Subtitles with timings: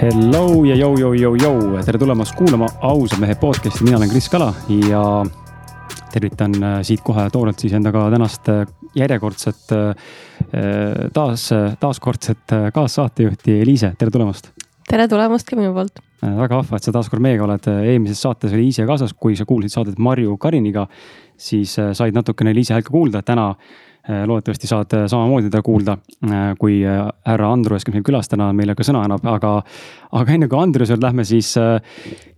[0.00, 4.30] Hello ja jõu, jõu, jõu, jõu, tere tulemast kuulama ausa mehe podcast'i, mina olen Kris
[4.32, 4.46] Kala
[4.88, 5.02] ja
[6.08, 8.62] tervitan äh, siit kohe toorelt siis endaga tänast äh,
[8.96, 10.14] järjekordset, äh,
[11.12, 11.44] taas,
[11.82, 14.48] taaskordset kaassaatejuhti Eliise, tere tulemast.
[14.88, 16.00] tere tulemast ka minu poolt.
[16.24, 19.44] väga vahva, et sa taas kord meiega oled, eelmises saates oli Liise kaasas, kui sa
[19.44, 20.86] kuulasid saadet Marju Kariniga,
[21.36, 23.50] siis said natukene Liise häält ka kuulda, täna
[24.26, 25.96] loodetavasti saad äh, samamoodi teda kuulda,
[26.26, 29.52] äh, kui härra Andrus, kes meil külas täna meile ka sõna annab, aga.
[30.20, 31.52] aga enne kui Andruse juurde lähme, siis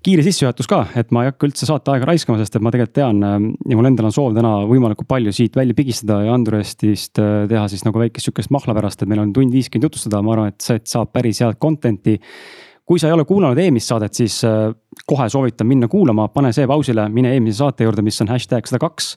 [0.05, 2.97] kiire sissejuhatus ka, et ma ei hakka üldse saate aega raiskama, sest et ma tegelikult
[2.99, 7.63] tean ja mul endal on soov täna võimalikult palju siit välja pigistada ja Andrustist teha
[7.73, 10.61] siis nagu väikest sihukest mahla pärast, et meil on tund viiskümmend jutustada, ma arvan, et
[10.61, 12.19] sealt saab päris head content'i.
[12.85, 14.43] Kui sa ei ole kuulanud eelmist saadet, siis
[15.09, 18.83] kohe soovitan minna kuulama, pane see pausile, mine eelmise saate juurde, mis on hashtag sada
[18.83, 19.15] kaks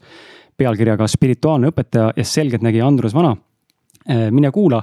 [0.58, 3.36] pealkirjaga Spirituaalne õpetaja ja selgeltnägija Andrus Vana.
[4.06, 4.82] Äh, mine kuula,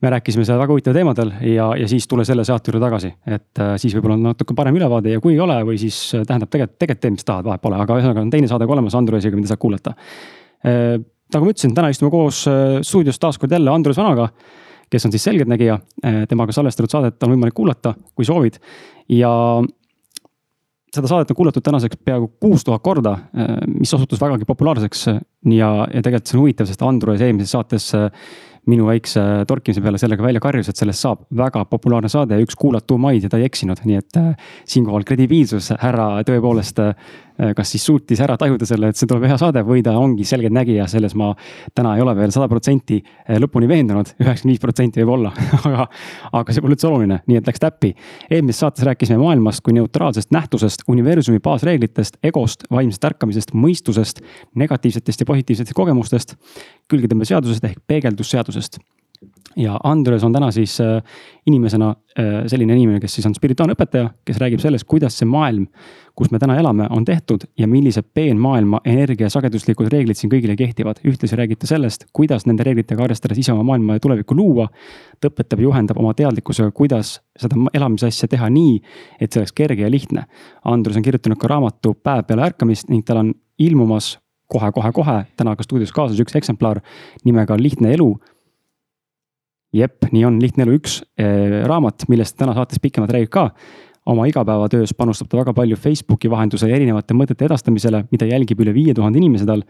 [0.00, 3.60] me rääkisime seal väga huvitaval teemadel ja, ja siis tule selle saate juurde tagasi, et
[3.60, 6.52] äh, siis võib-olla on natuke parem ülevaade ja kui ei ole, või siis äh, tähendab
[6.52, 9.40] tegelikult, tegelikult tee, mis tahad, vahet pole, aga ühesõnaga on teine saade ka olemas Andrusega,
[9.40, 9.96] mida saab kuulata.
[11.34, 12.44] nagu ma ütlesin, täna istume koos
[12.86, 14.30] stuudios taas kord jälle Andrus Vanaga
[14.90, 15.76] kes on siis selgeltnägija,
[16.28, 18.56] temaga salvestatud saadet on võimalik kuulata, kui soovid.
[19.08, 19.30] ja
[20.94, 25.72] seda saadet on kuulatud tänaseks peaaegu kuus tuhat korda, äh, mis osutus vägagi populaarseks ja,
[25.86, 28.08] ja tegelikult see on huvitav, sest Andrus eelmises saates äh,
[28.68, 32.58] minu väikse torkimise peale sellega välja karjus, et sellest saab väga populaarne saade ja üks
[32.60, 34.18] kuulatumaid ja ta ei eksinud, nii et
[34.68, 36.82] siinkohal kredibiilsus härra tõepoolest
[37.56, 40.86] kas siis suutis ära tajuda selle, et see tuleb hea saade või ta ongi selgeltnägija,
[40.90, 41.30] selles ma
[41.76, 45.32] täna ei ole veel sada protsenti äh, lõpuni veendunud, üheksakümmend viis protsenti võib-olla
[45.68, 45.88] aga,
[46.40, 47.94] aga see pole üldse oluline, nii et läks täppi.
[48.30, 55.28] eelmises saates rääkisime maailmast kui neutraalsest nähtusest, universumi baasreeglitest, egost, vaimsest ärkamisest, mõistusest, negatiivsetest ja
[55.32, 56.36] positiivsetest kogemustest,
[56.90, 58.80] külgetõmbeseadusest ehk peegeldusseadusest
[59.56, 61.02] ja Andres on täna siis äh,
[61.46, 65.66] inimesena äh, selline inimene, kes siis on spirituaalne õpetaja, kes räägib sellest, kuidas see maailm,
[66.14, 71.02] kus me täna elame, on tehtud ja millised peenmaailma energia sageduslikud reeglid siin kõigile kehtivad.
[71.06, 74.68] ühtlasi räägib ta sellest, kuidas nende reeglitega arvestades ise oma maailma ja tulevikku luua.
[75.20, 78.80] ta õpetab ja juhendab oma teadlikkusega, kuidas seda elamise asja teha nii,
[79.20, 80.26] et see oleks kerge ja lihtne.
[80.64, 84.18] Andres on kirjutanud ka raamatu Päev peale ärkamist ning tal on ilmumas
[84.50, 86.80] kohe-kohe-kohe täna ka stuudios kaasas üks eksemplar
[87.24, 88.14] nimega Lihtne elu
[89.76, 93.50] jep, nii on, Lihtne elu üks eh, raamat, millest täna saates pikemalt räägib ka.
[94.10, 98.94] oma igapäevatöös panustab ta väga palju Facebooki vahendusel erinevate mõtete edastamisele, mida jälgib üle viie
[98.94, 99.62] tuhande inimese tal.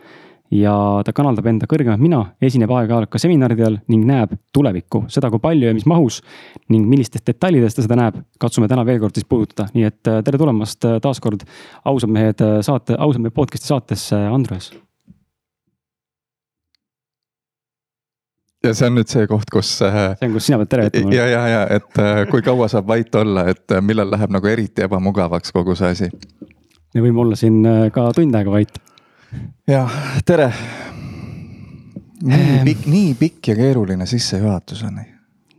[0.50, 0.75] ja
[1.06, 5.69] ta kanaldab enda kõrgemat mina, esineb aeg-ajalt ka seminaridel ning näeb tulevikku, seda kui palju
[5.69, 6.22] ja mis mahus.
[6.69, 10.22] ning millistest detailidest ta seda näeb, katsume täna veel kord siis puudutada, nii et eh,
[10.25, 11.44] tere tulemast eh, taas kord
[11.84, 14.72] ausad mehed saate, ausad mehed podcast'i saatesse, Andres
[18.65, 19.72] ja see on nüüd see koht, kus.
[19.87, 21.15] Äh, see on, kus sina pead tere ütlema.
[21.16, 24.50] ja, ja, ja et äh, kui kaua saab vait olla, et äh, millal läheb nagu
[24.50, 26.10] eriti ebamugavaks kogu see asi.
[26.94, 27.62] me võime olla siin
[27.94, 28.82] ka tund aega vait.
[29.71, 30.50] jah, tere.
[32.21, 35.00] nii pikk, nii pikk ja keeruline sissejuhatus on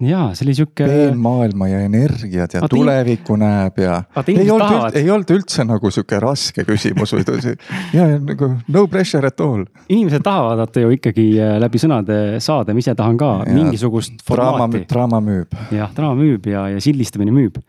[0.06, 0.88] jaa, see oli sihuke.
[0.88, 4.02] peenmaailma ja energiat ja tulevikku näeb ja.
[4.28, 7.56] ei olnud, ei olnud üldse nagu sihuke raske küsimus või
[7.94, 9.66] ja nagu no pressure at all.
[9.90, 14.22] inimesed tahavad vaata ju ikkagi äh, läbi sõnade saada, ma ise tahan ka ja, mingisugust
[14.28, 14.86] formaati.
[14.90, 15.58] draama müüb.
[15.76, 17.62] jah, draama müüb ja, ja sildistamine müüb.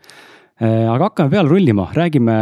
[0.61, 2.37] Äh, aga hakkame peale rullima, räägime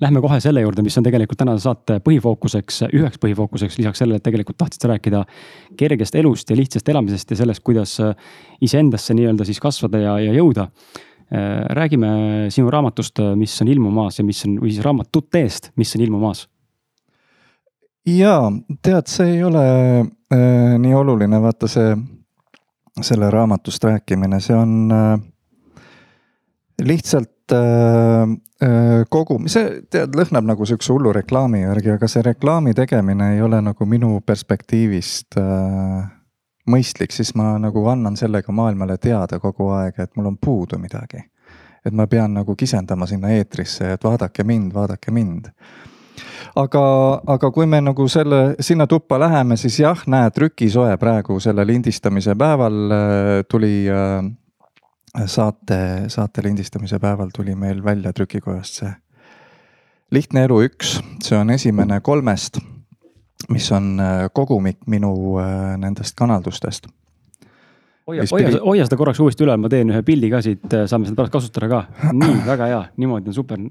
[0.00, 4.24] Lähme kohe selle juurde, mis on tegelikult tänase saate põhifookuseks, üheks põhifookuseks, lisaks sellele, et
[4.24, 5.20] tegelikult tahtsid sa rääkida
[5.78, 7.98] kergest elust ja lihtsast elamisest ja sellest, kuidas
[8.64, 10.70] iseendasse nii-öelda siis kasvada ja, ja jõuda.
[11.76, 12.08] räägime
[12.52, 16.46] sinu raamatust, mis on ilmumas ja mis on, või siis raamatutest, mis on ilmumas.
[18.06, 18.52] ja
[18.82, 19.66] tead, see ei ole
[20.00, 21.94] äh, nii oluline, vaata see,
[23.00, 25.20] selle raamatust rääkimine, see on äh,
[26.80, 28.22] lihtsalt Äh,
[28.62, 33.42] äh, kogu, see tead, lõhnab nagu sihukese hullu reklaami järgi, aga see reklaami tegemine ei
[33.44, 36.06] ole nagu minu perspektiivist äh,
[36.72, 41.20] mõistlik, siis ma nagu annan sellega maailmale teada kogu aeg, et mul on puudu midagi.
[41.84, 45.50] et ma pean nagu kisendama sinna eetrisse, et vaadake mind, vaadake mind.
[46.56, 46.84] aga,
[47.26, 52.34] aga kui me nagu selle, sinna tuppa läheme, siis jah, näe, trükisoe praegu selle lindistamise
[52.34, 52.96] päeval
[53.48, 54.32] tuli äh,
[55.26, 55.78] saate,
[56.08, 58.92] saate lindistamise päeval tuli meil välja trükikojast see
[60.14, 62.60] lihtne elu üks, see on esimene kolmest,
[63.52, 66.86] mis on äh, kogumik minu äh, nendest kanaldustest.
[68.06, 71.08] hoia, hoia, hoia seda korraks uuesti üle, ma teen ühe pildi ka siit, äh, saame
[71.08, 71.82] seda pärast kasutada ka.
[72.12, 73.66] nii, väga hea, niimoodi on super.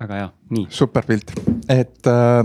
[0.00, 0.66] väga hea, nii.
[0.74, 1.34] super pilt,
[1.68, 2.44] et äh,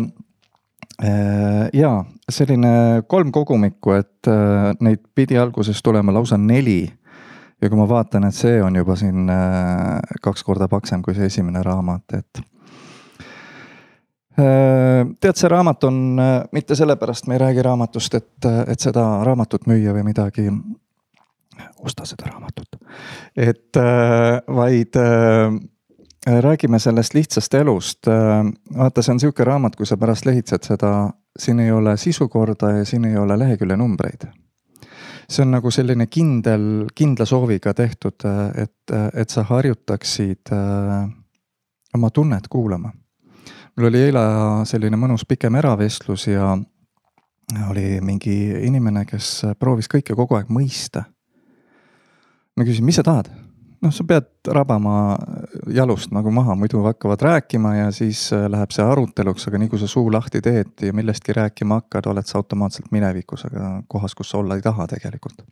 [1.04, 6.88] Äh, ja selline kolm kogumikku, et äh, neid pidi alguses tulema lausa neli.
[7.62, 11.28] ja kui ma vaatan, et see on juba siin äh, kaks korda paksem kui see
[11.28, 12.42] esimene raamat, et
[14.36, 16.00] tead, see raamat on,
[16.52, 20.50] mitte sellepärast me ei räägi raamatust, et, et seda raamatut müüa või midagi.
[21.80, 22.76] osta seda raamatut,
[23.36, 23.80] et
[24.48, 25.00] vaid
[26.25, 28.07] räägime sellest lihtsast elust.
[28.77, 32.86] vaata, see on sihuke raamat, kui sa pärast lehitsed seda, siin ei ole sisukorda ja
[32.86, 34.25] siin ei ole lehekülje numbreid
[35.30, 38.25] see on nagu selline kindel, kindla sooviga tehtud,
[38.62, 40.54] et, et sa harjutaksid
[41.95, 42.92] oma tunnet kuulama.
[43.75, 44.24] mul oli eile
[44.66, 46.56] selline mõnus pikem eravestlus ja
[47.69, 48.36] oli mingi
[48.68, 51.06] inimene, kes proovis kõike kogu aeg mõista.
[52.56, 53.30] ma küsisin, mis sa tahad?
[53.86, 55.16] Noh, sa pead rabama
[55.74, 59.82] jalust nagu maha, muidu hakkavad rääkima ja siis äh, läheb see aruteluks, aga nii kui
[59.82, 64.34] sa suu lahti teed ja millestki rääkima hakkad, oled sa automaatselt minevikus, aga kohas, kus
[64.34, 65.46] sa olla ei taha tegelikult.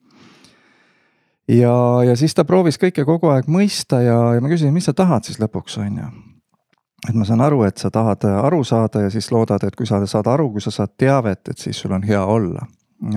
[1.48, 1.76] ja,
[2.08, 5.26] ja siis ta proovis kõike kogu aeg mõista ja, ja ma küsisin, mis sa tahad
[5.28, 6.12] siis lõpuks, on ju.
[7.10, 10.04] et ma saan aru, et sa tahad aru saada ja siis loodad, et kui sa
[10.06, 12.68] saad aru, kui sa saad teavet, et siis sul on hea olla.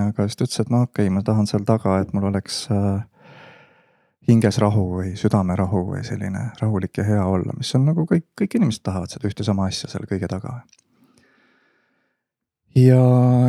[0.08, 2.66] aga siis ta ütles, et no okei okay,, ma tahan seal taga, et mul oleks
[2.70, 3.04] äh,
[4.28, 8.58] hinges rahu või südamerahu või selline rahulik ja hea olla, mis on nagu kõik, kõik
[8.58, 10.60] inimesed tahavad seda ühte sama asja seal kõige taga.
[12.74, 13.02] ja,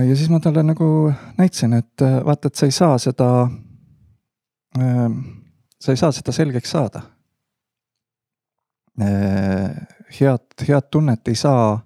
[0.05, 3.29] ja siis ma talle nagu näitasin, et äh, vaata, et sa ei saa seda
[4.77, 5.09] äh,,
[5.79, 7.01] sa ei saa seda selgeks saada
[9.01, 9.73] äh,.
[10.19, 11.79] head, head tunnet ei saa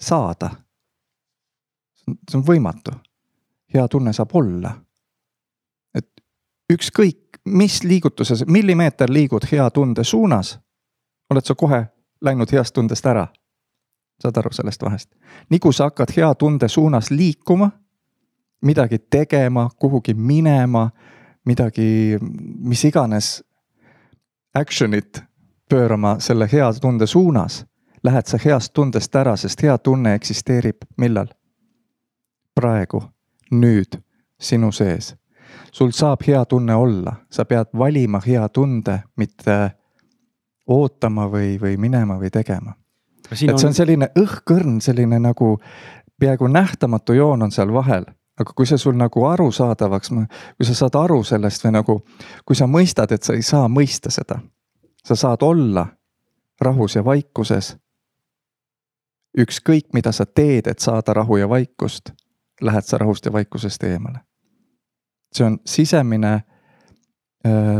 [0.00, 0.50] saada.
[2.06, 2.94] see on võimatu.
[3.74, 4.76] hea tunne saab olla.
[5.94, 6.08] et
[6.72, 10.58] ükskõik mis liigutuses, millimeeter liigud hea tunde suunas,
[11.30, 11.86] oled sa kohe
[12.20, 13.26] läinud heast tundest ära.
[14.22, 15.14] saad aru sellest vahest?
[15.50, 17.70] nii kui sa hakkad hea tunde suunas liikuma,
[18.62, 20.90] midagi tegema, kuhugi minema,
[21.44, 22.18] midagi,
[22.58, 23.44] mis iganes
[24.54, 25.22] action'it
[25.68, 27.66] pöörama selle hea tunde suunas,
[28.02, 31.26] lähed sa heast tundest ära, sest hea tunne eksisteerib millal?
[32.54, 33.02] praegu,
[33.50, 33.96] nüüd,
[34.40, 35.14] sinu sees
[35.72, 39.58] sul saab hea tunne olla, sa pead valima hea tunde, mitte
[40.68, 42.74] ootama või, või minema või tegema.
[43.30, 45.58] et see on selline õhkõrn, selline nagu
[46.20, 48.04] peaaegu nähtamatu joon on seal vahel
[48.40, 50.12] aga kui see sul nagu arusaadavaks,
[50.56, 51.96] kui sa saad aru sellest või nagu,
[52.48, 54.38] kui sa mõistad, et sa ei saa mõista seda,
[55.04, 55.86] sa saad olla
[56.60, 57.76] rahus ja vaikuses.
[59.38, 62.10] ükskõik, mida sa teed, et saada rahu ja vaikust,
[62.60, 64.24] lähed sa rahust ja vaikusest eemale
[65.32, 66.42] see on sisemine äh,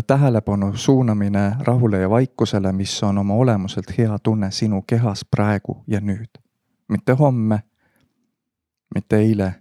[0.07, 6.01] tähelepanu suunamine rahule ja vaikusele, mis on oma olemuselt hea tunne sinu kehas praegu ja
[6.01, 6.31] nüüd.
[6.89, 7.61] mitte homme,
[8.95, 9.55] mitte eile,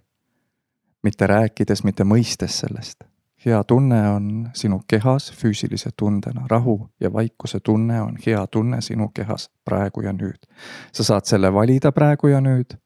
[1.02, 3.04] mitte rääkides, mitte mõistes sellest.
[3.46, 9.08] hea tunne on sinu kehas füüsilise tundena, rahu ja vaikuse tunne on hea tunne sinu
[9.08, 10.46] kehas praegu ja nüüd.
[10.92, 12.76] sa saad selle valida praegu ja nüüd,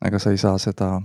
[0.00, 1.00] aga sa ei saa seda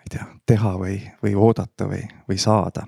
[0.00, 2.86] ei tea, teha või, või oodata või, või saada.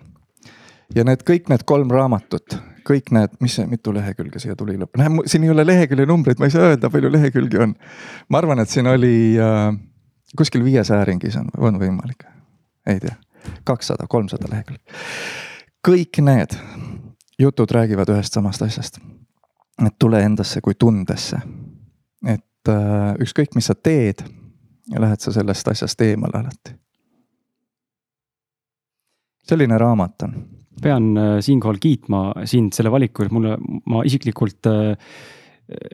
[0.94, 5.26] ja need kõik need kolm raamatut, kõik need, mis mitu lehekülge siia tuli lõpp, näe
[5.30, 7.74] siin ei ole lehekülje numbreid, ma ei saa öelda, palju lehekülgi on.
[8.28, 9.68] ma arvan, et siin oli äh,
[10.36, 12.26] kuskil viiesaja ringis on, on võimalik,
[12.86, 13.14] ei tea,
[13.68, 14.82] kakssada, kolmsada lehekülge.
[15.86, 16.58] kõik need
[17.38, 19.00] jutud räägivad ühest samast asjast.
[19.86, 21.40] et tule endasse kui tundesse.
[22.26, 24.26] et äh, ükskõik, mis sa teed,
[24.98, 26.82] lähed sa sellest asjast eemale alati
[29.52, 30.40] selline raamat on.
[30.82, 33.54] pean äh, siinkohal kiitma sind selle valiku eest, mulle,
[33.86, 35.14] ma isiklikult äh,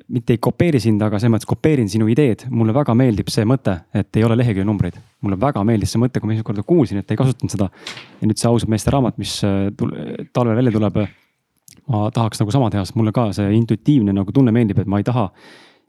[0.09, 3.75] mitte ei kopeeri sind, aga selles mõttes kopeerin sinu ideed, mulle väga meeldib see mõte,
[3.95, 4.97] et ei ole lehekülje numbreid.
[5.23, 7.69] mulle väga meeldis see mõte, kui ma esimest korda kuulsin, et ei kasutanud seda.
[8.21, 9.69] ja nüüd see ausad meeste raamat, mis äh,
[10.33, 11.03] talvel välja tuleb.
[11.89, 14.99] ma tahaks nagu sama teha, sest mulle ka see intuitiivne nagu tunne meeldib, et ma
[15.01, 15.29] ei taha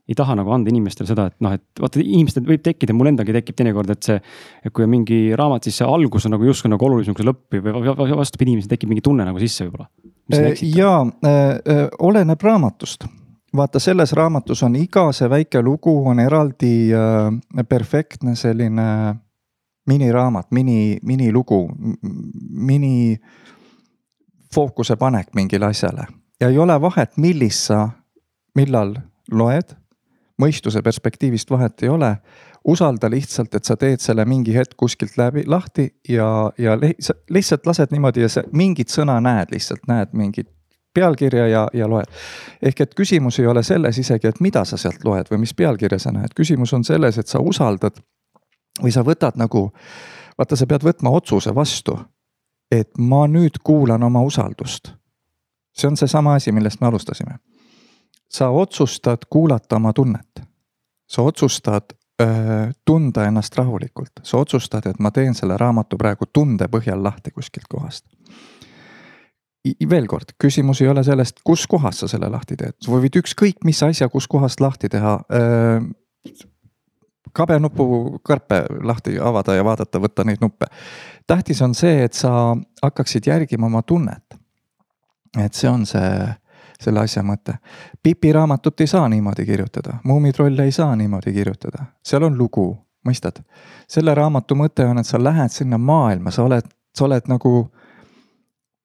[0.09, 3.35] ei taha nagu anda inimestele seda, et noh, et vaata inimestel võib tekkida, mul endalgi
[3.35, 4.17] tekib teinekord, et see.
[4.65, 7.29] et kui on mingi raamat, siis see algus on nagu justkui nagu olulisem kui see
[7.29, 9.89] lõpp või vastupidi, inimesel tekib mingi tunne nagu sisse võib-olla.
[10.65, 13.05] ja äh, oleneb raamatust
[13.55, 19.15] vaata, selles raamatus on iga see väike lugu on eraldi äh, perfektne selline
[19.89, 21.63] miniraamat, mini, minilugu,
[22.49, 23.17] mini
[24.53, 26.05] fookuse panek mingile asjale
[26.41, 27.89] ja ei ole vahet, millist sa,
[28.55, 28.95] millal
[29.31, 29.75] loed
[30.39, 32.17] mõistuse perspektiivist vahet ei ole.
[32.67, 36.77] usalda lihtsalt, et sa teed selle mingi hetk kuskilt läbi, lahti ja, ja
[37.29, 40.49] lihtsalt lased niimoodi ja sa mingit sõna näed, lihtsalt näed mingit
[40.93, 42.05] pealkirja ja, ja loed.
[42.61, 45.99] ehk et küsimus ei ole selles isegi, et mida sa sealt loed või mis pealkirja
[45.99, 48.01] sa näed, küsimus on selles, et sa usaldad
[48.83, 49.69] või sa võtad nagu,
[50.37, 51.99] vaata, sa pead võtma otsuse vastu.
[52.71, 54.93] et ma nüüd kuulan oma usaldust.
[55.73, 57.39] see on seesama asi, millest me alustasime.
[58.29, 60.41] Sa otsustad kuulata oma tunnet.
[61.09, 66.67] sa otsustad öö, tunda ennast rahulikult, sa otsustad, et ma teen selle raamatu praegu tunde
[66.67, 68.05] põhjal lahti kuskilt kohast
[69.89, 73.65] veel kord, küsimus ei ole sellest, kus kohas sa selle lahti teed, sa võid ükskõik
[73.67, 75.17] mis asja kuskohast lahti teha
[77.35, 80.65] kabenupu karpe lahti avada ja vaadata, võtta neid nuppe.
[81.27, 84.39] tähtis on see, et sa hakkaksid järgima oma tunnet.
[85.37, 86.33] et see on see,
[86.79, 87.57] selle asja mõte.
[88.03, 92.71] Pipi raamatut ei saa niimoodi kirjutada, Muumitrolle ei saa niimoodi kirjutada, seal on lugu,
[93.07, 93.43] mõistad?
[93.89, 97.53] selle raamatu mõte on, et sa lähed sinna maailma, sa oled, sa oled nagu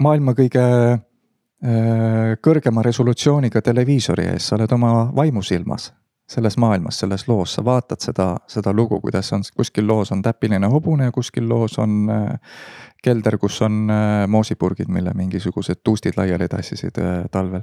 [0.02, 5.92] maailma kõige äh, kõrgema resolutsiooniga televiisori ees, sa oled oma vaimusilmas
[6.28, 10.66] selles maailmas, selles loos, sa vaatad seda, seda lugu, kuidas on, kuskil loos on täpiline
[10.72, 12.38] hobune ja kuskil loos on äh,
[13.04, 17.62] kelder, kus on äh, moosipurgid, mille mingisugused tuustid laiali tassisid äh, talvel.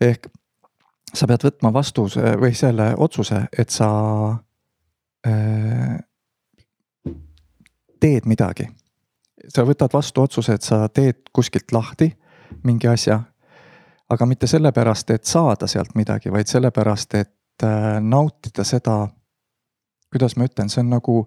[0.00, 0.30] ehk
[1.14, 3.90] sa pead võtma vastuse või selle otsuse, et sa
[5.26, 5.98] äh,
[8.00, 8.68] teed midagi.
[9.48, 12.14] sa võtad vastu otsuse, et sa teed kuskilt lahti
[12.62, 13.20] mingi asja
[14.08, 17.43] aga mitte sellepärast, et saada sealt midagi, vaid sellepärast, et Äh,
[18.00, 19.08] nautida seda,
[20.12, 21.18] kuidas ma ütlen, see on nagu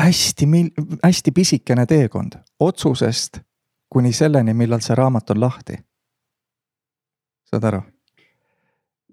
[0.00, 0.46] hästi,
[1.04, 3.40] hästi pisikene teekond otsusest
[3.92, 5.76] kuni selleni, millal see raamat on lahti.
[7.50, 7.82] saad aru?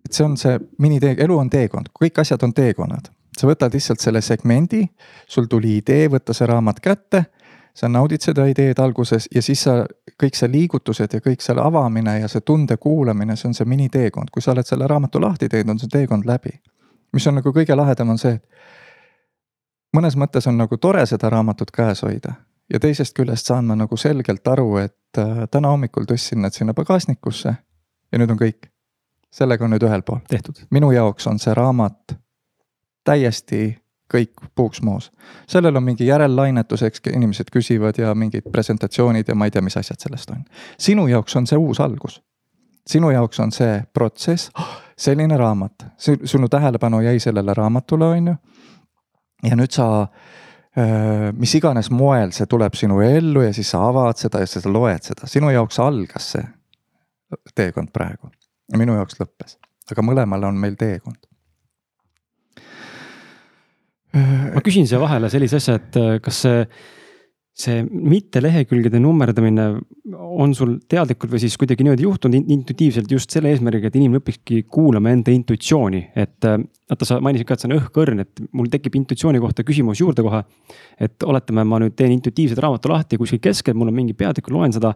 [0.05, 3.11] et see on see minitee, elu on teekond, kõik asjad on teekonnad.
[3.37, 4.83] sa võtad lihtsalt selle segmendi,
[5.27, 7.25] sul tuli idee võtta see raamat kätte
[7.75, 9.83] sa naudid seda ideed alguses ja siis sa,
[10.23, 14.29] kõik see liigutused ja kõik selle avamine ja see tunde kuulamine, see on see miniteekond,
[14.31, 16.53] kui sa oled selle raamatu lahti teinud, on see teekond läbi.
[17.13, 18.45] mis on nagu kõige lahedam, on see, et
[19.97, 22.33] mõnes mõttes on nagu tore seda raamatut käes hoida
[22.73, 26.73] ja teisest küljest saan ma nagu selgelt aru, et äh, täna hommikul tõstsin need sinna
[26.73, 27.55] pagasnikusse
[28.11, 28.69] ja nüüd on kõik.
[29.33, 30.19] sellega on nüüd ühel pool.
[30.29, 30.65] tehtud.
[30.69, 32.17] minu jaoks on see raamat
[33.03, 33.82] täiesti
[34.13, 35.11] kõik puuksmoos.
[35.47, 39.77] sellel on mingi järellainetus, eks inimesed küsivad ja mingid presentatsioonid ja ma ei tea, mis
[39.77, 40.45] asjad sellest on.
[40.79, 42.21] sinu jaoks on see uus algus.
[42.87, 44.51] sinu jaoks on see protsess
[45.05, 48.35] selline raamat, sinu tähelepanu jäi sellele raamatule, on ju.
[49.49, 50.07] ja nüüd sa
[51.37, 55.03] mis iganes moel see tuleb sinu ellu ja siis sa avad seda ja sa loed
[55.05, 56.47] seda, sinu jaoks algas see
[57.55, 58.31] teekond praegu.
[58.77, 59.57] minu jaoks lõppes,
[59.91, 61.32] aga mõlemal on meil teekond
[64.13, 66.65] ma küsin siia vahele sellise asja, et äh, kas see,
[67.63, 69.65] see mitte lehekülgede nummerdamine
[70.13, 74.63] on sul teadlikult või siis kuidagi niimoodi juhtunud intuitiivselt just selle eesmärgiga, et inimene õpikski
[74.73, 76.59] kuulama enda intuitsiooni, et äh,
[76.91, 80.25] vaata, sa mainisid ka, et see on õhkõrn, et mul tekib intuitsiooni kohta küsimus juurde
[80.25, 80.43] kohe.
[81.01, 84.73] et oletame, ma nüüd teen intuitiivset raamatu lahti kuskil keskel, mul on mingi peatükk, loen
[84.73, 84.93] seda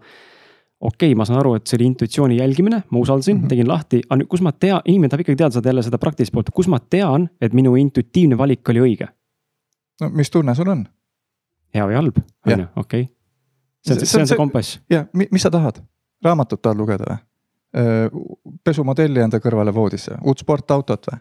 [0.79, 3.49] okei okay,, ma saan aru, et see oli intuitsiooni jälgimine, ma usaldasin mm, -hmm.
[3.49, 6.33] tegin lahti, aga nüüd, kus ma tean, inimene tahab ikkagi teada saada jälle seda praktilist
[6.33, 9.07] poolt, kus ma tean, et minu intuitiivne valik oli õige?
[10.01, 10.85] no mis tunne sul on?
[11.73, 13.07] hea või halb, on ju, okei.
[13.85, 14.79] see on, see on see kompass.
[14.89, 15.81] jah, mis sa tahad,
[16.23, 17.23] raamatut tahad lugeda või?
[18.63, 21.19] pesumodelli enda kõrvale voodisse, uut sportautot või?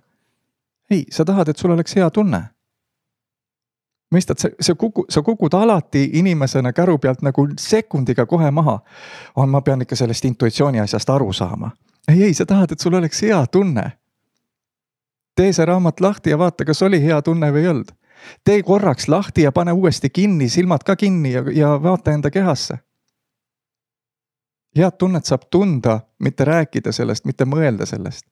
[0.90, 2.44] ei, sa tahad, et sul oleks hea tunne
[4.14, 8.78] mõistad, see, see kuku, sa kukud alati inimesena käru pealt nagu sekundiga kohe maha.
[9.36, 11.70] on, ma pean ikka sellest intuitsiooni asjast aru saama.
[12.08, 13.92] ei, ei, sa tahad, et sul oleks hea tunne.
[15.36, 17.92] tee see raamat lahti ja vaata, kas oli hea tunne või ei olnud.
[18.44, 22.78] tee korraks lahti ja pane uuesti kinni, silmad ka kinni ja, ja vaata enda kehasse.
[24.76, 28.26] head tunnet saab tunda, mitte rääkida sellest, mitte mõelda sellest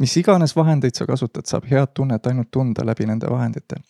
[0.00, 3.80] mis iganes vahendeid sa kasutad, saab head tunnet ainult tunda läbi nende vahendite.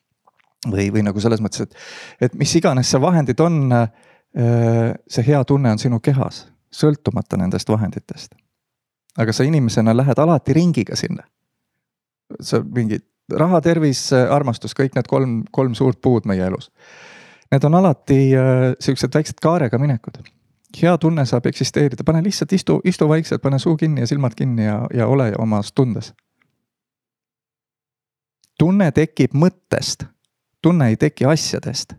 [0.69, 1.77] või, või nagu selles mõttes, et,
[2.21, 7.69] et mis iganes see vahendid on, äh, see hea tunne on sinu kehas, sõltumata nendest
[7.69, 8.35] vahenditest.
[9.19, 11.23] aga sa inimesena lähed alati ringiga sinna.
[12.41, 13.01] sa mingi
[13.31, 16.71] raha, tervis, armastus, kõik need kolm, kolm suurt puud meie elus.
[17.51, 20.21] Need on alati äh, siuksed väiksed kaarega minekud
[20.83, 24.65] hea tunne saab eksisteerida, pane lihtsalt istu, istu vaikselt, pane suu kinni ja silmad kinni
[24.65, 26.15] ja, ja ole omas tundes.
[28.59, 30.05] tunne tekib mõttest,
[30.63, 31.95] tunne ei teki asjadest.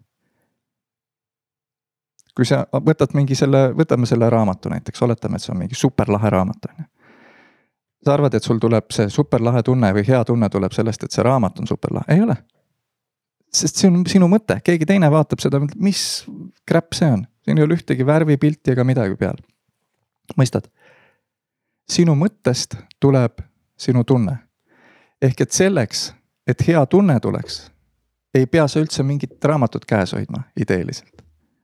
[2.36, 6.30] kui sa võtad mingi selle, võtame selle raamatu näiteks, oletame, et see on mingi superlahe
[6.30, 6.86] raamat, on ju.
[8.06, 11.24] sa arvad, et sul tuleb see superlahe tunne või hea tunne tuleb sellest, et see
[11.24, 12.38] raamat on superlahe, ei ole
[13.52, 16.24] sest see on sinu mõte, keegi teine vaatab seda, mis
[16.68, 19.38] kräpp see on, siin ei ole ühtegi värvipilti ega midagi peal.
[20.38, 20.68] mõistad?
[21.92, 23.42] sinu mõttest tuleb
[23.78, 24.38] sinu tunne.
[25.22, 26.14] ehk et selleks,
[26.48, 27.72] et hea tunne tuleks,
[28.34, 31.22] ei pea sa üldse mingit raamatut käes hoidma ideeliselt.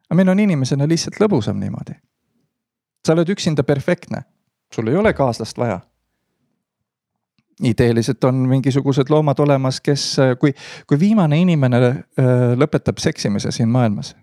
[0.10, 1.94] aga meil on inimesena lihtsalt lõbusam niimoodi.
[3.06, 4.24] sa oled üksinda perfektne,
[4.74, 5.80] sul ei ole kaaslast vaja
[7.64, 10.54] ideeliselt on mingisugused loomad olemas, kes, kui,
[10.88, 11.96] kui viimane inimene äh,
[12.54, 14.16] lõpetab seksimise siin maailmas,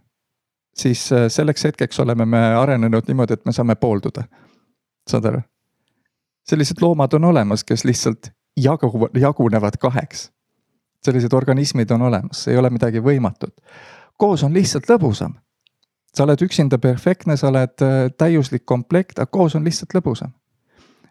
[0.74, 4.24] siis äh, selleks hetkeks oleme me arenenud niimoodi, et me saame poolduda.
[5.10, 5.40] saad aru?
[6.44, 10.30] sellised loomad on olemas, kes lihtsalt jagu, jagunevad kaheks.
[11.04, 13.54] sellised organismid on olemas, ei ole midagi võimatut.
[14.16, 15.34] koos on lihtsalt lõbusam.
[16.14, 20.30] sa oled üksinda perfektne, sa oled äh, täiuslik komplekt, aga koos on lihtsalt lõbusam.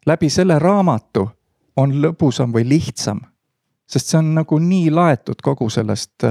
[0.05, 1.29] läbi selle raamatu
[1.77, 3.21] on lõbusam või lihtsam.
[3.87, 6.23] sest see on nagu nii laetud kogu sellest,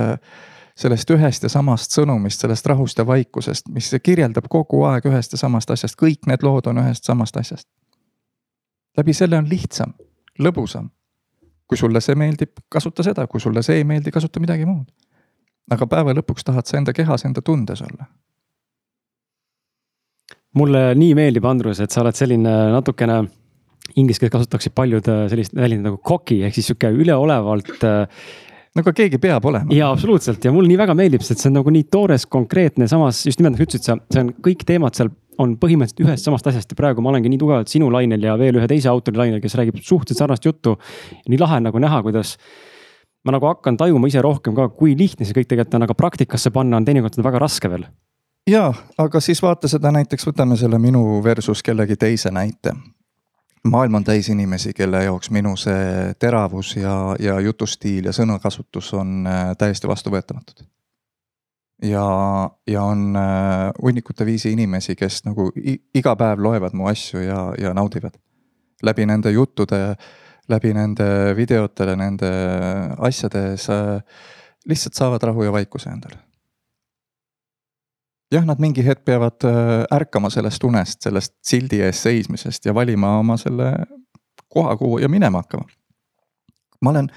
[0.78, 5.38] sellest ühest ja samast sõnumist, sellest rahust ja vaikusest, mis kirjeldab kogu aeg ühest ja
[5.38, 7.68] samast asjast, kõik need lood on ühest samast asjast.
[8.96, 9.94] läbi selle on lihtsam,
[10.38, 10.90] lõbusam.
[11.66, 14.90] kui sulle see meeldib, kasuta seda, kui sulle see ei meeldi, kasuta midagi muud.
[15.70, 18.06] aga päeva lõpuks tahad sa enda kehas, enda tundes olla
[20.54, 23.22] mulle nii meeldib, Andrus, et sa oled selline natukene
[23.98, 28.24] inglise keeles kasutaksid paljud äh, sellist väljendit nagu cocky ehk siis sihuke üleolevalt äh,
[28.72, 29.74] no aga keegi peab olema.
[29.74, 33.24] jaa, absoluutselt ja mulle nii väga meeldib, sest see on nagu nii toores, konkreetne, samas
[33.26, 36.72] just nimelt nagu ütlesid sa, see on kõik teemad seal on põhimõtteliselt ühest samast asjast
[36.72, 39.56] ja praegu ma olengi nii tugevalt sinu lainel ja veel ühe teise autori lainel, kes
[39.58, 40.76] räägib suhteliselt sarnast juttu.
[41.28, 42.36] nii lahe on nagu näha, kuidas
[43.24, 46.52] ma nagu hakkan tajuma ise rohkem ka, kui lihtne see kõik tegelikult on, aga praktikasse
[46.52, 47.86] panna on teinekord väga raske veel.
[48.50, 52.76] ja, aga siis vaata seda näiteks, võtame selle minu versus kellegi teise näite
[53.64, 59.26] maailm on täis inimesi, kelle jaoks minu see teravus ja, ja jutustiil ja sõnakasutus on
[59.26, 60.64] äh, täiesti vastuvõetamatud.
[61.82, 62.06] ja,
[62.66, 65.50] ja on äh, hunnikute viisi inimesi, kes nagu
[65.94, 68.18] iga päev loevad mu asju ja, ja naudivad.
[68.82, 69.96] läbi nende juttude,
[70.48, 72.30] läbi nende videotele, nende
[72.98, 74.00] asjade, sa
[74.66, 76.31] lihtsalt saavad rahu ja vaikuse endale
[78.32, 83.18] jah, nad mingi hetk peavad äh, ärkama sellest unest, sellest sildi ees seismisest ja valima
[83.18, 83.72] oma selle
[84.48, 85.64] koha, kuhu ja minema hakkama.
[86.80, 87.10] ma olen,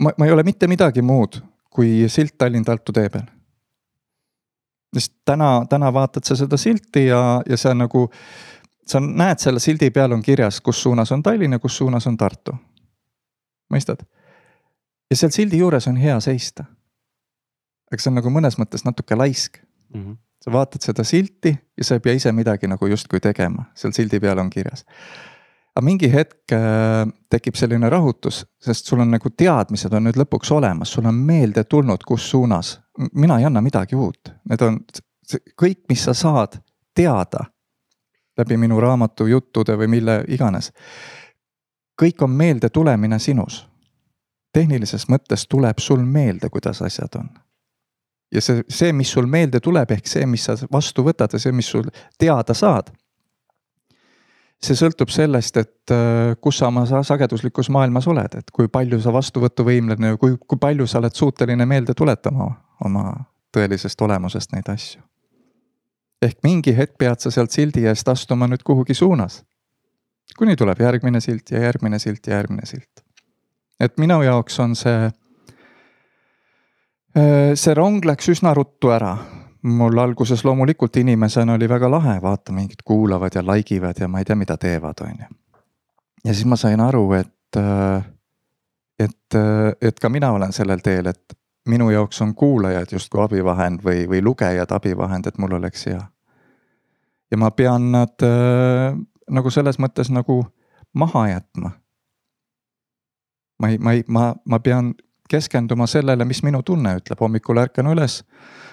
[0.00, 3.26] ma, ma ei ole mitte midagi muud kui silt Tallinn-Tartu tee peal.
[4.94, 8.08] sest täna, täna vaatad sa seda silti ja, ja on nagu,
[8.86, 12.16] sa näed, selle sildi peal on kirjas, kus suunas on Tallinn ja kus suunas on
[12.16, 12.56] Tartu.
[13.74, 14.02] mõistad?
[15.10, 16.64] ja seal sildi juures on hea seista.
[17.92, 19.62] aga see on nagu mõnes mõttes natuke laisk
[19.94, 20.04] mm.
[20.04, 20.16] -hmm.
[20.44, 24.20] sa vaatad seda silti ja sa ei pea ise midagi nagu justkui tegema, seal sildi
[24.20, 24.84] peal on kirjas.
[25.76, 30.52] aga mingi hetk äh, tekib selline rahutus, sest sul on nagu teadmised on nüüd lõpuks
[30.52, 32.80] olemas, sul on meelde tulnud, kus suunas.
[33.14, 34.80] mina ei anna midagi uut, need on
[35.62, 36.58] kõik, mis sa saad
[36.94, 37.44] teada
[38.38, 40.72] läbi minu raamatu juttude või mille iganes.
[42.02, 43.70] kõik on meelde tulemine sinus
[44.52, 47.30] tehnilises mõttes tuleb sul meelde, kuidas asjad on
[48.34, 51.52] ja see, see, mis sul meelde tuleb, ehk see, mis sa vastu võtad ja see,
[51.52, 52.92] mis sul teada saad.
[54.60, 59.12] see sõltub sellest, et äh, kus sa oma sageduslikus maailmas oled, et kui palju sa
[59.12, 62.50] vastuvõtuvõimline, kui, kui palju sa oled suuteline meelde tuletama
[62.84, 63.04] oma
[63.56, 65.00] tõelisest olemusest neid asju.
[66.22, 69.44] ehk mingi hetk pead sa sealt sildi eest astuma nüüd kuhugi suunas.
[70.38, 73.04] kuni tuleb järgmine silt ja järgmine silt ja järgmine silt.
[73.80, 75.10] et minu jaoks on see
[77.54, 79.16] see rong läks üsna ruttu ära.
[79.62, 84.18] mul alguses loomulikult inimesena oli väga lahe, vaata mingid kuulavad ja like ivad ja ma
[84.18, 85.26] ei tea, mida teevad, on ju.
[86.24, 88.06] ja siis ma sain aru, et, äh,
[88.98, 91.36] et, äh, et ka mina olen sellel teel, et
[91.68, 96.00] minu jaoks on kuulajad justkui abivahend või, või lugejad abivahend, et mul oleks hea.
[97.30, 98.96] ja ma pean nad äh,
[99.30, 100.44] nagu selles mõttes nagu
[100.94, 101.70] maha jätma.
[103.60, 104.94] ma ei, ma ei, ma, ma pean
[105.30, 108.22] keskenduma sellele, mis minu tunne ütleb, hommikul ärkan üles.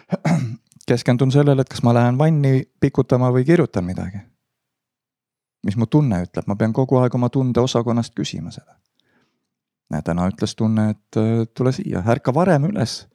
[0.88, 4.24] keskendun sellele, et kas ma lähen vanni pikutama või kirjutan midagi.
[5.66, 8.78] mis mu tunne ütleb, ma pean kogu aeg oma tundeosakonnast küsima seda.
[9.92, 13.08] näe, täna ütles tunne, et äh, tule siia, ärka varem üles.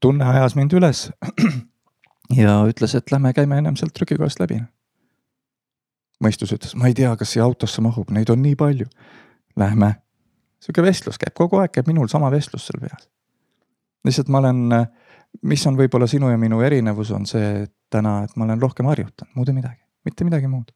[0.00, 1.10] tunne ajas mind üles.
[2.42, 4.62] ja ütles, et lähme käime ennem sealt trükikojast läbi.
[6.24, 8.86] mõistus ütles, ma ei tea, kas siia autosse mahub, neid on nii palju.
[9.56, 9.94] Lähme
[10.62, 13.08] sihuke vestlus käib, kogu aeg käib minul sama vestlus seal peas.
[14.04, 14.62] lihtsalt ma olen,
[15.42, 19.34] mis on võib-olla sinu ja minu erinevus, on see täna, et ma olen rohkem harjutanud,
[19.34, 20.72] muud ei midagi, mitte midagi muud.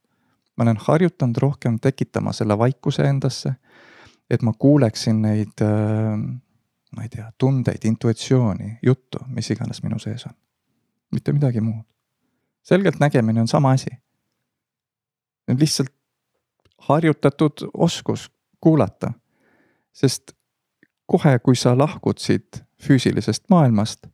[0.56, 3.54] ma olen harjutanud rohkem tekitama selle vaikuse endasse,
[4.30, 6.18] et ma kuuleksin neid äh,
[6.96, 10.34] ma ei tea, tundeid, intuitsiooni, juttu, mis iganes minu sees on.
[11.10, 11.84] mitte midagi muud.
[12.62, 13.90] selgelt nägemine on sama asi.
[15.58, 15.92] lihtsalt
[16.78, 19.12] harjutatud oskus kuulata
[19.92, 20.32] sest
[21.06, 24.06] kohe, kui sa lahkud siit füüsilisest maailmast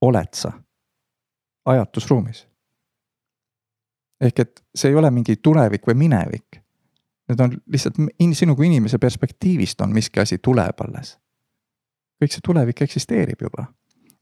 [0.00, 0.52] oled sa
[1.66, 2.46] ajatusruumis.
[4.20, 6.62] ehk et see ei ole mingi tulevik või minevik.
[7.28, 11.18] Need on lihtsalt in, sinu kui inimese perspektiivist on miski asi tuleb alles.
[12.22, 13.66] kõik see tulevik eksisteerib juba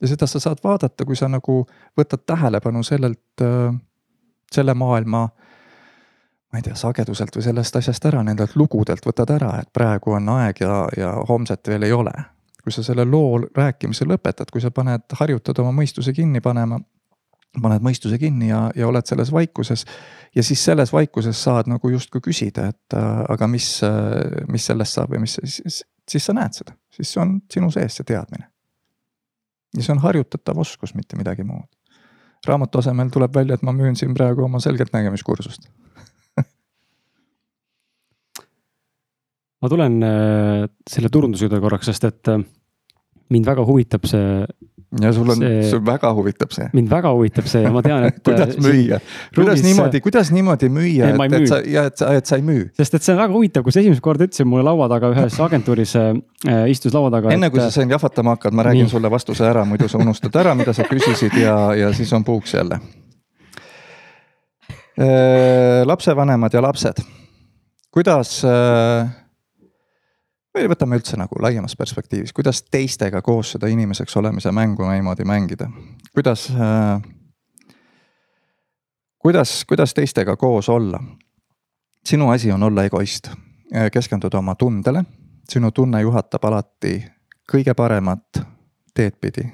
[0.00, 1.62] ja seda sa saad vaadata, kui sa nagu
[1.98, 3.74] võtad tähelepanu sellelt, äh,
[4.52, 5.28] selle maailma
[6.54, 10.28] ma ei tea, sageduselt või sellest asjast ära, nendelt lugudelt võtad ära, et praegu on
[10.36, 12.12] aeg ja, ja homset veel ei ole.
[12.64, 16.78] kui sa selle loo rääkimise lõpetad, kui sa paned, harjutad oma mõistuse kinni panema,
[17.60, 19.84] paned mõistuse kinni ja, ja oled selles vaikuses.
[20.34, 24.94] ja siis selles vaikuses saad nagu justkui küsida, et äh, aga mis, äh, mis sellest
[24.94, 28.46] saab ja mis, siis, siis sa näed seda, siis see on sinu sees, see teadmine.
[29.76, 31.66] ja see on harjutatav oskus, mitte midagi muud.
[32.46, 35.66] raamatu asemel tuleb välja, et ma müün siin praegu oma selgeltnägemiskursust
[39.64, 42.44] ma tulen äh, selle turunduse juurde korraks, sest et äh,
[43.32, 44.44] mind väga huvitab see.
[45.00, 46.68] ja sul on, sul väga huvitab see.
[46.76, 48.98] mind väga huvitab see ja ma tean, et kuidas äh, müüa,
[49.34, 52.68] kuidas niimoodi, kuidas niimoodi müüa, et, et sa ja et sa, et sa ei müü.
[52.76, 55.40] sest et see on väga huvitav, kui sa esimest korda ütlesid mulle laua taga ühes
[55.48, 56.12] agentuuris äh,
[56.70, 57.32] istus laua taga.
[57.32, 57.56] enne et...
[57.56, 58.94] kui sa siin jahvatama hakkad, ma räägin Nii.
[58.98, 62.54] sulle vastuse ära, muidu sa unustad ära, mida sa küsisid ja, ja siis on puuks
[62.58, 62.82] jälle
[65.90, 67.00] lapsevanemad ja lapsed,
[67.90, 69.08] kuidas äh,
[70.54, 75.68] või võtame üldse nagu laiemas perspektiivis, kuidas teistega koos seda inimeseks olemise mängu niimoodi mängida,
[76.14, 77.02] kuidas äh,.
[79.18, 81.00] kuidas, kuidas teistega koos olla?
[82.06, 83.30] sinu asi on olla egoist,
[83.92, 85.04] keskenduda oma tundele,
[85.48, 86.98] sinu tunne juhatab alati
[87.52, 88.42] kõige paremat
[88.94, 89.46] teed pidi,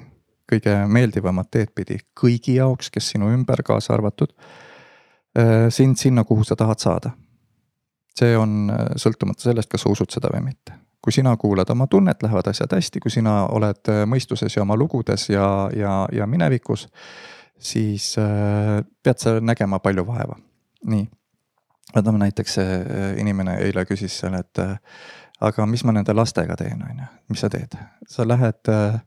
[0.51, 4.35] kõige meeldivamat teed pidi kõigi jaoks, kes sinu ümber, kaasa arvatud.
[5.39, 7.11] Äh, sind sinna, kuhu sa tahad saada.
[8.19, 11.87] see on äh, sõltumata sellest, kas sa usud seda või mitte kui sina kuulad oma
[11.87, 16.27] tunnet, lähevad asjad hästi, kui sina oled äh, mõistuses ja oma lugudes ja, ja, ja
[16.27, 16.87] minevikus,
[17.57, 20.37] siis äh, pead sa nägema palju vaeva.
[20.85, 21.05] nii,
[21.95, 24.61] võtame näiteks see äh, inimene eile küsis seal, et
[25.41, 27.77] aga mis ma nende lastega teen, on ju, mis sa teed?
[28.07, 28.99] sa lähed äh,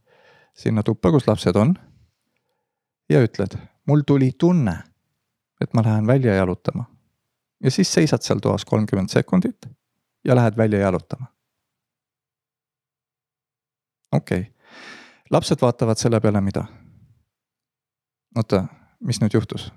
[0.55, 1.77] sinna tuppa, kus lapsed on
[3.11, 4.77] ja ütled, mul tuli tunne,
[5.61, 6.89] et ma lähen välja jalutama.
[7.63, 9.71] ja siis seisad seal toas kolmkümmend sekundit
[10.25, 11.34] ja lähed välja jalutama
[14.15, 14.55] okei okay.,
[15.31, 16.65] lapsed vaatavad selle peale, mida?
[18.37, 18.65] oota,
[19.01, 19.73] mis nüüd juhtus?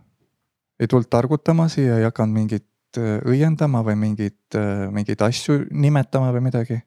[0.80, 6.32] ei tulnud targutama siia, ei hakanud mingit äh, õiendama või mingit, äh, mingeid asju nimetama
[6.36, 6.80] või midagi?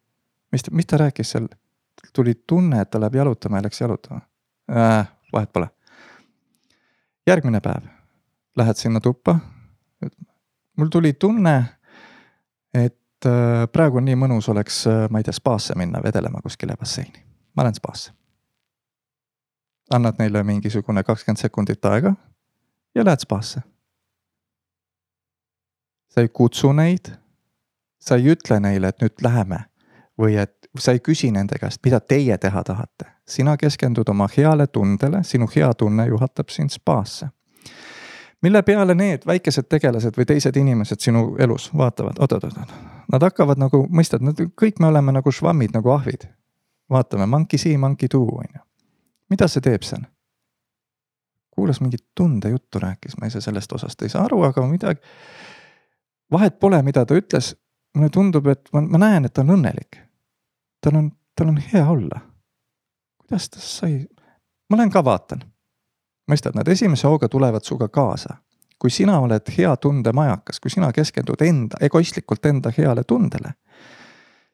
[0.52, 1.48] mis mis ta rääkis seal?
[2.16, 4.20] tuli tunne, et ta läheb jalutama ja läks jalutama
[4.70, 5.08] äh,.
[5.32, 5.70] vahet pole.
[7.26, 7.88] järgmine päev,
[8.56, 9.38] lähed sinna tuppa.
[10.76, 11.56] mul tuli tunne,
[12.74, 17.29] et äh, praegu on nii mõnus oleks, ma ei tea, spaasse minna vedelema kuskile basseini
[17.56, 18.12] ma lähen spaasse.
[19.90, 22.14] annad neile mingisugune kakskümmend sekundit aega
[22.94, 23.60] ja lähed spaasse.
[26.08, 27.12] sa ei kutsu neid,
[28.00, 29.64] sa ei ütle neile, et nüüd läheme
[30.18, 33.04] või et sa ei küsi nende käest, mida teie teha tahate.
[33.28, 37.28] sina keskendud oma heale tundele, sinu hea tunne juhatab sind spaasse
[38.42, 42.72] mille peale need väikesed tegelased või teised inimesed sinu elus vaatavad, oot-oot-oot,
[43.12, 46.24] nad hakkavad nagu, mõistad, nad kõik me oleme nagu švammid nagu ahvid
[46.90, 48.61] vaatame monkey see, monkey do, on ju.
[49.31, 50.05] mida see teeb seal?
[51.50, 55.00] kuulas mingit tundejuttu rääkis, ma ise sellest osast ei saa aru, aga midagi.
[56.31, 57.57] vahet pole, mida ta ütles.
[57.94, 59.98] mulle tundub, et ma, ma näen, et ta on õnnelik.
[60.81, 62.20] tal on, tal on hea olla.
[63.18, 64.07] kuidas ta sai,
[64.70, 65.44] ma lähen ka vaatan.
[66.31, 68.37] mõistad, nad esimese hooga tulevad sinuga kaasa.
[68.79, 73.53] kui sina oled hea tunde majakas, kui sina keskendud enda, egoistlikult enda heale tundele,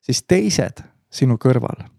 [0.03, 1.96] siis teised sinu kõrval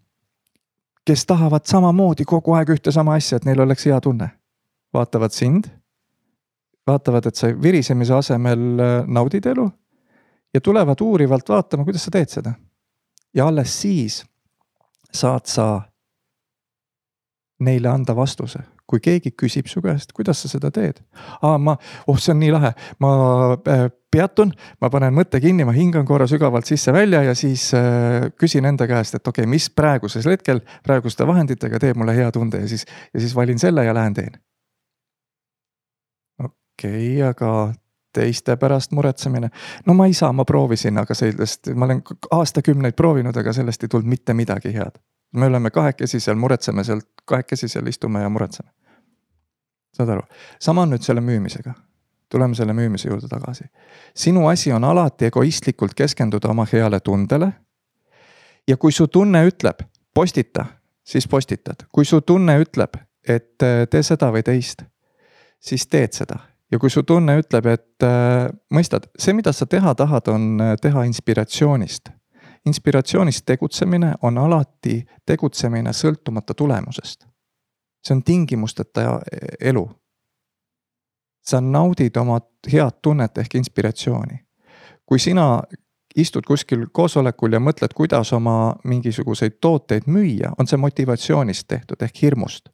[1.08, 4.30] kes tahavad samamoodi kogu aeg ühte sama asja, et neil oleks hea tunne.
[4.94, 5.66] vaatavad sind,
[6.88, 9.66] vaatavad, et sa virisemise asemel äh, naudid elu
[10.54, 12.52] ja tulevad uurivalt vaatama, kuidas sa teed seda.
[13.34, 14.24] ja alles siis
[15.12, 15.82] saad sa
[17.60, 21.00] neile anda vastuse kui keegi küsib su käest, kuidas sa seda teed.
[21.42, 22.72] aa, ma, oh, see on nii lahe,
[23.04, 23.10] ma
[23.58, 28.68] äh, peatun, ma panen mõtte kinni, ma hingan korra sügavalt sisse-välja ja siis äh, küsin
[28.68, 32.70] enda käest, et okei okay,, mis praegusel hetkel, praeguste vahenditega teeb mulle hea tunde ja
[32.70, 34.40] siis, ja siis valin selle ja lähen teen.
[36.40, 37.52] okei okay,, aga
[38.16, 39.50] teiste pärast muretsemine.
[39.86, 42.02] no ma ei saa, ma proovisin, aga sellest, ma olen
[42.40, 44.96] aastakümneid proovinud, aga sellest ei tulnud mitte midagi head
[45.32, 48.70] me oleme kahekesi seal, muretseme sealt, kahekesi seal istume ja muretseme.
[49.96, 50.22] saad aru,
[50.60, 51.72] sama on nüüd selle müümisega.
[52.28, 53.64] tuleme selle müümise juurde tagasi.
[54.14, 57.52] sinu asi on alati egoistlikult keskenduda oma heale tundele.
[58.68, 59.82] ja kui su tunne ütleb,
[60.14, 60.66] postita,
[61.04, 62.96] siis postitad, kui su tunne ütleb,
[63.28, 63.58] et
[63.90, 64.82] tee seda või teist,
[65.60, 66.38] siis teed seda
[66.70, 70.74] ja kui su tunne ütleb, et äh, mõistad, see, mida sa teha tahad, on äh,
[70.80, 72.12] teha inspiratsioonist.
[72.68, 77.26] Inspiratsioonist tegutsemine on alati tegutsemine sõltumata tulemusest.
[78.04, 79.20] see on tingimusteta
[79.60, 79.90] elu.
[81.46, 82.40] sa naudid oma
[82.72, 84.40] head tunnet ehk inspiratsiooni.
[85.06, 85.62] kui sina
[86.16, 92.22] istud kuskil koosolekul ja mõtled, kuidas oma mingisuguseid tooteid müüa, on see motivatsioonist tehtud ehk
[92.22, 92.68] hirmust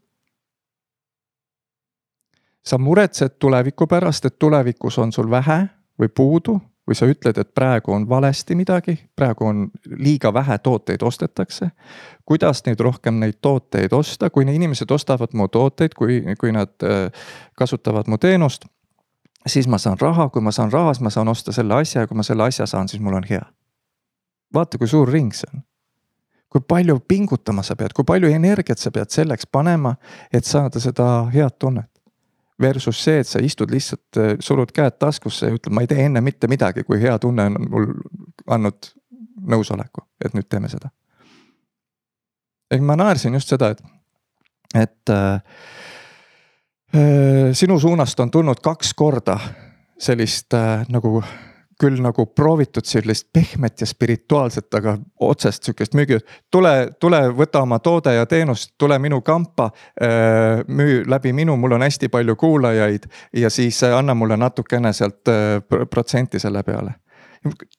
[2.67, 5.67] sa muretsed tuleviku pärast, et tulevikus on sul vähe
[6.01, 9.65] või puudu või sa ütled, et praegu on valesti midagi, praegu on
[9.97, 11.71] liiga vähe tooteid ostetakse.
[12.25, 17.11] kuidas nüüd rohkem neid tooteid osta, kui inimesed ostavad mu tooteid, kui, kui nad äh,
[17.55, 18.65] kasutavad mu teenust.
[19.47, 22.07] siis ma saan raha, kui ma saan raha, siis ma saan osta selle asja ja
[22.07, 23.45] kui ma selle asja saan, siis mul on hea.
[24.55, 25.63] vaata, kui suur ring see on
[26.55, 29.97] kui palju pingutama sa pead, kui palju energiat sa pead selleks panema,
[30.33, 31.91] et saada seda head tunnet.
[32.63, 36.05] Versus see, et sa istud lihtsalt, äh, surud käed taskusse ja ütled, ma ei tee
[36.07, 37.89] enne mitte midagi, kui hea tunne on mul
[38.47, 38.93] andnud
[39.51, 40.91] nõusoleku, et nüüd teeme seda.
[42.71, 43.83] ehk ma naersin just seda, et,
[44.75, 45.35] et äh,
[46.95, 49.39] äh, sinu suunast on tulnud kaks korda
[49.99, 51.23] sellist äh, nagu
[51.81, 56.19] küll nagu proovitud sellist pehmet ja spirituaalset, aga otsest sihukest müügi.
[56.51, 59.71] tule, tule, võta oma toode ja teenus, tule minu kampa.
[60.03, 65.29] Äh, müü läbi minu, mul on hästi palju kuulajaid ja siis anna mulle natukene sealt
[65.29, 67.01] äh, protsenti selle peale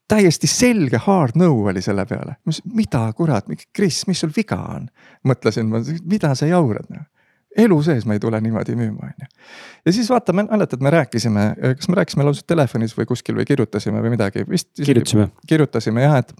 [0.07, 2.35] täiesti selge hard no oli selle peale,
[2.73, 4.85] mida kurat, Kris, mis sul viga on?
[5.25, 7.07] mõtlesin ma, mida sa jaurad noh
[7.57, 9.27] elu sees me ei tule niimoodi müüma, on ju.
[9.85, 11.45] ja siis vaata, mäletad, me rääkisime,
[11.77, 14.71] kas me rääkisime lausa telefonis või kuskil või kirjutasime või midagi, vist.
[14.81, 15.29] kirjutasime.
[15.47, 16.33] kirjutasime jah, et,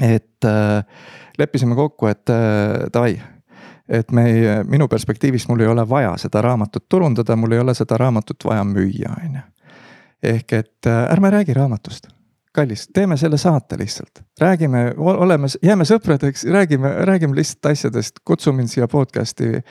[0.00, 3.18] et äh, leppisime kokku, et äh, davai
[3.88, 7.74] et me ei, minu perspektiivist mul ei ole vaja seda raamatut turundada, mul ei ole
[7.74, 9.46] seda raamatut vaja müüa, on ju.
[10.34, 12.12] ehk et äh, ärme räägi raamatust
[12.58, 18.72] kallis, teeme selle saate lihtsalt, räägime, oleme, jääme sõpradeks, räägime, räägime lihtsalt asjadest, kutsu mind
[18.72, 19.62] siia podcast'i.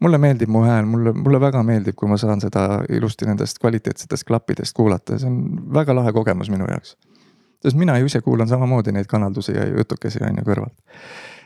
[0.00, 4.26] mulle meeldib mu hääl, mulle, mulle väga meeldib, kui ma saan seda ilusti nendest kvaliteetsetest
[4.26, 5.42] klappidest kuulata, see on
[5.74, 6.96] väga lahe kogemus minu jaoks.
[7.62, 10.74] sest mina ju ise kuulan samamoodi neid kanaldusi ja jutukesi on ju kõrvalt.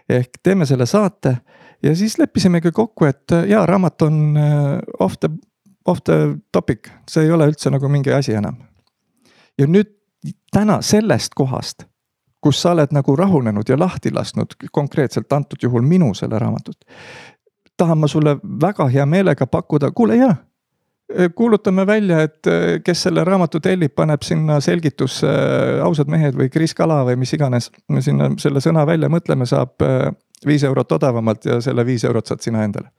[0.09, 1.37] ehk teeme selle saate
[1.82, 5.28] ja siis leppisimegi kokku, et jaa, raamat on äh, off the,
[5.85, 8.56] off the topic, see ei ole üldse nagu mingi asi enam.
[9.59, 9.92] ja nüüd
[10.52, 11.87] täna sellest kohast,
[12.40, 16.76] kus sa oled nagu rahunenud ja lahti lasknud konkreetselt antud juhul minu selle raamatut.
[17.76, 20.37] tahan ma sulle väga hea meelega pakkuda, kuule jaa
[21.35, 22.48] kuulutame välja, et
[22.85, 25.29] kes selle raamatu tellib, paneb sinna selgitusse
[25.83, 27.70] ausad mehed või Kris Kala või mis iganes.
[27.88, 29.83] me sinna selle sõna välja mõtleme, saab
[30.46, 32.90] viis eurot odavamalt ja selle viis eurot saad sina endale.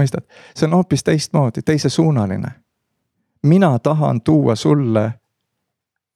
[0.00, 2.52] mõistad, see on hoopis teistmoodi, teisesuunaline.
[3.42, 5.12] mina tahan tuua sulle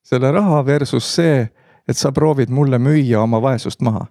[0.07, 1.47] selle raha versus see,
[1.87, 4.07] et sa proovid mulle müüa oma vaesust maha.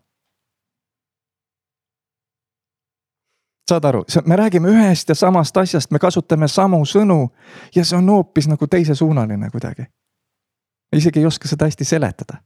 [3.66, 7.32] saad aru, me räägime ühest ja samast asjast, me kasutame samu sõnu
[7.74, 9.88] ja see on hoopis nagu teisesuunaline kuidagi.
[10.94, 12.38] isegi ei oska seda hästi seletada,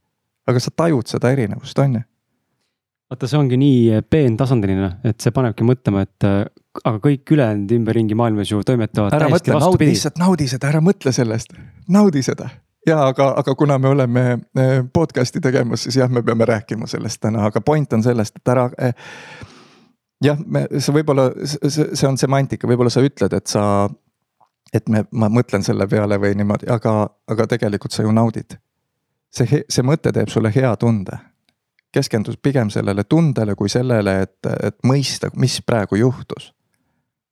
[0.47, 2.01] aga sa tajud seda erinevust, on ju
[3.11, 6.41] vaata, see ongi nii peentasandiline, et see panebki mõtlema, et äh,
[6.81, 9.13] aga kõik ülejäänud ümberringi maailmas ju toimetavad.
[9.13, 11.53] ära mõtle, naudi, lihtsalt naudi seda, ära mõtle sellest,
[11.91, 12.49] naudi seda
[12.87, 17.21] ja aga, aga kuna me oleme eh, podcast'i tegemas, siis jah, me peame rääkima sellest
[17.21, 18.93] täna, aga point on sellest, et ära eh,.
[20.23, 23.63] jah, me, see võib-olla, see, on semantika, võib-olla sa ütled, et sa,
[24.73, 26.95] et me, ma mõtlen selle peale või niimoodi, aga,
[27.27, 28.57] aga tegelikult sa ju naudid.
[29.35, 31.19] see, see mõte teeb sulle hea tunde.
[31.91, 36.53] keskendus pigem sellele tundele kui sellele, et, et mõista, mis praegu juhtus.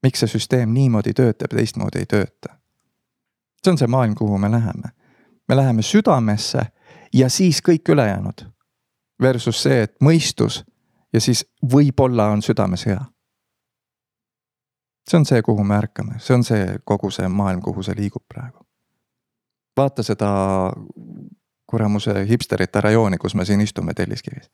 [0.03, 2.55] miks see süsteem niimoodi töötab ja teistmoodi ei tööta.
[3.63, 4.98] see on see maailm, kuhu me läheme
[5.49, 6.61] me läheme südamesse
[7.13, 8.45] ja siis kõik ülejäänud.
[9.21, 10.63] Versus see, et mõistus
[11.13, 13.01] ja siis võib-olla on südames hea.
[15.09, 18.23] see on see, kuhu me ärkame, see on see kogu see maailm, kuhu see liigub
[18.33, 18.65] praegu.
[19.77, 20.29] vaata seda
[21.69, 24.51] kuramuse hipsterite rajooni, kus me siin istume Telliskivis.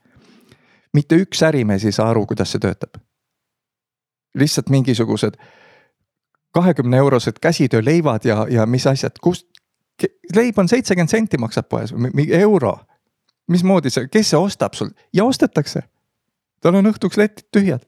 [0.94, 3.02] mitte üks ärimees ei saa aru, kuidas see töötab.
[4.34, 5.38] lihtsalt mingisugused
[6.52, 9.48] kahekümne eurosed käsitööleivad ja, ja mis asjad, kust,
[10.36, 11.94] leib on seitsekümmend senti maksab poes
[12.30, 12.78] euro.
[13.48, 15.82] mismoodi see, kes see ostab sul ja ostetakse.
[16.62, 17.86] tal on õhtuks letid tühjad.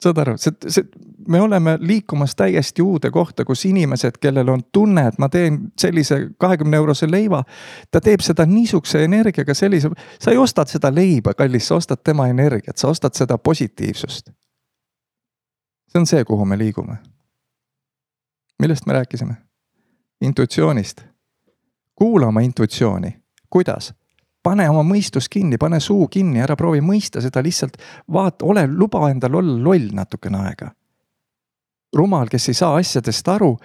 [0.00, 0.84] saad aru, see, see,
[1.28, 6.30] me oleme liikumas täiesti uude kohta, kus inimesed, kellel on tunne, et ma teen sellise
[6.38, 7.44] kahekümne eurose leiva.
[7.90, 12.28] ta teeb seda niisuguse energiaga, sellise, sa ei osta seda leiba, kallis, sa ostad tema
[12.28, 14.30] energiat, sa ostad seda positiivsust.
[15.92, 16.96] see on see, kuhu me liigume.
[18.58, 19.49] millest me rääkisime?
[20.20, 21.00] Intuitsioonist.
[21.94, 23.94] kuula oma intuitsiooni, kuidas?
[24.42, 27.76] pane oma mõistus kinni, pane suu kinni, ära proovi mõista seda lihtsalt.
[28.12, 30.70] vaata, ole, luba endal olla loll natukene aega.
[31.96, 33.56] rumal, kes ei saa asjadest aru,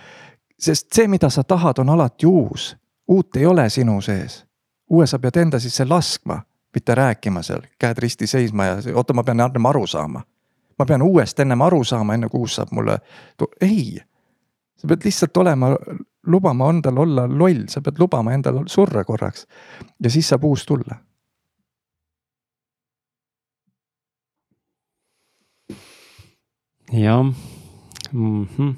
[0.59, 2.77] sest see, mida sa tahad, on alati uus.
[3.07, 4.45] uut ei ole sinu sees.
[4.89, 6.41] uue sa pead enda sisse laskma,
[6.75, 10.21] mitte rääkima seal, käed risti seisma ja oota, ma pean ennem aru saama.
[10.79, 12.99] ma pean uuest ennem aru saama, enne kui uus saab mulle,
[13.61, 14.01] ei.
[14.85, 15.73] Sa pead lihtsalt olema
[16.29, 19.47] lubama endal olla loll, sa pead lubama endal surra korraks.
[20.03, 21.01] ja siis saab uus tulla.
[26.93, 27.23] jah
[28.13, 28.75] mm -hmm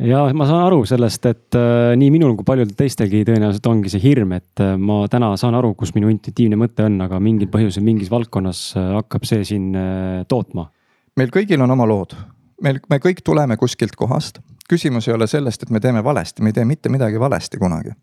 [0.00, 4.00] ja ma saan aru sellest, et äh, nii minul kui paljudel teistelgi tõenäoliselt ongi see
[4.00, 7.84] hirm, et äh, ma täna saan aru, kus minu intuitiivne mõte on, aga mingil põhjusel
[7.84, 10.70] mingis valdkonnas äh, hakkab see siin äh, tootma.
[11.16, 12.14] meil kõigil on oma lood,
[12.62, 16.52] meil, me kõik tuleme kuskilt kohast küsimus ei ole sellest, et me teeme valesti, me
[16.52, 17.96] ei tee mitte midagi valesti kunagi.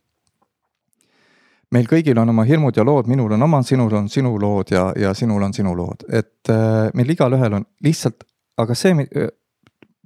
[1.72, 4.86] meil kõigil on oma hirmud ja lood, minul on oma, sinul on sinu lood ja,
[4.96, 8.24] ja sinul on sinu lood, et äh, meil igalühel on lihtsalt,
[8.58, 9.28] aga see äh,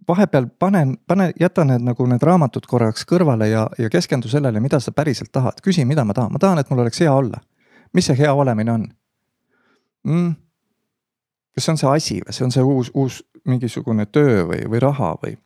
[0.09, 4.79] vahepeal panen, pane, jäta need nagu need raamatud korraks kõrvale ja, ja keskendu sellele, mida
[4.81, 7.41] sa päriselt tahad, küsi, mida ma tahan, ma tahan, et mul oleks hea olla.
[7.93, 8.87] mis see hea olemine on
[10.07, 10.33] mm.?
[11.53, 14.79] kas see on see asi või see on see uus, uus mingisugune töö või, või
[14.79, 15.37] raha või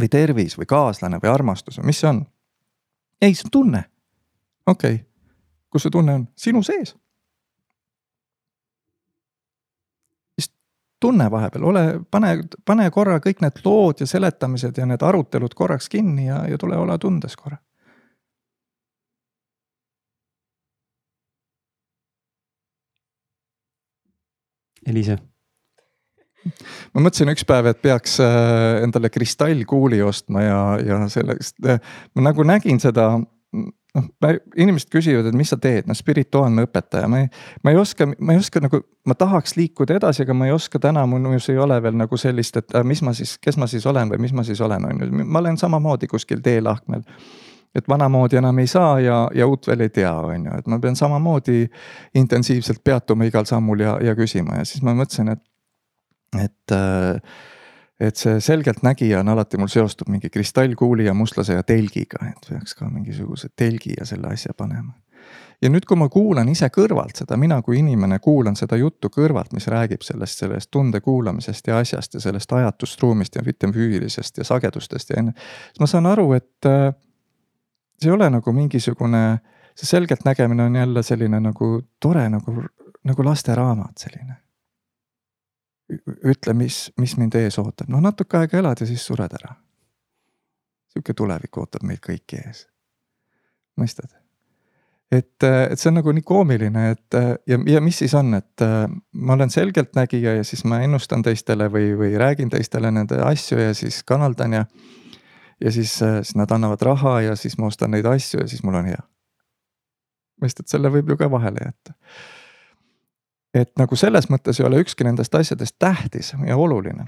[0.00, 2.24] või tervis või kaaslane või armastus või mis see on?
[3.22, 3.84] ei, see on tunne.
[4.66, 5.06] okei okay.,
[5.70, 6.28] kus see tunne on?
[6.36, 6.96] sinu sees.
[10.36, 10.54] vist
[11.00, 15.88] tunne vahepeal, ole, pane, pane korra kõik need lood ja seletamised ja need arutelud korraks
[15.88, 17.56] kinni ja, ja tule ole tundes korra.
[24.86, 25.18] Eliise
[26.94, 31.82] ma mõtlesin üks päev, et peaks äh, endale kristallkuuli ostma ja, ja sellest, äh,
[32.14, 33.12] ma nagu nägin seda
[33.96, 34.06] noh,
[34.56, 37.28] inimesed küsivad, et mis sa teed, no spirituaalne õpetaja, ma ei,
[37.64, 40.80] ma ei oska, ma ei oska nagu, ma tahaks liikuda edasi, aga ma ei oska
[40.82, 43.86] täna, minus ei ole veel nagu sellist, et äh, mis ma siis, kes ma siis
[43.90, 47.04] olen või mis ma siis olen, on ju, ma olen samamoodi kuskil teelahkmel.
[47.74, 50.80] et vanamoodi enam ei saa ja, ja uut veel ei tea, on ju, et ma
[50.82, 51.68] pean samamoodi
[52.14, 54.58] intensiivselt peatuma igal sammul ja, ja küsima.
[54.58, 55.42] Ja siis ma mõtlesin, et
[56.38, 57.20] et äh,
[58.00, 62.74] et see selgeltnägija on alati mul seostub mingi kristallkuuli ja mustlase ja telgiga, et peaks
[62.74, 64.92] ka mingisuguse telgi ja selle asja panema.
[65.62, 69.52] ja nüüd, kui ma kuulan ise kõrvalt seda, mina kui inimene kuulan seda juttu kõrvalt,
[69.52, 74.44] mis räägib sellest, sellest tunde kuulamisest ja asjast ja sellest ajatust ruumist ja füüsilisest ja
[74.48, 75.32] sagedustest ja enne.
[75.68, 76.94] siis ma saan aru, et äh,
[78.00, 79.24] see ei ole nagu mingisugune,
[79.76, 82.62] see selgeltnägemine on jälle selline nagu tore nagu,
[83.04, 84.40] nagu lasteraamat selline
[85.90, 89.54] ütle, mis, mis mind ees ootab, noh natuke aega elad ja siis sured ära.
[90.90, 92.66] sihuke tulevik ootab meid kõiki ees.
[93.80, 94.10] mõistad?
[95.10, 97.18] et, et see on nagu nii koomiline, et
[97.50, 98.64] ja, ja mis siis on, et
[99.12, 103.74] ma olen selgeltnägija ja siis ma ennustan teistele või, või räägin teistele nende asju ja
[103.74, 104.64] siis kanaldan ja.
[105.60, 108.78] ja siis, siis nad annavad raha ja siis ma ostan neid asju ja siis mul
[108.82, 109.02] on hea.
[110.42, 111.98] mõistad, selle võib ju ka vahele jätta
[113.54, 117.06] et nagu selles mõttes ei ole ükski nendest asjadest tähtis ja oluline.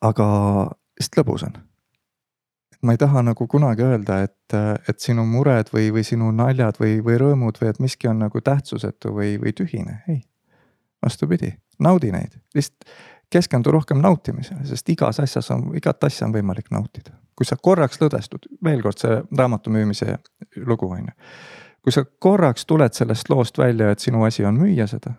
[0.00, 0.26] aga
[1.00, 1.58] lihtsalt lõbus on.
[2.82, 4.54] ma ei taha nagu kunagi öelda, et,
[4.88, 8.40] et sinu mured või, või sinu naljad või, või rõõmud või et miski on nagu
[8.40, 10.22] tähtsusetu või, või tühine, ei.
[11.04, 12.92] vastupidi, naudi neid, lihtsalt
[13.30, 17.12] keskendu rohkem nautimisele, sest igas asjas on, igat asja on võimalik nautida.
[17.36, 20.18] kui sa korraks lõdvestud, veel kord see raamatu müümise
[20.56, 21.14] lugu on ju.
[21.82, 25.14] kui sa korraks tuled sellest loost välja, et sinu asi on müüa seda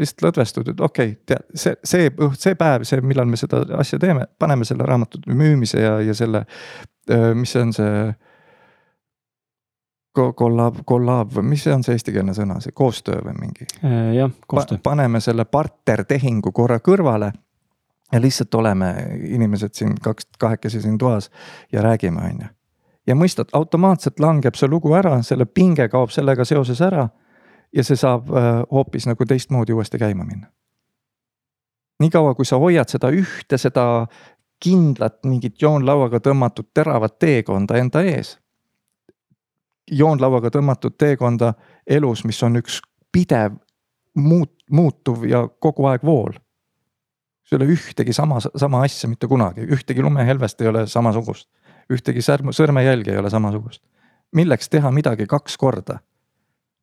[0.00, 4.00] lihtsalt lõdvestud, et okei okay,, tead see, see, see päev, see, millal me seda asja
[4.02, 6.44] teeme, paneme selle raamatu müümise ja, ja selle,
[7.38, 7.94] mis on see
[10.16, 13.68] kollab, kollab või mis see on see eestikeelne sõna, see koostöö või mingi?
[14.16, 14.90] jah, koostöö pa,.
[14.90, 17.32] paneme selle partnertehingu korra kõrvale
[18.12, 18.94] ja lihtsalt oleme
[19.30, 21.30] inimesed siin kaks, kahekesi siin toas
[21.72, 22.50] ja räägime, on ju.
[23.06, 27.08] ja mõistad, automaatselt langeb see lugu ära, selle pinge kaob sellega seoses ära
[27.76, 30.46] ja see saab äh, hoopis nagu teistmoodi uuesti käima minna.
[32.00, 34.06] niikaua, kui sa hoiad seda ühte, seda
[34.60, 38.38] kindlat mingit joonlauaga tõmmatud teravat teekonda enda ees.
[39.90, 41.54] joonlauaga tõmmatud teekonda
[41.86, 42.80] elus, mis on üks
[43.12, 43.56] pidev
[44.18, 46.32] muut-, muutuv ja kogu aeg vool.
[47.50, 51.48] ei ole ühtegi sama, sama asja mitte kunagi, ühtegi lumehelvest ei ole samasugust.
[51.90, 53.82] ühtegi särm, sõrmejälge ei ole samasugust.
[54.32, 55.98] milleks teha midagi kaks korda?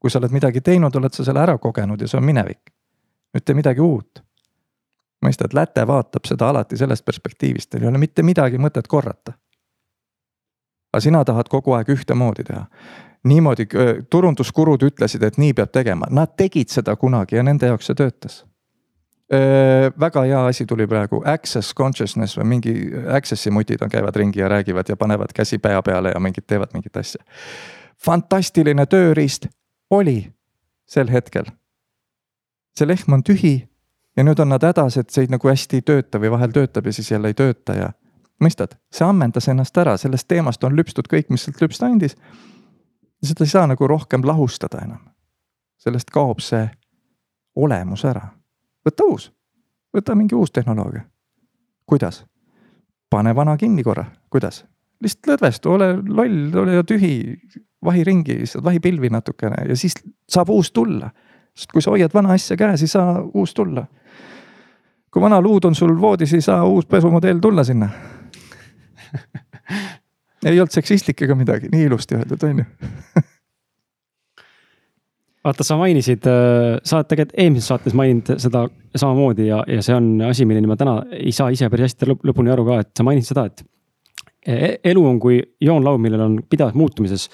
[0.07, 2.71] Kui sa oled midagi teinud, oled sa selle ära kogenud ja see on minevik.
[3.35, 4.23] nüüd tee midagi uut.
[5.25, 9.33] mõistad, läte vaatab seda alati sellest perspektiivist, teil ei ole mitte midagi mõtet korrata.
[10.93, 12.67] aga sina tahad kogu aeg ühtemoodi teha
[13.27, 13.67] niimoodi,
[14.09, 18.45] turunduskurud ütlesid, et nii peab tegema, nad tegid seda kunagi ja nende jaoks see töötas
[19.99, 22.73] väga hea asi tuli praegu, access consciousness või mingi
[23.11, 26.71] access'i mutid on, käivad ringi ja räägivad ja panevad käsi pea peale ja mingid teevad
[26.73, 27.19] mingit asja.
[28.05, 29.49] fantastiline tööriist
[29.89, 30.33] oli
[30.87, 31.45] sel hetkel.
[32.77, 33.69] see lehm on tühi
[34.17, 36.85] ja nüüd on nad hädas, et see ei nagu hästi ei tööta või vahel töötab
[36.85, 37.91] ja siis jälle ei tööta ja.
[38.43, 42.15] mõistad, see ammendas ennast ära, sellest teemast on lüpstud kõik, mis sealt lüpsta andis.
[43.23, 45.09] seda ei saa nagu rohkem lahustada enam.
[45.77, 46.69] sellest kaob see
[47.55, 48.37] olemus ära
[48.87, 49.29] võta uus,
[49.95, 51.03] võta mingi uus tehnoloogia.
[51.85, 52.25] kuidas?
[53.09, 54.65] pane vana kinni korra, kuidas?
[55.03, 57.37] lihtsalt lõdvestu, ole loll, ole tühi,
[57.85, 59.95] vahi ringi, lihtsalt vahi pilvi natukene ja siis
[60.29, 61.09] saab uus tulla.
[61.57, 63.85] sest kui sa hoiad vana asja käes, ei saa uus tulla.
[65.11, 67.89] kui vana luud on sul voodis, ei saa uus pesumodell tulla sinna
[70.45, 72.65] ei olnud seksistlik ega midagi, nii ilusti öeldud, on ju
[75.47, 78.65] vaata, sa mainisid, äh, sa oled tegelikult eelmises saates maininud seda
[78.97, 82.25] samamoodi ja, ja see on asi, milleni ma täna ei saa ise päris hästi lõp
[82.27, 83.63] lõpuni aru ka, et sa mainisid seda, et
[84.47, 87.29] e-, elu on kui joonlaud, millel on pidevalt muutumises.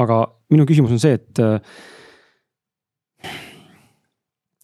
[0.00, 0.22] Aga
[0.52, 1.42] minu küsimus on see, et.
[1.42, 1.58] Äh,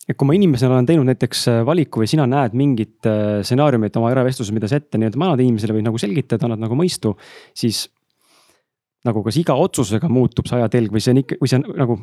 [0.09, 3.05] et kui ma inimesena olen teinud näiteks äh, valiku või sina näed mingit
[3.45, 7.13] stsenaariumit oma äravestluses, mida sa ette nii-öelda vanade inimesele võid nagu selgitada, annad nagu mõistu,
[7.53, 7.85] siis
[9.07, 11.99] nagu kas iga otsusega muutub see ajatelg või see on ikka, või see on nagu.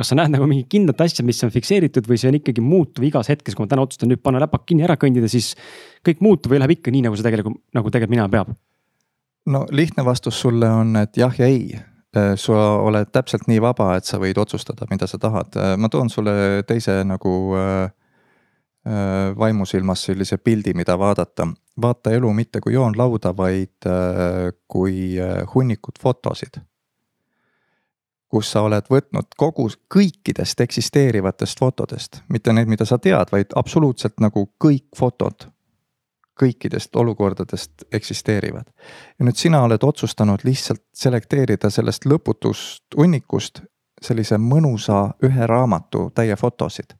[0.00, 3.04] kas sa näed nagu mingit kindlat asja, mis on fikseeritud või see on ikkagi muutuv
[3.04, 5.52] igas hetkes, kui ma täna otsustan nüüd panna läpak kinni, ära kõndida, siis.
[6.06, 8.54] kõik muutub või läheb ikka nii, nagu see tegelikult, nagu tegelikult minema peab?
[9.50, 13.92] no lihtne vastus sulle on, et jah ja ei äh, sa oled täpselt nii vaba,
[13.96, 17.92] et sa võid otsustada, mida sa tahad, äh, ma toon sulle teise nagu äh,
[18.86, 21.48] Äh, vaimusilmas sellise pildi, mida vaadata.
[21.80, 26.60] vaata elu mitte kui joonlauda, vaid äh, kui äh, hunnikut fotosid.
[28.28, 34.20] kus sa oled võtnud kogu, kõikidest eksisteerivatest fotodest, mitte need, mida sa tead, vaid absoluutselt
[34.20, 35.49] nagu kõik fotod
[36.42, 38.66] kõikidest olukordadest eksisteerivad.
[39.18, 43.62] ja nüüd sina oled otsustanud lihtsalt selekteerida sellest lõputust hunnikust
[44.02, 46.96] sellise mõnusa ühe raamatu täie fotosid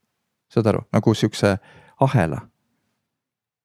[0.50, 1.58] saad aru, nagu sihukese
[2.00, 2.40] ahela.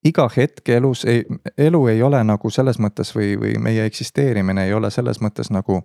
[0.04, 1.24] iga hetk elus ei,
[1.58, 5.80] elu ei ole nagu selles mõttes või, või meie eksisteerimine ei ole selles mõttes nagu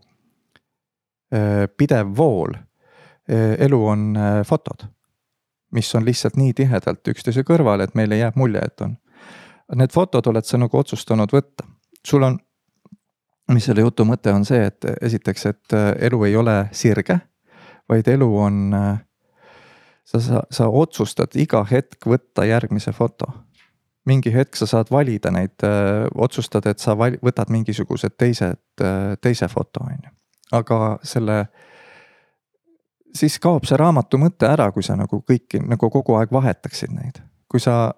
[1.34, 3.56] äh, pidev vool äh,.
[3.66, 4.86] elu on äh, fotod,
[5.72, 8.98] mis on lihtsalt nii tihedalt üksteise kõrval, et meile jääb mulje, et on.
[9.76, 11.64] Need fotod oled sa nagu otsustanud võtta,
[12.08, 12.40] sul on
[13.54, 17.20] mis selle jutu mõte on see, et esiteks, et äh, elu ei ole sirge,
[17.90, 19.00] vaid elu on äh,
[20.12, 23.32] sa, sa, sa otsustad iga hetk võtta järgmise foto.
[24.06, 25.62] mingi hetk sa saad valida neid,
[26.16, 28.58] otsustad, et sa val-, võtad mingisugused teised,
[29.22, 30.14] teise foto, on ju.
[30.58, 31.46] aga selle,
[33.14, 37.22] siis kaob see raamatu mõte ära, kui sa nagu kõiki nagu kogu aeg vahetaksid neid.
[37.48, 37.94] kui sa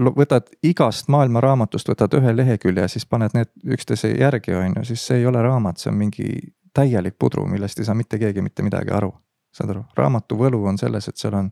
[0.00, 5.06] võtad igast maailma raamatust, võtad ühe lehekülje, siis paned need üksteise järgi, on ju, siis
[5.06, 6.30] see ei ole raamat, see on mingi
[6.74, 9.12] täielik pudru, millest ei saa mitte keegi mitte midagi aru
[9.52, 11.50] saad aru, raamatu võlu on selles, et seal on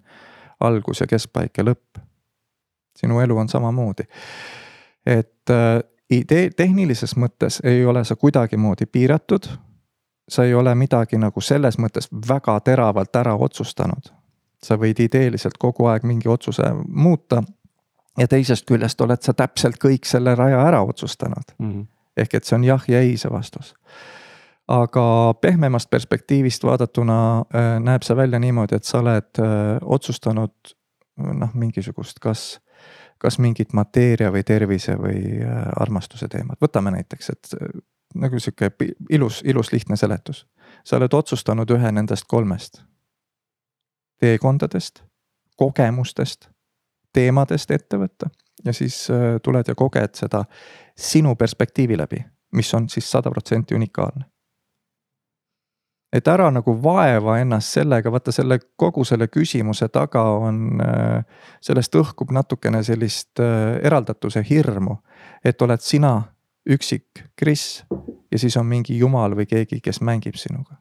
[0.64, 2.02] algus ja keskpaik ja lõpp.
[2.98, 4.04] sinu elu on samamoodi.
[5.06, 5.80] et äh,
[6.10, 9.48] idee, tehnilises mõttes ei ole sa kuidagimoodi piiratud.
[10.28, 14.12] sa ei ole midagi nagu selles mõttes väga teravalt ära otsustanud.
[14.62, 17.42] sa võid ideeliselt kogu aeg mingi otsuse muuta.
[18.18, 21.72] Ja teisest küljest oled sa täpselt kõik selle raja ära otsustanud mm.
[21.72, 21.86] -hmm.
[22.16, 23.74] ehk et see on jah ja ei see vastus
[24.68, 30.74] aga pehmemast perspektiivist vaadatuna äh, näeb see välja niimoodi, et sa oled äh, otsustanud
[31.16, 32.60] noh, mingisugust, kas,
[33.18, 37.54] kas mingit mateeria või tervise või äh, armastuse teemat, võtame näiteks, et
[38.14, 38.70] nagu sihuke
[39.10, 40.46] ilus, ilus lihtne seletus.
[40.84, 42.82] sa oled otsustanud ühe nendest kolmest
[44.18, 45.02] teekondadest,
[45.56, 46.48] kogemustest,
[47.18, 48.30] teemadest ette võtta
[48.64, 49.04] ja siis
[49.42, 50.44] tuled ja koged seda
[50.98, 52.22] sinu perspektiivi läbi,
[52.58, 54.26] mis on siis sada protsenti unikaalne
[56.12, 61.24] et ära nagu vaeva ennast sellega, vaata selle kogu selle küsimuse taga on, äh,
[61.64, 64.96] sellest õhkub natukene sellist äh, eraldatuse hirmu.
[65.44, 66.22] et oled sina
[66.68, 67.84] üksik Kris
[68.32, 70.76] ja siis on mingi jumal või keegi, kes mängib sinuga.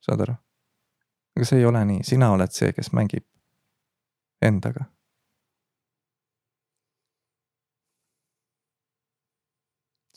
[0.00, 0.34] saad aru?
[1.36, 3.24] aga see ei ole nii, sina oled see, kes mängib
[4.42, 4.84] endaga.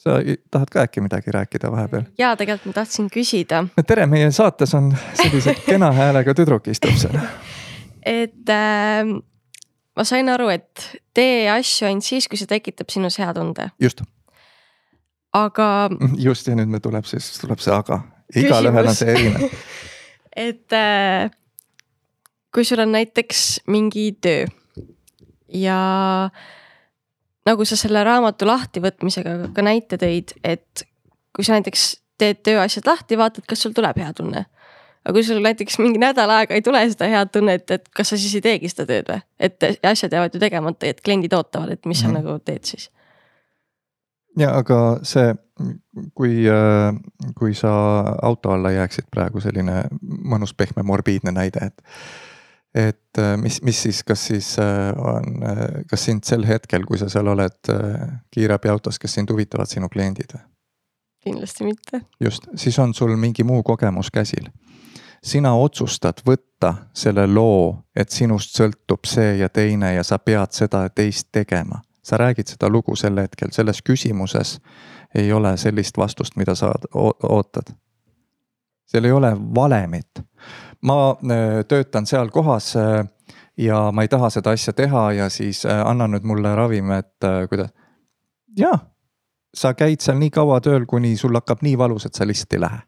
[0.01, 0.17] Sa
[0.51, 2.03] tahad ka äkki midagi rääkida vahepeal?
[2.17, 3.65] ja tegelikult ma tahtsin küsida.
[3.87, 7.19] tere, meie saates on sellise kena häälega tüdruk istub seal.
[8.05, 9.11] et äh,
[9.95, 13.69] ma sain aru, et tee asju ainult siis, kui see tekitab sinus hea tunde.
[13.81, 14.01] just.
[15.33, 15.67] aga.
[16.27, 18.01] just ja nüüd me tuleb siis, tuleb see aga,
[18.35, 19.45] igalühel on see erinev
[20.49, 21.29] et äh,
[22.53, 24.49] kui sul on näiteks mingi töö
[25.53, 25.77] ja
[27.45, 30.85] nagu sa selle raamatu lahtivõtmisega ka näite tõid, et
[31.35, 31.85] kui sa näiteks
[32.21, 34.45] teed tööasjad lahti, vaatad, kas sul tuleb hea tunne.
[35.01, 38.17] aga kui sul näiteks mingi nädal aega ei tule seda head tunnet, et kas sa
[38.21, 39.21] siis ei teegi seda tööd või?
[39.39, 42.13] et asjad jäävad ju tegemata, et kliendid ootavad, et mis mm -hmm.
[42.13, 42.27] sa mhm.
[42.27, 42.91] nagu teed siis.
[44.37, 45.33] ja aga see,
[46.13, 46.95] kui, äh,
[47.37, 47.71] kui sa
[48.21, 51.81] auto alla jääksid praegu selline mõnus pehme morbiidne näide, et
[52.75, 56.97] et äh, mis, mis siis, kas siis äh, on, äh, kas sind sel hetkel, kui
[56.97, 57.71] sa seal oled
[58.31, 60.45] kiirabiautos, kas sind huvitavad sinu kliendid või?
[61.21, 62.01] kindlasti mitte.
[62.19, 64.47] just, siis on sul mingi muu kogemus käsil.
[65.23, 70.87] sina otsustad võtta selle loo, et sinust sõltub see ja teine ja sa pead seda
[70.87, 71.81] ja teist tegema.
[72.03, 74.59] sa räägid seda lugu sel hetkel, selles küsimuses
[75.15, 77.75] ei ole sellist vastust, mida sa ootad.
[78.87, 80.30] seal ei ole valemit
[80.81, 83.05] ma äh, töötan seal kohas äh,
[83.57, 87.27] ja ma ei taha seda asja teha ja siis äh, anna nüüd mulle ravim, et
[87.49, 87.73] kuidas.
[88.57, 88.77] jaa,
[89.53, 92.63] sa käid seal nii kaua tööl, kuni sul hakkab nii valus, et sa lihtsalt ei
[92.65, 92.81] lähe.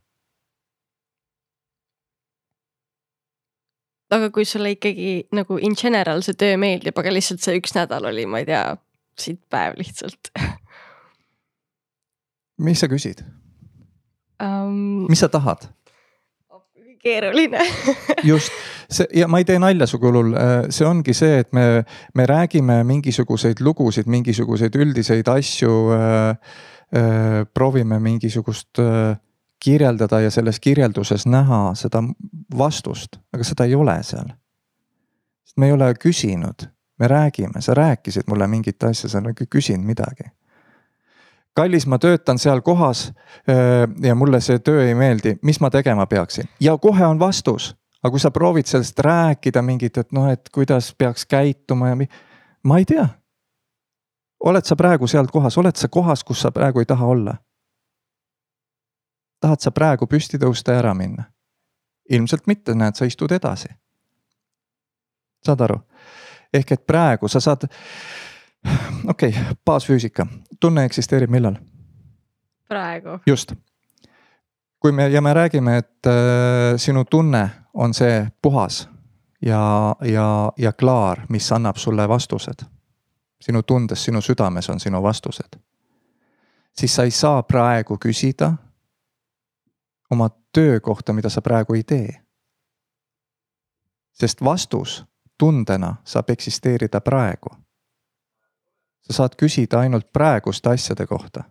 [4.13, 8.05] aga kui sulle ikkagi nagu in general see töö meeldib, aga lihtsalt see üks nädal
[8.05, 8.65] oli, ma ei tea,
[9.17, 10.29] siit päev lihtsalt
[12.57, 13.23] mis sa küsid
[14.43, 15.05] um...?
[15.09, 15.65] mis sa tahad?
[17.03, 17.59] Keeruline.
[18.29, 18.51] Just,
[18.89, 21.83] see ja ma ei tee nalja su kulul, äh, see ongi see, et me,
[22.13, 26.53] me räägime mingisuguseid lugusid, mingisuguseid üldiseid asju äh,.
[26.93, 29.15] Äh, proovime mingisugust äh,
[29.57, 32.03] kirjeldada ja selles kirjelduses näha seda
[32.57, 34.29] vastust, aga seda ei ole seal.
[35.41, 36.67] sest me ei ole küsinud,
[36.99, 40.29] me räägime, sa rääkisid mulle mingit asja, sa ei küsinud midagi
[41.53, 43.11] kallis, ma töötan seal kohas
[44.03, 47.75] ja mulle see töö ei meeldi, mis ma tegema peaksin ja kohe on vastus.
[48.03, 52.09] aga kui sa proovid sellest rääkida mingit, et noh, et kuidas peaks käituma ja mi-,
[52.63, 53.07] ma ei tea.
[54.43, 57.35] oled sa praegu seal kohas, oled sa kohas, kus sa praegu ei taha olla?
[59.43, 61.23] tahad sa praegu püsti tõusta ja ära minna?
[62.09, 63.69] ilmselt mitte, näed, sa istud edasi.
[65.45, 65.79] saad aru?
[66.53, 67.67] ehk et praegu sa saad
[69.07, 70.27] okei okay,, baasfüüsika,
[70.59, 71.55] tunne eksisteerib millal?
[72.67, 73.09] praegu.
[73.25, 73.53] just.
[74.79, 76.13] kui me ja me räägime, et äh,
[76.77, 78.89] sinu tunne on see puhas
[79.45, 82.65] ja, ja, ja klaar, mis annab sulle vastused.
[83.41, 85.59] sinu tundes, sinu südames on sinu vastused.
[86.77, 88.53] siis sa ei saa praegu küsida
[90.11, 92.21] oma töö kohta, mida sa praegu ei tee.
[94.13, 95.05] sest vastus
[95.37, 97.62] tundena saab eksisteerida praegu
[99.07, 101.43] sa saad küsida ainult praeguste asjade kohta.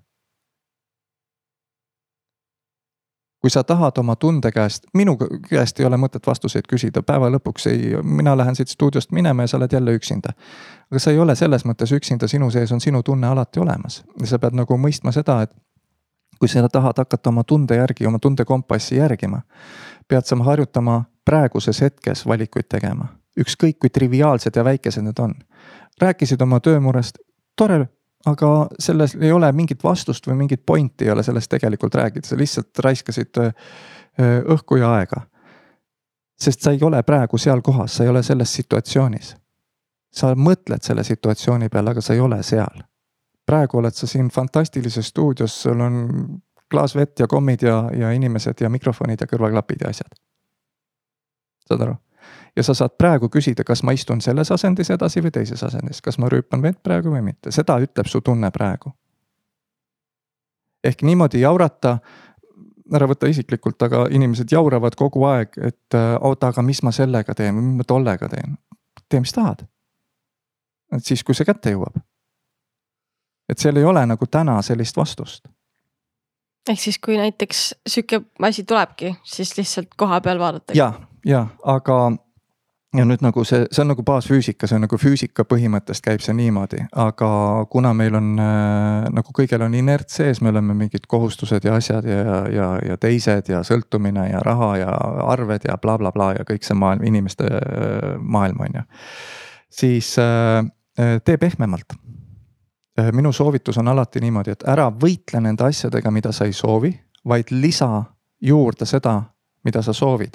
[3.42, 5.16] kui sa tahad oma tunde käest, minu
[5.48, 9.50] käest ei ole mõtet vastuseid küsida, päeva lõpuks ei, mina lähen siit stuudiost minema ja
[9.50, 10.30] sa oled jälle üksinda.
[10.90, 14.26] aga sa ei ole selles mõttes üksinda, sinu sees on sinu tunne alati olemas ja
[14.26, 15.50] sa pead nagu mõistma seda, et
[16.38, 19.40] kui sa tahad hakata oma tunde järgi, oma tundekompassi järgima,
[20.09, 23.07] pead sa harjutama praeguses hetkes valikuid tegema,
[23.38, 25.34] ükskõik kui triviaalsed ja väikesed need on.
[26.00, 27.18] rääkisid oma töömurest,
[27.57, 27.88] tore,
[28.26, 28.48] aga
[28.78, 32.78] selles ei ole mingit vastust või mingit pointi ei ole sellest tegelikult rääkida, sa lihtsalt
[32.78, 33.40] raiskasid
[34.55, 35.26] õhku ja aega.
[36.42, 39.36] sest sa ei ole praegu seal kohas, sa ei ole selles situatsioonis.
[40.12, 42.82] sa mõtled selle situatsiooni peale, aga sa ei ole seal.
[43.46, 48.61] praegu oled sa siin fantastilises stuudios, sul on klaas vett ja kommid ja, ja inimesed
[48.61, 50.14] ja mikrofonid ja kõrvaklapid ja asjad.
[51.68, 52.01] saad aru?
[52.57, 56.18] Ja sa saad praegu küsida, kas ma istun selles asendis edasi või teises asendis, kas
[56.18, 58.92] ma rüüpan vett praegu või mitte, seda ütleb su tunne praegu.
[60.84, 61.98] ehk niimoodi jaurata,
[62.94, 67.55] ära võta isiklikult, aga inimesed jauravad kogu aeg, et oota, aga mis ma sellega teen
[67.55, 68.59] või mis ma tollega teen.
[69.09, 69.66] tee, mis tahad.
[70.92, 71.96] et siis, kui see kätte jõuab.
[73.48, 75.48] et seal ei ole nagu täna sellist vastust
[76.68, 80.72] ehk siis, kui näiteks sihuke asi tulebki, siis lihtsalt koha peal vaadata.
[80.76, 80.92] ja,
[81.26, 82.12] ja aga
[82.97, 86.34] ja nüüd nagu see, see on nagu baasfüüsika, see on nagu füüsika põhimõttest käib see
[86.36, 87.30] niimoodi, aga
[87.72, 92.07] kuna meil on äh, nagu kõigil on inert sees, me oleme mingid kohustused ja asjad
[92.09, 94.93] ja, ja, ja teised ja sõltumine ja raha ja
[95.32, 98.86] arved ja blablabla bla, bla ja kõik see maailm, inimeste äh, maailm on ju.
[99.80, 100.61] siis äh,
[101.01, 101.97] äh, tee pehmemalt.
[103.12, 106.93] minu soovitus on alati niimoodi, et ära võitle nende asjadega, mida sa ei soovi,
[107.24, 108.05] vaid lisa
[108.40, 109.14] juurde seda,
[109.64, 110.34] mida sa soovid.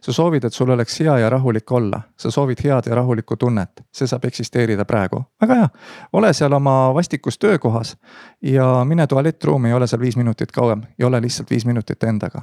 [0.00, 3.84] sa soovid, et sul oleks hea ja rahulik olla, sa soovid head ja rahulikku tunnet,
[3.92, 5.68] see saab eksisteerida praegu, väga hea.
[6.12, 7.96] ole seal oma vastikus töökohas
[8.42, 12.42] ja mine tualettruumi ja ole seal viis minutit kauem ja ole lihtsalt viis minutit endaga.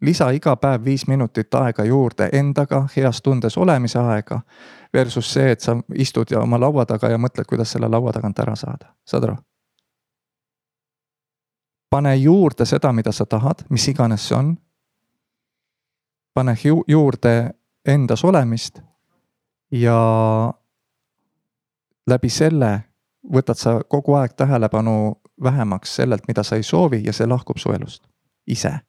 [0.00, 4.40] lisa iga päev viis minutit aega juurde endaga, heas tundes olemise aega.
[4.94, 8.38] Versus see, et sa istud ja oma laua taga ja mõtled, kuidas selle laua tagant
[8.38, 9.36] ära saada, saad aru?
[11.90, 14.56] pane juurde seda, mida sa tahad, mis iganes see on
[16.34, 17.50] pane ju juurde
[17.86, 18.80] endas olemist
[19.70, 19.98] ja
[22.06, 22.80] läbi selle
[23.32, 27.72] võtad sa kogu aeg tähelepanu vähemaks sellelt, mida sa ei soovi ja see lahkub su
[27.72, 28.04] elust
[28.46, 28.80] ise.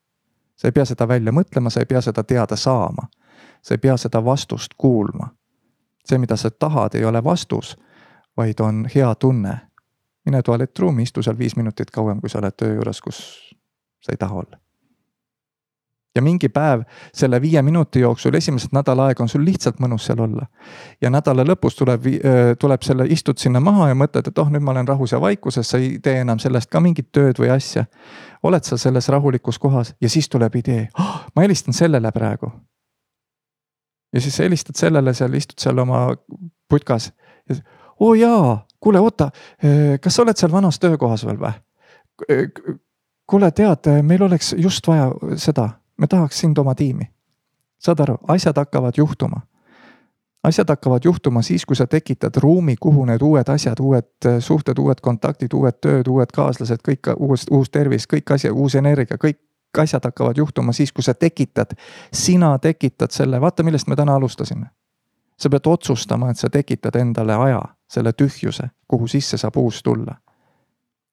[0.56, 3.08] sa ei pea seda välja mõtlema, sa ei pea seda teada saama.
[3.62, 5.28] sa ei pea seda vastust kuulma.
[6.06, 7.78] see, mida sa tahad, ei ole vastus,
[8.38, 9.58] vaid on hea tunne.
[10.26, 13.18] mine tualettruumi, istu seal viis minutit kauem, kui sa oled töö juures, kus
[14.02, 14.61] sa ei taha olla
[16.16, 16.82] ja mingi päev
[17.14, 20.46] selle viie minuti jooksul, esimesed nädal aega on sul lihtsalt mõnus seal olla.
[21.02, 22.08] ja nädala lõpus tuleb,
[22.60, 25.70] tuleb selle, istud sinna maha ja mõtled, et oh, nüüd ma olen rahus ja vaikuses,
[25.70, 27.86] sa ei tee enam sellest ka mingit tööd või asja.
[28.44, 32.52] oled sa selles rahulikus kohas ja siis tuleb idee oh,, ma helistan sellele praegu.
[34.14, 36.10] ja siis helistad sellele seal, istud seal oma
[36.70, 37.12] putkas
[37.50, 37.56] ja
[38.02, 39.30] oo oh, jaa, kuule oota,
[40.02, 41.60] kas sa oled seal vanas töökohas veel või?
[43.30, 45.70] kuule, tead, meil oleks just vaja seda
[46.02, 47.04] me tahaks sind oma tiimi.
[47.80, 49.42] saad aru, asjad hakkavad juhtuma.
[50.44, 54.78] asjad hakkavad juhtuma siis, kui sa tekitad ruumi, kuhu need uued asjad, uued äh, suhted,
[54.78, 59.38] uued kontaktid, uued tööd, uued kaaslased, kõik uus, uus tervis, kõik asjad, uus energia, kõik
[59.78, 61.78] asjad hakkavad juhtuma siis, kui sa tekitad,
[62.14, 64.66] sina tekitad selle, vaata, millest me täna alustasime.
[65.38, 70.16] sa pead otsustama, et sa tekitad endale aja, selle tühjuse, kuhu sisse saab uus tulla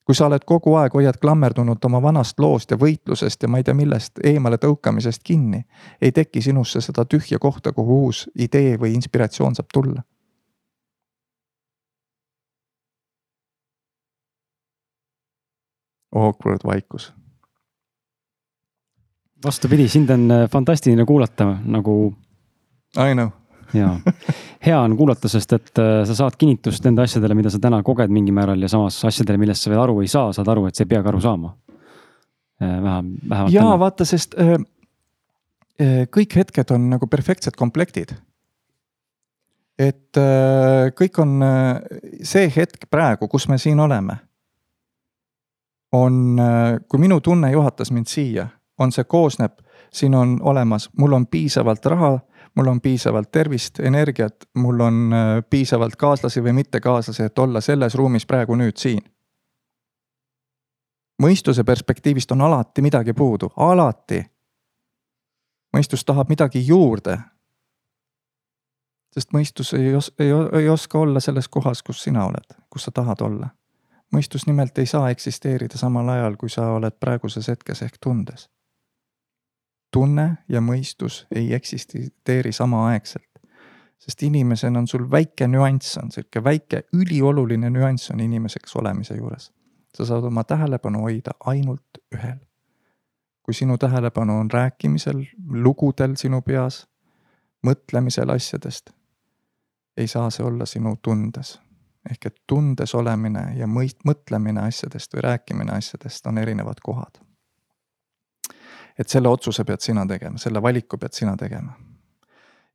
[0.09, 3.65] kui sa oled kogu aeg, hoiad klammerdunud oma vanast loost ja võitlusest ja ma ei
[3.67, 5.67] tea millest eemale tõukamisest kinni,
[6.01, 10.01] ei teki sinusse seda tühja kohta, kuhu uus idee või inspiratsioon saab tulla.
[16.17, 17.13] Awkward vaikus.
[19.45, 22.17] vastupidi, sind on äh, fantastiline kuulata nagu.
[22.97, 23.29] I know
[23.75, 24.01] ja
[24.67, 28.13] hea on kuulata, sest et äh, sa saad kinnitust nende asjadele, mida sa täna koged
[28.13, 30.85] mingil määral ja samas asjadele, millest sa veel aru ei saa, saad aru, et sa
[30.85, 31.55] ei peagi aru saama.
[32.63, 33.53] Äh, vähem, vähemalt.
[33.55, 33.79] ja täna.
[33.79, 34.57] vaata, sest äh,
[35.81, 38.17] äh, kõik hetked on nagu perfektsed komplektid.
[39.79, 44.19] et äh, kõik on äh, see hetk praegu, kus me siin oleme.
[45.93, 46.37] on,
[46.89, 48.43] kui minu tunne juhatas mind siia,
[48.79, 49.55] on see koosneb,
[49.89, 52.19] siin on olemas, mul on piisavalt raha
[52.59, 57.95] mul on piisavalt tervist, energiat, mul on äh, piisavalt kaaslasi või mittekaaslasi, et olla selles
[57.95, 59.03] ruumis praegu nüüd siin.
[61.23, 64.25] mõistuse perspektiivist on alati midagi puudu, alati.
[65.77, 67.19] mõistus tahab midagi juurde.
[69.15, 70.31] sest mõistus ei os-, ei,
[70.61, 73.49] ei oska olla selles kohas, kus sina oled, kus sa tahad olla.
[74.15, 78.49] mõistus nimelt ei saa eksisteerida samal ajal, kui sa oled praeguses hetkes ehk tundes
[79.91, 83.24] tunne ja mõistus ei eksisteeri samaaegselt.
[83.99, 89.53] sest inimesena on sul väike nüanss, on sihuke väike ülioluline nüanss on inimeseks olemise juures.
[89.97, 92.39] sa saad oma tähelepanu hoida ainult ühel.
[93.43, 96.86] kui sinu tähelepanu on rääkimisel, lugudel sinu peas,
[97.66, 98.91] mõtlemisel asjadest,
[99.97, 101.59] ei saa see olla sinu tundes
[102.11, 107.18] ehk et tundes olemine ja mõist-, mõtlemine asjadest või rääkimine asjadest on erinevad kohad
[108.99, 111.73] et selle otsuse pead sina tegema, selle valiku pead sina tegema.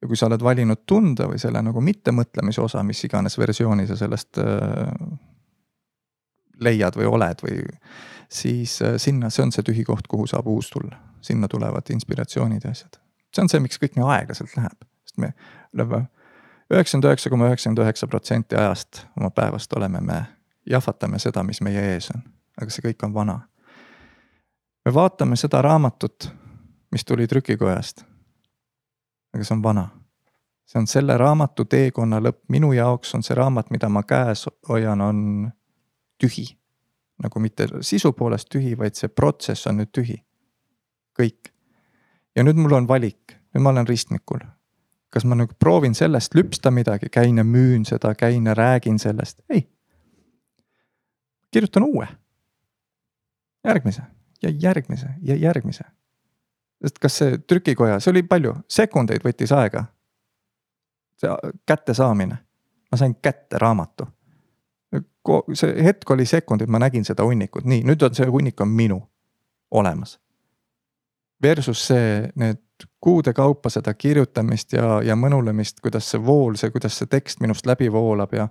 [0.01, 3.95] ja kui sa oled valinud tunde või selle nagu mittemõtlemise osa, mis iganes versiooni sa
[3.95, 4.89] sellest äh,
[6.59, 7.61] leiad või oled või
[8.29, 12.63] siis äh, sinna, see on see tühi koht, kuhu saab uus tulla, sinna tulevad inspiratsioonid
[12.63, 12.99] ja asjad.
[13.35, 15.33] see on see, miks kõik nii aeglaselt läheb, sest me
[15.73, 16.05] oleme
[16.73, 20.23] üheksakümmend üheksa koma üheksakümmend üheksa protsenti ajast oma päevast oleme me,
[20.69, 22.23] jahvatame seda, mis meie ees on,
[22.61, 23.39] aga see kõik on vana
[24.85, 26.31] me vaatame seda raamatut,
[26.91, 28.03] mis tuli trükikojast.
[29.33, 29.89] aga see on vana.
[30.65, 35.01] see on selle raamatu teekonna lõpp, minu jaoks on see raamat, mida ma käes hoian,
[35.01, 35.51] on
[36.17, 36.57] tühi.
[37.23, 40.23] nagu mitte sisu poolest tühi, vaid see protsess on nüüd tühi.
[41.19, 41.53] kõik.
[42.35, 44.43] ja nüüd mul on valik, nüüd ma olen ristmikul.
[45.09, 49.39] kas ma nagu proovin sellest lüpsta midagi, käin ja müün seda, käin ja räägin sellest,
[49.49, 49.69] ei.
[51.51, 52.07] kirjutan uue.
[53.63, 54.03] järgmise
[54.43, 55.83] ja järgmise ja järgmise.
[56.81, 59.85] sest kas see trükikoja, see oli palju, sekundeid võttis aega.
[61.17, 62.37] see kättesaamine,
[62.91, 64.07] ma sain kätte raamatu.
[65.53, 69.01] see hetk oli sekundid, ma nägin seda hunnikut, nii nüüd on see hunnik on minu
[69.71, 70.19] olemas.
[71.43, 72.61] Versus see, need
[73.01, 77.65] kuude kaupa seda kirjutamist ja, ja mõnulemist, kuidas see vool, see, kuidas see tekst minust
[77.67, 78.47] läbi voolab ja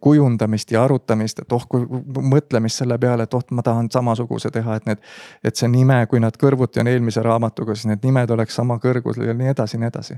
[0.00, 1.84] kujundamist ja arutamist, et oh, kui
[2.24, 5.02] mõtlemist selle peale, et oh, ma tahan samasuguse teha, et need.
[5.44, 9.28] et see nime, kui nad kõrvuti on eelmise raamatuga, siis need nimed oleks sama kõrgusel
[9.28, 10.16] ja nii edasi, nii edasi.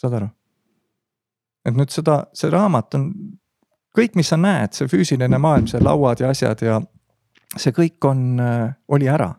[0.00, 0.30] saad aru?
[1.68, 3.10] et nüüd seda, see raamat on
[3.96, 6.80] kõik, mis sa näed, see füüsiline maailm, see lauad ja asjad ja
[7.56, 8.40] see kõik on,
[8.88, 9.34] oli ära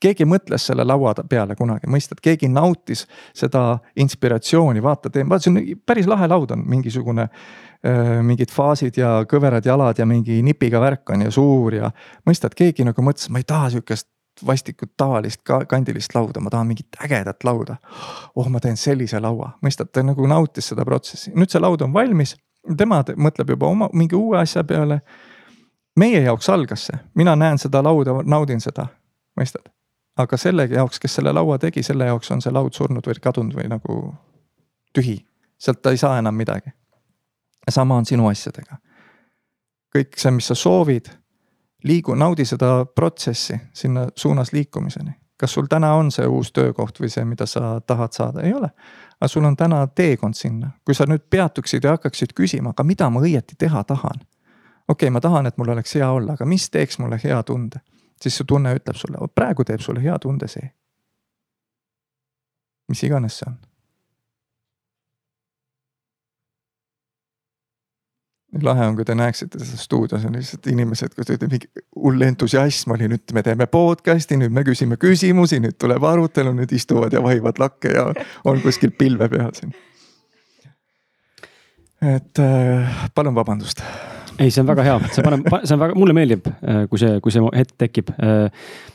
[0.00, 5.54] keegi mõtles selle laua peale kunagi, mõistad, keegi nautis seda inspiratsiooni, vaata, teen, vaata, see
[5.54, 7.28] on päris lahe laud on mingisugune
[8.24, 11.90] mingid faasid ja kõverad jalad ja mingi nipiga värk on ja suur ja
[12.24, 14.08] mõistad, keegi nagu mõtles, ma ei taha sihukest
[14.46, 17.76] vastikut tavalist kandilist lauda, ma tahan mingit ägedat lauda.
[18.36, 21.92] oh, ma teen sellise laua, mõistad, ta nagu nautis seda protsessi, nüüd see laud on
[21.92, 22.34] valmis,
[22.76, 25.00] tema mõtleb juba oma mingi uue asja peale.
[25.96, 28.86] meie jaoks algas see, mina näen seda lauda, naudin seda,
[29.38, 29.73] mõistad.
[30.16, 33.54] Aga selle jaoks, kes selle laua tegi, selle jaoks on see laud surnud või kadunud
[33.58, 34.14] või nagu
[34.94, 35.18] tühi,
[35.58, 36.70] sealt ta ei saa enam midagi
[37.70, 38.76] sama on sinu asjadega.
[39.94, 41.08] kõik see, mis sa soovid,
[41.86, 45.12] liigu, naudi seda protsessi sinna suunas liikumiseni.
[45.36, 48.70] kas sul täna on see uus töökoht või see, mida sa tahad saada, ei ole.
[49.20, 53.10] aga sul on täna teekond sinna, kui sa nüüd peatuksid ja hakkaksid küsima, aga mida
[53.10, 54.20] ma õieti teha tahan.
[54.20, 54.26] okei
[54.88, 57.80] okay,, ma tahan, et mul oleks hea olla, aga mis teeks mulle hea tunde?
[58.24, 60.72] Siis su tunne ütleb sulle, praegu teeb sulle hea tunde see.
[62.88, 63.60] mis iganes see on
[68.62, 72.94] lahe on, kui te näeksite seda stuudios on lihtsalt inimesed, kus ütleb mingi hull entusiasm
[72.94, 77.22] oli, nüüd me teeme podcast'i, nüüd me küsime küsimusi, nüüd tuleb arutelu, nüüd istuvad ja
[77.24, 78.06] vahivad lakke ja
[78.44, 79.74] on kuskil pilve peal siin.
[82.04, 83.80] et äh, palun vabandust.
[84.38, 87.18] Ei, see on väga hea, see paneb, see on väga, mulle meeldib, äh, kui see,
[87.24, 88.12] kui see hetk tekib.
[88.18, 88.46] Äh,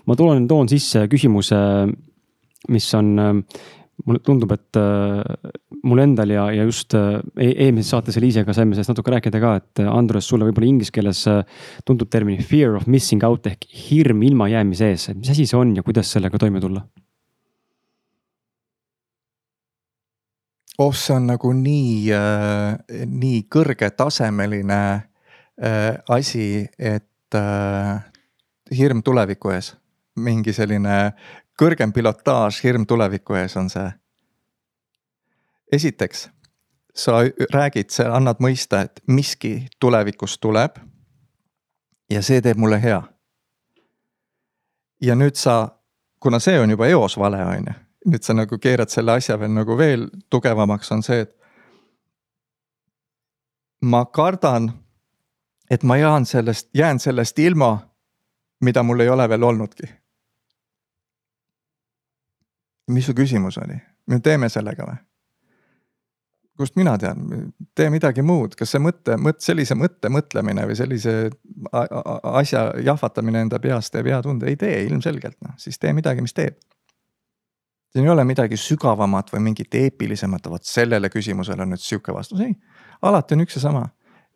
[0.09, 1.59] ma tulen, toon sisse küsimuse,
[2.69, 3.13] mis on
[4.05, 5.51] mulle tundub, et äh,
[5.83, 9.55] mul endal ja, ja just äh, e-, eelmises saates Eliisega saime sellest natuke rääkida ka,
[9.59, 11.25] et äh, Andres, sulle võib-olla inglise keeles
[11.87, 15.75] tundub termin fear of missing out ehk hirm ilmajäämise ees, et mis asi see on
[15.77, 16.85] ja kuidas sellega toime tulla?
[20.79, 25.09] oh, see on nagu nii äh,, nii kõrgetasemeline äh,
[26.10, 28.12] asi, et äh,
[28.78, 29.76] hirm tuleviku ees.
[30.20, 31.14] mingi selline
[31.60, 33.91] kõrgem pilotaaž, hirm tuleviku ees on see.
[35.72, 36.30] esiteks,
[36.95, 37.22] sa
[37.53, 40.80] räägid, sa annad mõista, et miski tulevikus tuleb.
[42.10, 43.01] ja see teeb mulle hea.
[45.01, 45.70] ja nüüd sa,
[46.20, 47.74] kuna see on juba eos vale, on ju,
[48.05, 51.36] nüüd sa nagu keerad selle asja veel nagu veel tugevamaks, on see, et.
[53.82, 54.72] ma kardan,
[55.70, 57.89] et ma jään sellest, jään sellest ilma,
[58.61, 59.89] mida mul ei ole veel olnudki.
[62.89, 64.97] Mis su küsimus oli, me teeme sellega või?
[66.59, 71.13] kust mina tean, tee midagi muud, kas see mõte, mõt-, sellise mõtte mõtlemine või sellise
[71.72, 76.36] asja jahvatamine enda peas teeb hea tunde, ei tee ilmselgelt noh, siis tee midagi, mis
[76.36, 76.57] teeb.
[77.93, 82.43] siin ei ole midagi sügavamat või mingit eepilisemat, vot sellele küsimusele on nüüd sihuke vastus,
[82.43, 82.57] ei.
[83.07, 83.86] alati on üks ja sama,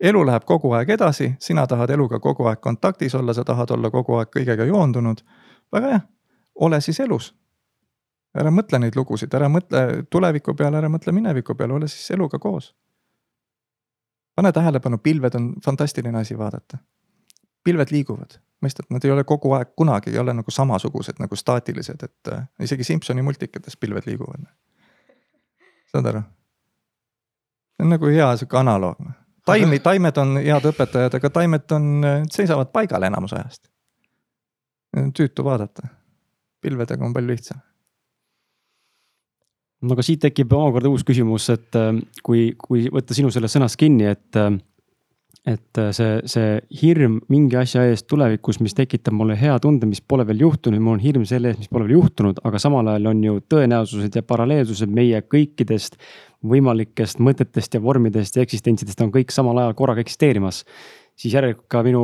[0.04, 3.90] elu läheb kogu aeg edasi, sina tahad eluga kogu aeg kontaktis olla, sa tahad olla
[3.90, 5.24] kogu aeg kõigega joondunud.
[5.72, 6.00] väga hea,
[6.54, 7.32] ole siis elus
[8.38, 12.38] ära mõtle neid lugusid, ära mõtle tuleviku peale, ära mõtle mineviku peale, ole siis eluga
[12.38, 12.74] koos.
[14.34, 16.78] pane tähelepanu, pilved on fantastiline asi vaadata.
[17.64, 22.02] pilved liiguvad, mõistad, nad ei ole kogu aeg, kunagi ei ole nagu samasugused nagu staatilised,
[22.02, 24.46] et äh, isegi Simsoni multikates pilved liiguvad.
[25.92, 26.22] saad aru?
[27.76, 28.98] see on nagu hea sihuke analoog.
[29.44, 33.68] Taimi, taimed on head õpetajad, aga taimed on, seisavad paigal enamus ajast.
[34.94, 35.88] tüütu vaadata,
[36.62, 37.60] pilvedega on palju lihtsam
[39.84, 41.90] no aga siit tekib omakorda uus küsimus, et äh,
[42.24, 44.30] kui, kui võtta sinu sellest sõnast kinni, et.
[44.40, 44.54] Äh,
[45.44, 50.00] et äh, see, see hirm mingi asja eest tulevikus, mis tekitab mulle hea tunde, mis
[50.00, 53.10] pole veel juhtunud, mul on hirm selle eest, mis pole veel juhtunud, aga samal ajal
[53.10, 55.98] on ju tõenäosused ja paralleelsused meie kõikidest
[56.44, 60.64] võimalikest mõtetest ja vormidest ja eksistentsidest on kõik samal ajal korraga eksisteerimas
[61.18, 62.02] siis järelikult ka minu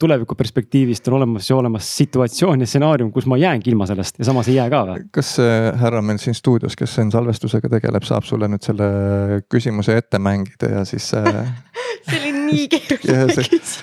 [0.00, 4.28] tuleviku perspektiivist on olemas ju olemas situatsioon ja stsenaarium, kus ma jäängi ilma sellest ja
[4.28, 5.04] samas ei jää ka või?
[5.12, 8.88] kas see härra meil siin stuudios, kes siin salvestusega tegeleb, saab sulle nüüd selle
[9.52, 11.52] küsimuse ette mängida ja siis äh...
[12.08, 13.78] see oli nii keeruline küsimus.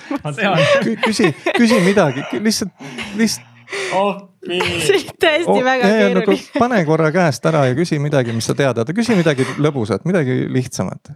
[1.06, 2.74] küsi, küsi midagi, lihtsalt,
[3.18, 4.33] lihtsalt oh,
[5.24, 6.40] tõesti oh, väga keeruline nagu,.
[6.58, 11.14] pane korra käest ära ja küsi midagi, mis sa tead, küsi midagi lõbusat, midagi lihtsamat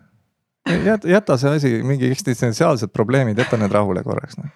[0.85, 4.51] jäta, jäta see asi, mingi eksistentsiaalsed probleemid, jäta need rahule korraks noh.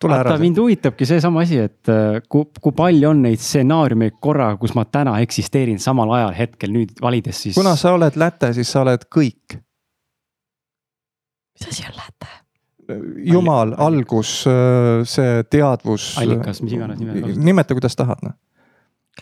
[0.00, 0.36] tule ära.
[0.38, 4.84] mind huvitabki seesama asi, et äh, kui, kui palju on neid stsenaariumeid korraga, kus ma
[4.84, 7.58] täna eksisteerin samal ajal hetkel nüüd valides siis.
[7.58, 9.58] kuna sa oled läte, siis sa oled kõik.
[11.58, 12.39] mis asi on läte?
[13.32, 16.12] Jumal, algus, äh, see teadvus.
[16.18, 17.34] allikas, mis iganes nime.
[17.36, 18.36] nimeta, kuidas tahad, noh.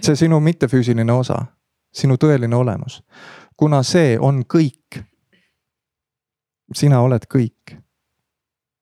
[0.01, 1.39] see sinu mittefüüsiline osa,
[1.93, 3.03] sinu tõeline olemus.
[3.57, 5.03] kuna see on kõik
[6.75, 7.77] sina oled kõik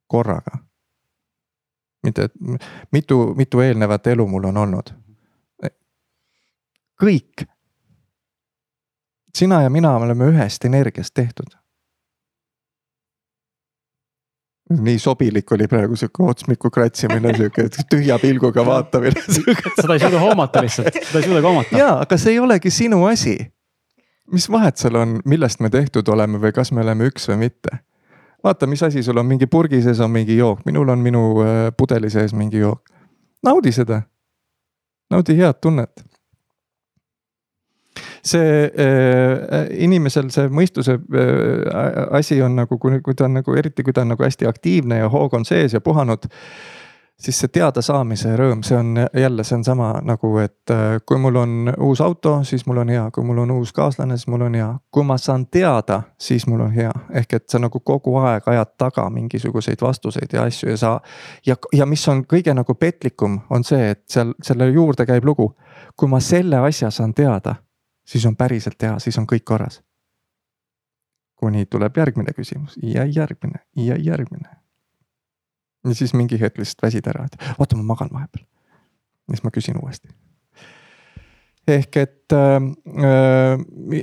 [0.07, 0.59] korraga.
[2.03, 2.29] mitte,
[2.93, 4.91] mitu, mitu eelnevat elu mul on olnud.
[7.03, 7.47] kõik.
[9.35, 11.57] sina ja mina oleme ühest energiast tehtud.
[14.71, 19.23] Nii sobilik oli praegu sihuke otsmiku kratsimine, sihuke tühja pilguga vaatamine
[19.81, 21.79] seda ei suuda hoomata lihtsalt, seda ei suuda ka hoomata.
[21.79, 23.37] jaa, aga see ei olegi sinu asi
[24.33, 27.79] mis vahet seal on, millest me tehtud oleme või kas me oleme üks või mitte?
[28.45, 31.55] vaata, mis asi sul on, mingi purgi sees on mingi jook, minul on minu äh,
[31.77, 32.83] pudeli sees mingi jook.
[33.43, 34.03] naudi seda.
[35.11, 36.05] naudi head tunnet.
[38.25, 43.97] See äh, inimesel see mõistuse äh, asi on nagu, kui ta on nagu eriti, kui
[43.97, 46.29] ta on nagu hästi aktiivne ja hoog on sees ja puhanud
[47.21, 51.39] siis see teadasaamise rõõm, see on jälle, see on sama nagu, et äh, kui mul
[51.41, 54.55] on uus auto, siis mul on hea, kui mul on uus kaaslane, siis mul on
[54.55, 54.69] hea.
[54.93, 58.75] kui ma saan teada, siis mul on hea, ehk et sa nagu kogu aeg ajad
[58.79, 61.01] taga mingisuguseid vastuseid ja asju ja sa.
[61.47, 65.55] ja, ja mis on kõige nagu petlikum, on see, et seal selle juurde käib lugu.
[65.97, 67.55] kui ma selle asja saan teada,
[68.07, 69.83] siis on päriselt hea, siis on kõik korras.
[71.37, 74.49] kuni tuleb järgmine küsimus ja järgmine ja järgmine
[75.89, 78.45] ja siis mingi hetk lihtsalt väsid ära, et oota, ma magan vahepeal.
[79.31, 80.09] siis ma küsin uuesti.
[81.69, 82.57] ehk et äh,
[83.05, 83.59] äh,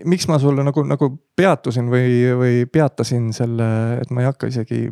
[0.06, 3.70] miks ma sulle nagu, nagu peatusin või, või peatasin selle,
[4.02, 4.88] et ma ei hakka isegi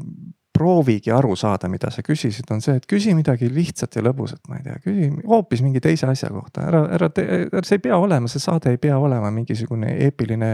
[0.62, 4.60] proovigi aru saada, mida sa küsisid, on see, et küsi midagi lihtsat ja lõbusat, ma
[4.60, 8.30] ei tea, küsi hoopis mingi teise asja kohta, ära, ära, ära, see ei pea olema,
[8.30, 10.54] see saade ei pea olema mingisugune eepiline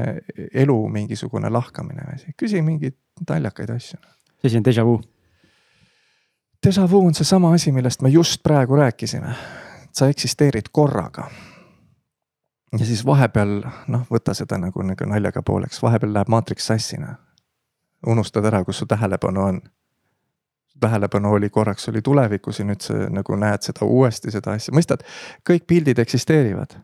[0.64, 2.97] elu, mingisugune lahkamine või asi, küsi mingeid
[3.28, 3.99] naljakaid asju.
[4.39, 4.97] see asi on déjà vu
[6.66, 9.36] Déjà vu on seesama asi, millest me just praegu rääkisime.
[9.91, 11.30] sa eksisteerid korraga.
[12.80, 17.16] ja siis vahepeal noh, võta seda nagu, nagu naljaga pooleks, vahepeal läheb maatriks sassi noh.
[18.08, 19.62] unustad ära, kus su tähelepanu on.
[20.80, 25.05] Tähelepanu oli korraks oli tulevikus ja nüüd sa nagu näed seda uuesti, seda asja, mõistad,
[25.47, 26.78] kõik pildid eksisteerivad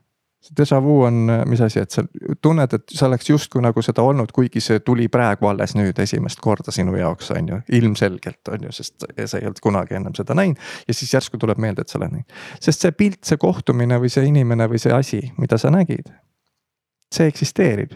[0.44, 2.04] see déjà vu on, äh, mis asi, et sa
[2.42, 6.42] tunned, et sa oleks justkui nagu seda olnud, kuigi see tuli praegu alles nüüd esimest
[6.44, 10.36] korda sinu jaoks, on ju, ilmselgelt on ju, sest sa ei olnud kunagi ennem seda
[10.36, 10.60] näinud.
[10.88, 14.12] ja siis järsku tuleb meelde, et sa oled näinud, sest see pilt, see kohtumine või
[14.12, 16.12] see inimene või see asi, mida sa nägid.
[17.14, 17.94] see eksisteerib.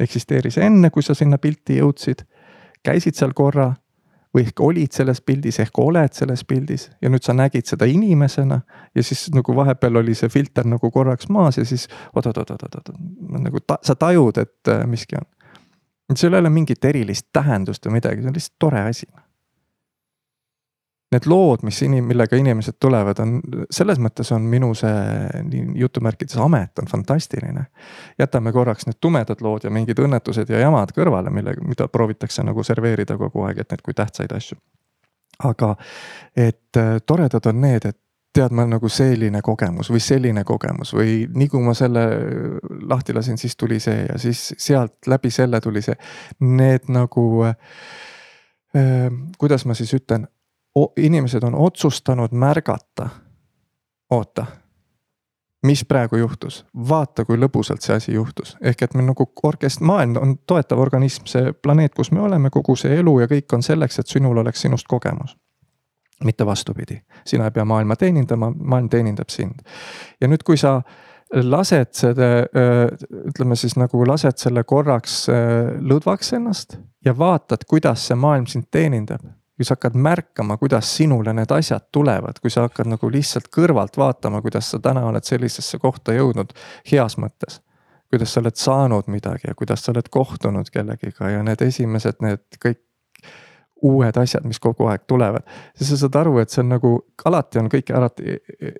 [0.00, 2.24] eksisteeris enne, kui sa sinna pilti jõudsid,
[2.82, 3.74] käisid seal korra
[4.34, 8.60] või ehk olid selles pildis, ehk oled selles pildis ja nüüd sa nägid seda inimesena.
[8.94, 12.90] ja siis nagu vahepeal oli see filter nagu korraks maas ja siis oot-oot-oot-oot-oot,
[13.38, 15.28] nagu ta, sa tajud, et äh, miski on.
[16.16, 19.06] seal ei ole mingit erilist tähendust või midagi, see on lihtsalt tore asi
[21.14, 23.38] need lood, mis inim-, millega inimesed tulevad, on
[23.72, 25.42] selles mõttes on minu see
[25.80, 27.66] jutumärkides amet on fantastiline.
[28.18, 32.64] jätame korraks need tumedad lood ja mingid õnnetused ja jamad kõrvale, millega, mida proovitakse nagu
[32.66, 34.58] serveerida kogu aeg, et need kui tähtsaid asju.
[35.44, 35.76] aga
[36.36, 37.98] et äh, toredad on need, et
[38.34, 42.04] tead, ma nagu selline kogemus või selline kogemus või nii kui ma selle
[42.90, 45.94] lahti lasin, siis tuli see ja siis sealt läbi selle tuli see.
[46.42, 47.54] Need nagu äh,,
[49.38, 50.26] kuidas ma siis ütlen,
[50.96, 53.08] inimesed on otsustanud märgata.
[54.10, 54.46] oota,
[55.64, 60.18] mis praegu juhtus, vaata, kui lõbusalt see asi juhtus, ehk et meil nagu orkest-, maailm
[60.20, 63.98] on toetav organism, see planeet, kus me oleme, kogu see elu ja kõik on selleks,
[63.98, 65.36] et sinul oleks sinust kogemus.
[66.24, 69.64] Mitte vastupidi, sina ei pea maailma teenindama, maailm teenindab sind.
[70.20, 70.82] ja nüüd, kui sa
[71.34, 72.28] lased selle,
[73.32, 75.24] ütleme siis nagu lased selle korraks
[75.80, 79.24] lõdvaks ennast ja vaatad, kuidas see maailm sind teenindab
[79.56, 83.98] kui sa hakkad märkama, kuidas sinule need asjad tulevad, kui sa hakkad nagu lihtsalt kõrvalt
[83.98, 86.50] vaatama, kuidas sa täna oled sellisesse kohta jõudnud
[86.90, 87.60] heas mõttes.
[88.10, 92.42] kuidas sa oled saanud midagi ja kuidas sa oled kohtunud kellegiga ja need esimesed, need
[92.62, 92.82] kõik
[93.82, 95.42] uued asjad, mis kogu aeg tulevad.
[95.76, 96.94] siis sa saad aru, et see on nagu
[97.24, 98.72] alati on kõik alati e, e,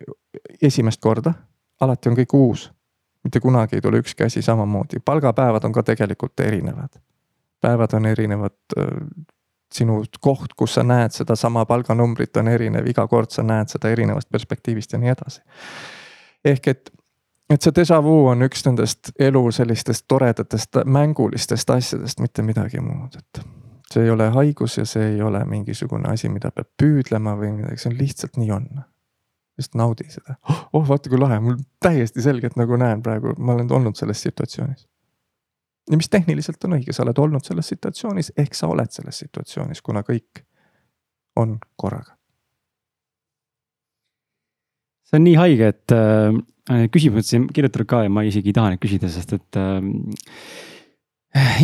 [0.62, 1.34] esimest korda,
[1.80, 2.70] alati on kõik uus.
[3.24, 7.00] mitte kunagi ei tule ükski asi samamoodi, palgapäevad on ka tegelikult erinevad.
[7.60, 8.58] päevad on erinevad
[9.74, 14.30] sinu koht, kus sa näed sedasama palganumbrit, on erinev, iga kord sa näed seda erinevast
[14.32, 15.40] perspektiivist ja nii edasi.
[16.44, 16.94] ehk et
[17.50, 23.18] et see déjà vu on üks nendest elu sellistest toredatest mängulistest asjadest, mitte midagi muud,
[23.18, 23.44] et
[23.92, 27.82] see ei ole haigus ja see ei ole mingisugune asi, mida peab püüdlema või midagi,
[27.82, 28.68] see on lihtsalt nii on.
[29.58, 30.34] just naudi seda,
[30.74, 34.88] oh vaata kui lahe, mul täiesti selgelt nagu näen praegu, ma olen olnud selles situatsioonis.
[35.91, 39.82] Ja mis tehniliselt on õige, sa oled olnud selles situatsioonis, ehk sa oled selles situatsioonis,
[39.85, 40.45] kuna kõik
[41.41, 42.16] on korraga.
[45.05, 48.70] see on nii haige, et äh, küsimused siin kirjutatud ka ja ma isegi ei taha
[48.72, 49.85] neid küsida, sest et äh,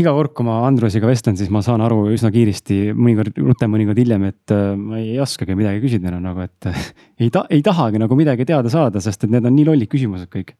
[0.00, 4.00] iga kord, kui ma Andrusega vestlen, siis ma saan aru üsna kiiresti, mõnikord rutem, mõnikord
[4.02, 6.88] hiljem, et äh, ma ei oskagi midagi küsida enam nagu, et äh,
[7.22, 10.30] ei ta-, ei tahagi nagu midagi teada saada, sest et need on nii lollid küsimused
[10.32, 10.56] kõik.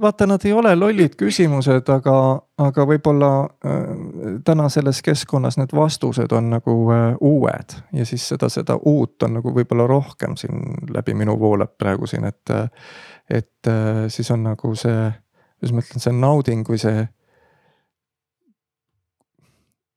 [0.00, 2.16] Vaata, nad ei ole lollid küsimused, aga,
[2.58, 3.76] aga võib-olla äh,
[4.44, 9.38] täna selles keskkonnas need vastused on nagu äh, uued ja siis seda, seda uut on
[9.38, 12.56] nagu võib-olla rohkem siin läbi minu voolab praegu siin, et.
[13.30, 15.10] et äh, siis on nagu see,
[15.58, 17.04] kuidas ma ütlen, see nauding või see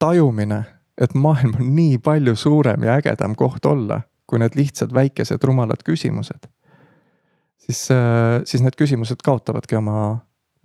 [0.04, 0.64] tajumine,
[1.02, 5.84] et maailm on nii palju suurem ja ägedam koht olla, kui need lihtsad väikesed rumalad
[5.86, 6.50] küsimused.
[7.66, 10.18] Siis, äh, siis need küsimused kaotavadki oma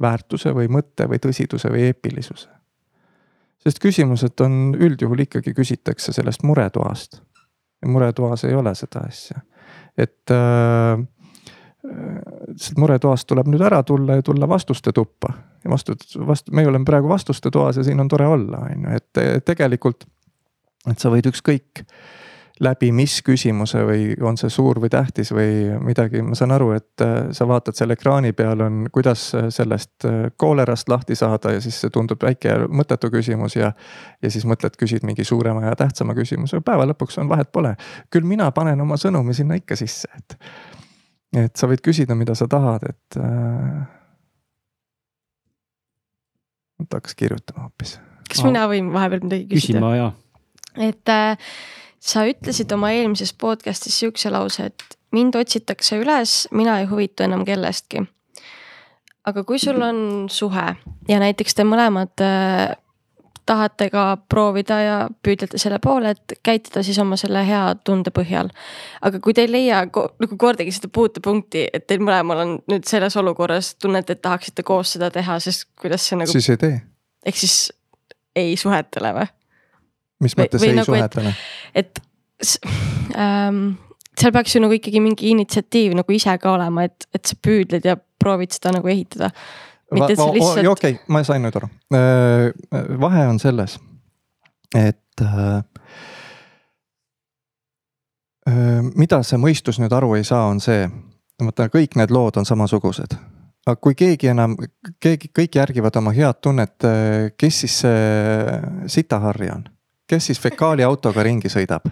[0.02, 2.48] väärtuse või mõtte või tõsiduse või eepilisuse.
[3.58, 7.20] sest küsimused on üldjuhul ikkagi küsitakse sellest muretoast.
[7.82, 9.40] ja muretoas ei ole seda asja,
[9.96, 11.06] et äh,
[12.56, 15.32] sealt muretoast tuleb nüüd ära tulla ja tulla vastuste tuppa.
[15.64, 15.94] ja vastu,
[16.26, 20.06] vastu, meie oleme praegu vastuste toas ja siin on tore olla, on ju, et tegelikult.
[20.90, 21.84] et sa võid ükskõik
[22.60, 27.04] läbi mis küsimuse või on see suur või tähtis või midagi, ma saan aru, et
[27.04, 31.78] äh, sa vaatad seal ekraani peal on, kuidas sellest äh, koolerast lahti saada ja siis
[31.82, 33.72] see tundub väike ja mõttetu küsimus ja.
[34.22, 37.76] ja siis mõtled, küsid mingi suurema ja tähtsama küsimuse, päeva lõpuks on vahet pole.
[38.10, 40.38] küll mina panen oma sõnumi sinna ikka sisse, et
[41.36, 43.86] et sa võid küsida, mida sa tahad, et äh,.
[46.88, 47.98] ta hakkas kirjutama hoopis.
[48.28, 49.78] kas mina võin vahepeal midagi küsida?
[49.78, 50.12] küsima ja.
[50.88, 51.50] et äh,
[52.00, 57.44] sa ütlesid oma eelmises podcast'is sihukese lause, et mind otsitakse üles, mina ei huvitu enam
[57.44, 58.04] kellestki.
[59.28, 60.66] aga kui sul on suhe
[61.08, 62.76] ja näiteks te mõlemad äh,
[63.48, 68.50] tahate ka proovida ja püüdlete selle poole, et käituda siis oma selle hea tunde põhjal.
[69.02, 73.16] aga kui te ei leia nagu kordagi seda puutepunkti, et teil mõlemal on nüüd selles
[73.20, 76.32] olukorras tunnete, et tahaksite koos seda teha, siis kuidas see nagu.
[76.32, 76.80] siis ei tee.
[77.26, 77.58] ehk siis
[78.36, 79.28] ei suhetele või?
[80.24, 81.34] Mis mõttes ei nagu, suhetele?
[81.74, 82.02] et,
[82.42, 82.58] et
[83.16, 83.62] ähm,
[84.18, 87.86] seal peaks ju nagu ikkagi mingi initsiatiiv nagu ise ka olema, et, et sa püüdled
[87.86, 89.32] ja proovid seda nagu ehitada
[89.90, 91.68] okei okay,, ma sain nüüd aru.
[91.94, 92.50] Äh,
[93.00, 93.78] vahe on selles,
[94.76, 95.62] et äh,
[98.48, 100.88] äh, mida see mõistus nüüd aru ei saa, on see,
[101.42, 103.16] vaata kõik need lood on samasugused.
[103.68, 104.56] aga kui keegi enam,
[105.00, 106.84] keegi, kõik järgivad oma head tunnet,
[107.36, 109.66] kes siis see sitaharri on?
[110.08, 111.88] Kes siis fekaaliautoga ringi sõidab?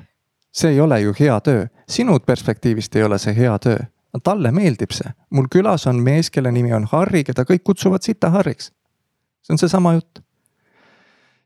[0.56, 3.78] see ei ole ju hea töö, sinu perspektiivist ei ole see hea töö
[4.22, 5.10] talle meeldib see.
[5.30, 8.72] mul külas on mees, kelle nimi on Harri, keda kõik kutsuvad Sita Harriks.
[9.42, 10.20] see on seesama jutt.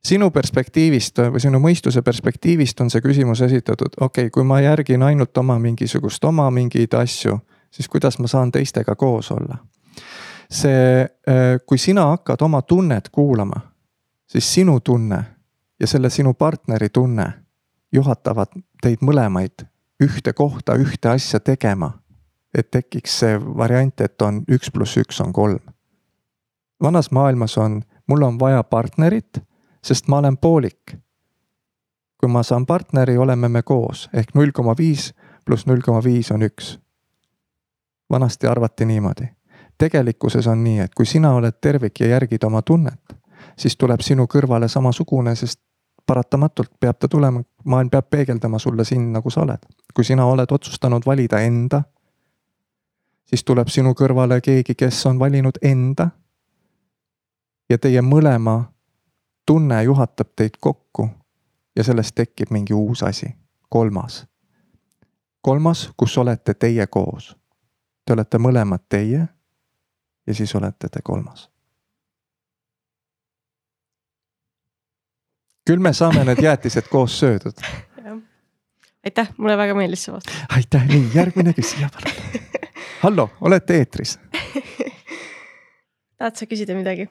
[0.05, 5.03] sinu perspektiivist või sinu mõistuse perspektiivist on see küsimus esitatud, okei okay,, kui ma järgin
[5.03, 7.39] ainult oma mingisugust, oma mingeid asju,
[7.71, 9.59] siis kuidas ma saan teistega koos olla?
[10.51, 13.61] see, äh, kui sina hakkad oma tunnet kuulama,
[14.27, 15.25] siis sinu tunne
[15.81, 17.33] ja selle sinu partneri tunne
[17.93, 18.53] juhatavad
[18.83, 19.67] teid mõlemaid
[20.01, 21.93] ühte kohta, ühte asja tegema
[22.55, 25.61] et tekiks see variant, et on üks pluss üks on kolm.
[26.83, 29.39] vanas maailmas on, mul on vaja partnerit,
[29.85, 30.97] sest ma olen poolik.
[32.21, 35.15] kui ma saan partneri, oleme me koos ehk null koma viis
[35.45, 36.79] pluss null koma viis on üks.
[38.11, 39.29] vanasti arvati niimoodi.
[39.79, 43.17] tegelikkuses on nii, et kui sina oled tervik ja järgid oma tunnet,
[43.57, 45.61] siis tuleb sinu kõrvale samasugune, sest
[46.07, 49.67] paratamatult peab ta tulema, maailm peab peegeldama sulle sind, nagu sa oled.
[49.95, 51.83] kui sina oled otsustanud valida enda
[53.31, 56.11] siis tuleb sinu kõrvale keegi, kes on valinud enda.
[57.71, 58.65] ja teie mõlema
[59.47, 61.07] tunne juhatab teid kokku
[61.77, 63.37] ja sellest tekib mingi uus asi,
[63.69, 64.27] kolmas.
[65.41, 67.37] kolmas, kus olete teie koos.
[68.05, 69.29] Te olete mõlemad teie
[70.27, 71.50] ja siis olete te kolmas.
[75.67, 77.65] Küll me saame need jäätised koos söödud.
[79.05, 80.43] aitäh, mulle väga meeldis see vastus.
[80.57, 82.49] aitäh, nii järgmine küsija palun
[83.01, 84.19] Hallo, olete eetris
[86.21, 87.09] tahad sa küsida midagi?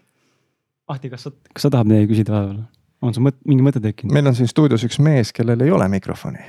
[0.89, 2.62] Ahti, kas sa, kas sa tahad midagi küsida vahepeal?
[3.02, 4.14] on sul mõt-, mingi mõte tekkinud?
[4.14, 6.43] meil on siin stuudios üks mees, kellel ei ole mikrofoni.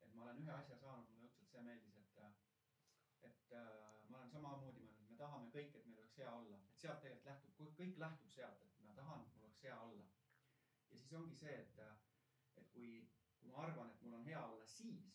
[0.00, 2.16] et ma olen ühe asja saanud, mulle õudselt see meeldis, et,
[3.28, 3.68] et äh,
[4.08, 7.28] ma olen samamoodi mõelnud, me tahame kõik, et meil oleks hea olla, et sealt tegelikult
[7.28, 10.06] lähtub, kõik lähtub sealt, et ma tahan, et mul oleks hea olla.
[10.88, 11.76] ja siis ongi see, et,
[12.62, 13.02] et kui,
[13.42, 15.10] kui ma arvan, et mul on hea olla siis,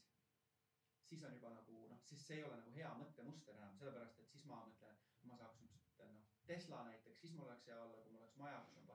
[1.05, 4.31] siis on juba nagu noh, siis see ei ole nagu hea mõttemuster enam, sellepärast et
[4.33, 4.95] siis ma mõtlen,
[5.29, 6.15] ma saaks nüüd noh,
[6.49, 8.94] Tesla näiteks, siis mul oleks hea olla, kui mul oleks maja, kus on bassein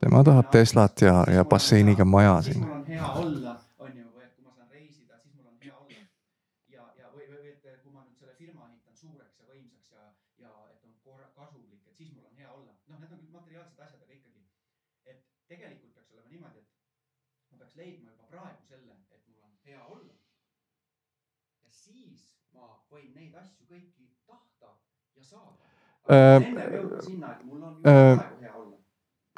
[0.00, 2.54] Tema tahab Teslat ja, ja basseiniga maja siin.
[2.54, 5.46] siis mul on hea olla, on ju, või et kui ma saan reisida, siis mul
[5.50, 6.04] on hea olla.
[6.74, 10.06] ja, ja või, või et kui ma nüüd selle firma ehitan suureks ja võimsaks ja,
[10.44, 12.76] ja et on korra, kasumlik, et siis mul on hea olla.
[12.86, 14.44] noh, need on kõik materiaalsed asjad, aga ikkagi,
[15.14, 19.58] et tegelikult peaks olema niimoodi, et ma peaks leidma juba praegu selle, et mul on
[19.66, 20.14] hea olla.
[21.66, 24.76] ja siis ma võin neid asju kõiki tahta
[25.18, 25.97] ja saada Äh, Nendega jõuda sinna, et mul on juba äh, praegu hea olla.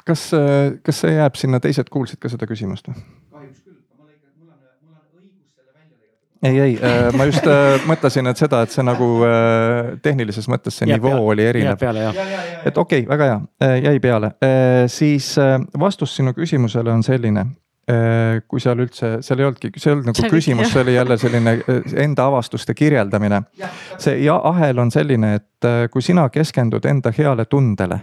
[0.05, 0.27] Kas,
[0.83, 2.97] kas see jääb sinna, teised kuulsid ka seda küsimust või?
[3.31, 6.47] kahjuks küll, mul on ikka, mul on, mul on õigus selle välja lõigata.
[6.47, 6.73] ei, ei,
[7.17, 7.49] ma just
[7.91, 9.09] mõtlesin, et seda, et see nagu
[10.03, 11.25] tehnilises mõttes see nivoo peale.
[11.35, 11.79] oli erinev.
[11.81, 12.15] peale jah.
[12.21, 14.33] ja, ja, ja, et okei okay,, väga hea, jäi peale,
[14.91, 17.45] siis äh, vastus sinu küsimusele on selline.
[18.47, 21.53] Kui seal üldse, seal ei olnudki, see ei olnud nagu küsimus, see oli jälle selline
[21.57, 23.41] äh, enda avastuste kirjeldamine.
[23.97, 27.99] see ja ahel on selline, et äh, kui sina keskendud enda heale tundele.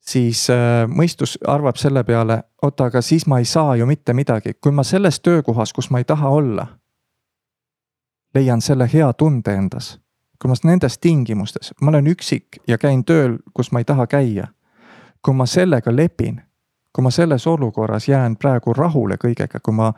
[0.00, 4.54] siis äh, mõistus arvab selle peale, oota, aga siis ma ei saa ju mitte midagi,
[4.60, 6.66] kui ma selles töökohas, kus ma ei taha olla.
[8.34, 9.98] leian selle hea tunde endas,
[10.38, 14.46] kui ma nendes tingimustes, ma olen üksik ja käin tööl, kus ma ei taha käia.
[15.24, 16.42] kui ma sellega lepin,
[16.94, 19.88] kui ma selles olukorras jään praegu rahule kõigega, kui ma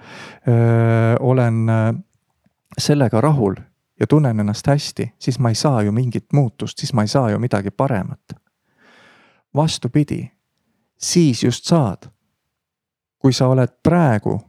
[0.49, 1.67] öö, olen
[2.79, 3.55] sellega rahul
[4.01, 7.31] ja tunnen ennast hästi, siis ma ei saa ju mingit muutust, siis ma ei saa
[7.31, 8.21] ju midagi paremat.
[9.55, 10.33] vastupidi,
[10.97, 12.09] siis just saad.
[13.19, 14.41] kui sa oled praegu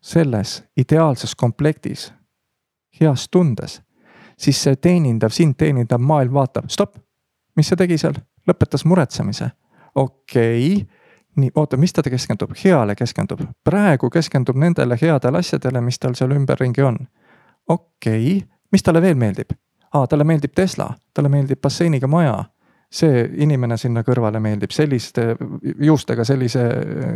[0.00, 2.12] selles ideaalses komplektis,
[3.00, 3.82] heas tundes,
[4.38, 6.96] siis see teenindav, sind teenindav maailm vaatab, stopp,
[7.56, 8.14] mis see tegi seal,
[8.48, 9.50] lõpetas muretsemise.
[9.94, 10.86] okei okay
[11.36, 16.32] nii, oota, mis ta keskendub, heale keskendub, praegu keskendub nendele headele asjadele, mis tal seal
[16.36, 16.98] ümberringi on.
[17.68, 19.56] okei okay., mis talle veel meeldib?
[19.92, 22.44] aa, talle meeldib Tesla, talle meeldib basseiniga maja.
[22.96, 25.22] see inimene sinna kõrvale meeldib selliste
[25.82, 26.60] juustega, sellise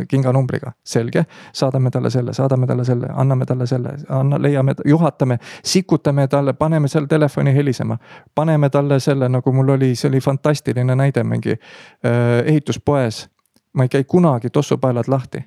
[0.09, 1.23] kinganumbriga, selge.
[1.53, 6.87] saadame talle selle, saadame talle selle, anname talle selle, anna, leiame, juhatame, sikutame talle, paneme
[6.87, 7.97] seal telefoni helisema.
[8.35, 13.29] paneme talle selle, nagu mul oli, see oli fantastiline näide mingi äh, ehituspoes
[13.73, 15.43] ma ei käi kunagi tossupaelad lahti.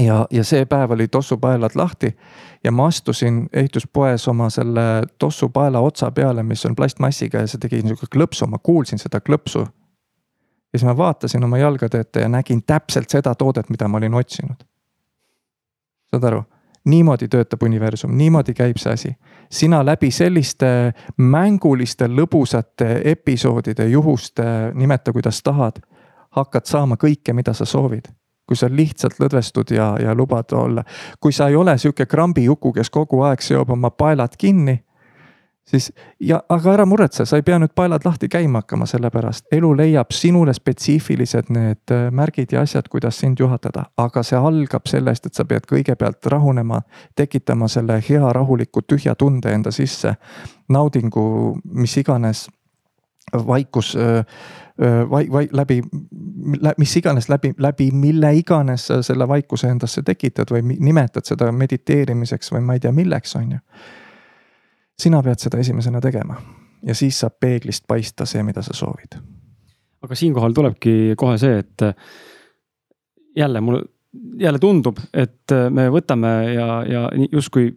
[0.00, 2.16] ja, ja see päev oli tossupaelad lahti
[2.64, 7.80] ja ma astusin ehituspoes oma selle tossupaela otsa peale, mis on plastmassiga ja see tegi
[7.82, 9.66] niisugune klõpsu, ma kuulsin seda klõpsu.
[10.72, 14.14] ja siis ma vaatasin oma jalgade ette ja nägin täpselt seda toodet, mida ma olin
[14.14, 14.64] otsinud.
[16.10, 16.44] saad aru?
[16.86, 19.16] niimoodi töötab universum, niimoodi käib see asi.
[19.50, 24.44] sina läbi selliste mänguliste lõbusate episoodide, juhuste,
[24.74, 25.80] nimeta kuidas tahad
[26.36, 28.12] hakkad saama kõike, mida sa soovid.
[28.46, 30.84] kui sa lihtsalt lõdvestud ja, ja lubad olla,
[31.20, 34.84] kui sa ei ole sihuke krambijuku, kes kogu aeg seob oma paelad kinni.
[35.66, 39.72] siis ja, aga ära muretse, sa ei pea nüüd paelad lahti käima hakkama, sellepärast elu
[39.76, 45.26] leiab sinule spetsiifilised need äh, märgid ja asjad, kuidas sind juhatada, aga see algab sellest,
[45.26, 46.80] et sa pead kõigepealt rahunema,
[47.16, 50.14] tekitama selle hea rahuliku tühja tunde enda sisse.
[50.68, 52.46] naudingu, mis iganes
[53.32, 53.96] vaikus
[55.10, 55.82] vai-, vai-, läbi,
[56.78, 62.52] mis iganes läbi, läbi mille iganes sa selle vaikuse endasse tekitad või nimetad seda mediteerimiseks
[62.52, 63.58] või ma ei tea, milleks, on ju.
[65.00, 66.36] sina pead seda esimesena tegema
[66.86, 69.18] ja siis saab peeglist paista see, mida sa soovid.
[70.02, 71.82] aga siinkohal tulebki kohe see, et
[73.36, 73.82] jälle mul,
[74.38, 77.70] jälle tundub, et me võtame ja, ja justkui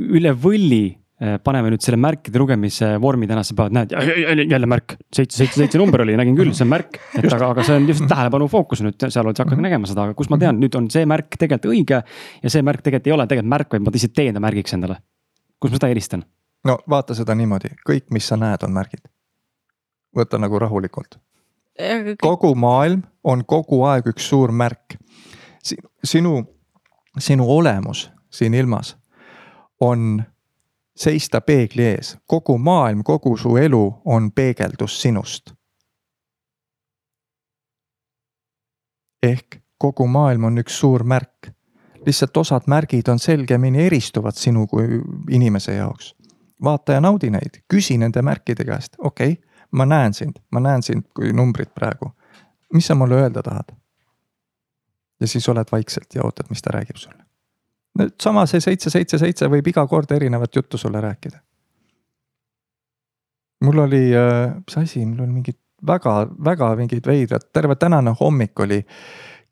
[0.00, 0.99] üle võlli
[1.44, 5.80] paneme nüüd selle märkide lugemise vormi tänasesse päeva, et näed jälle märk, seitse, seitse, seitse
[5.80, 6.96] number oli, nägin küll, see on märk.
[7.12, 10.06] et aga, aga see on just tähelepanu fookus nüüd seal oled sa hakkad nägema seda,
[10.08, 12.00] aga kus ma tean, nüüd on see märk tegelikult õige.
[12.40, 14.96] ja see märk tegelikult ei ole tegelikult märk, vaid ma lihtsalt teen ta märgiks endale.
[15.60, 16.24] kus ma seda eristan?
[16.64, 19.04] no vaata seda niimoodi, kõik, mis sa näed, on märgid.
[20.16, 21.20] võta nagu rahulikult.
[22.22, 24.96] kogu maailm on kogu aeg üks suur märk.
[26.04, 26.38] sinu,
[27.18, 28.96] sinu olemus siin ilmas
[29.80, 30.22] on
[31.00, 35.52] seista peegli ees, kogu maailm, kogu su elu on peegeldus sinust.
[39.22, 41.50] ehk kogu maailm on üks suur märk.
[42.06, 45.00] lihtsalt osad märgid on selgemini eristuvad sinu kui
[45.30, 46.14] inimese jaoks.
[46.64, 50.82] vaata ja naudi neid, küsi nende märkide käest, okei okay,, ma näen sind, ma näen
[50.82, 52.12] sind kui numbrit praegu.
[52.72, 53.76] mis sa mulle öelda tahad?
[55.20, 57.19] ja siis oled vaikselt ja ootad, mis ta räägib sulle.
[58.22, 61.38] Sama see seitse, seitse, seitse võib iga kord erinevat juttu sulle rääkida.
[63.64, 66.14] mul oli, äh, mis asi, mul oli mingid väga,
[66.44, 68.84] väga mingid veidrad, terve tänane hommik oli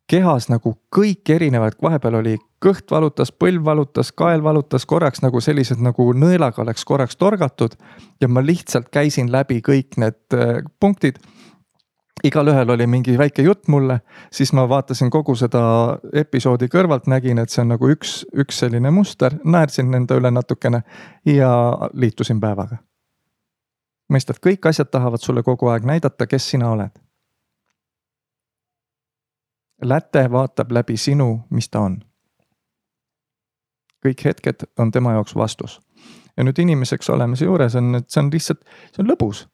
[0.09, 5.83] kehas nagu kõik erinevad, vahepeal oli kõht valutas, põlv valutas, kael valutas korraks nagu sellised
[5.85, 7.77] nagu nõelaga oleks korraks torgatud.
[8.21, 11.19] ja ma lihtsalt käisin läbi kõik need äh, punktid.
[12.25, 14.01] Igalühel oli mingi väike jutt mulle,
[14.33, 15.63] siis ma vaatasin kogu seda
[16.13, 20.83] episoodi kõrvalt, nägin, et see on nagu üks, üks selline muster, naersin enda üle natukene
[21.27, 21.51] ja
[21.93, 22.83] liitusin päevaga.
[24.13, 26.97] mõistad, kõik asjad tahavad sulle kogu aeg näidata, kes sina oled
[29.83, 32.01] Läte vaatab läbi sinu, mis ta on.
[34.07, 35.81] kõik hetked on tema jaoks vastus.
[36.37, 39.47] ja nüüd inimeseks olemise juures on, et see on lihtsalt, see on lõbus.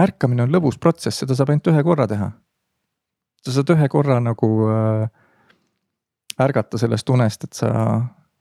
[0.00, 2.30] Ärkamine on lõbus protsess, seda saab ainult ühe korra teha.
[3.44, 5.08] sa saad ühe korra nagu äh,
[6.42, 7.70] ärgata sellest unest, et sa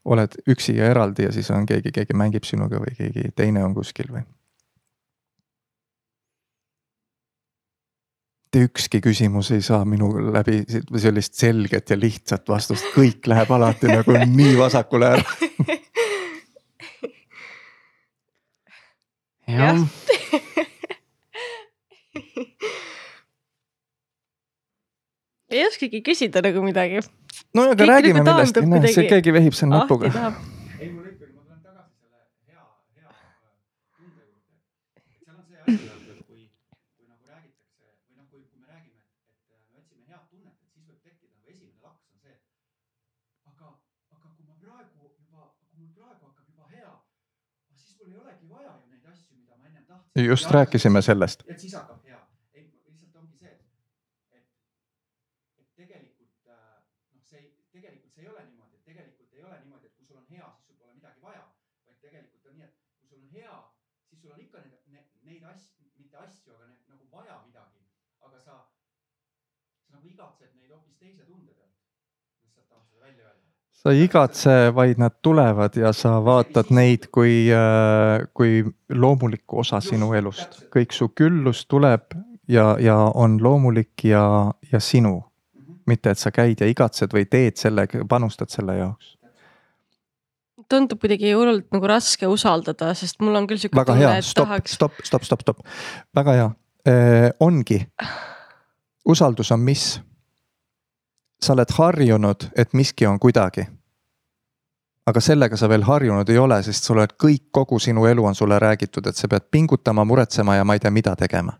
[0.06, 3.74] oled üksi ja eraldi ja siis on keegi, keegi mängib sinuga või keegi teine on
[3.74, 4.26] kuskil või
[8.56, 10.64] mitte ükski küsimus ei saa minu läbi
[10.98, 15.24] sellist selget ja lihtsat vastust, kõik läheb alati nagu nii vasakule ära.
[19.58, 19.76] jah
[25.50, 27.00] ei oskagi küsida nagu midagi.
[27.54, 30.08] no aga Kõik räägime nagu millestki, näe, see keegi vehib seal näpuga.
[30.80, 32.20] ei, mul ikkagi, ma tulen tagasi selle
[32.50, 32.66] hea,
[33.00, 33.16] hea äh,
[33.98, 34.50] tunde juurde.
[35.20, 35.76] seal on see asi,
[36.16, 36.42] et kui,
[36.96, 39.10] kui nagu räägitakse või noh, kui, kui me räägime, et,
[39.52, 42.38] äh, me otsime head tunnet, et siis võib tekkida nagu esimene laks on see,
[43.52, 43.68] aga,
[44.16, 46.94] aga kui ma praegu juba, kui mul praegu hakkab juba hea,
[47.84, 50.26] siis mul ei olegi vaja ju neid asju, mida ma ennem tahtsin.
[50.32, 51.40] just rääkisime sellest.
[51.48, 52.20] et siis hakkab hea.
[52.54, 53.62] ei, lihtsalt ongi see, et,
[54.40, 54.48] et,
[55.62, 56.60] et tegelikult äh,
[57.16, 60.06] noh, see ei, tegelikult see ei ole niimoodi, et tegelikult ei ole niimoodi, et kui
[60.08, 61.44] sul on hea, siis sul pole midagi vaja,
[61.88, 63.58] vaid tegelikult on nii, et kui sul on hea,
[64.10, 67.84] siis sul on ikka neid, neid, neid asju, mitte asju, aga need nagu vaja midagi,
[68.30, 68.56] aga sa,
[69.84, 70.80] sa nagu igatsed neid hoopis teise tunde pealt.
[70.80, 70.82] lihtsalt tahan seda välja öelda
[73.86, 77.46] sa ei igatse, vaid nad tulevad ja sa vaatad neid kui,
[78.34, 80.64] kui loomulikku osa sinu elust.
[80.74, 82.16] kõik su küllus tuleb
[82.50, 85.22] ja, ja on loomulik ja, ja sinu.
[85.86, 89.14] mitte, et sa käid ja igatsed või teed sellega, panustad selle jaoks.
[90.70, 94.98] tundub kuidagi hullult nagu raske usaldada, sest mul on küll siuke väga hea, stopp, stopp,
[95.06, 95.62] stopp, stopp, stopp,
[96.16, 96.50] väga hea
[96.90, 97.30] eh,.
[97.40, 97.84] ongi,
[99.14, 99.92] usaldus on mis?
[101.42, 103.68] Sa oled harjunud, et miski on kuidagi.
[105.06, 108.36] aga sellega sa veel harjunud ei ole, sest sa oled kõik, kogu sinu elu on
[108.36, 111.54] sulle räägitud, et sa pead pingutama, muretsema ja ma ei tea, mida tegema.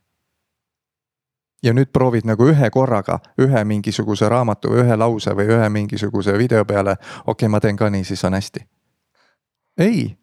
[1.64, 6.38] ja nüüd proovid nagu ühe korraga ühe mingisuguse raamatu või ühe lause või ühe mingisuguse
[6.38, 8.68] video peale, okei okay,, ma teen ka nii, siis on hästi.
[9.78, 10.18] ei,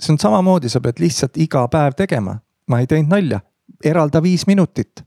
[0.00, 2.38] see on samamoodi, sa pead lihtsalt iga päev tegema,
[2.68, 3.40] ma ei teinud nalja,
[3.84, 5.04] eralda viis minutit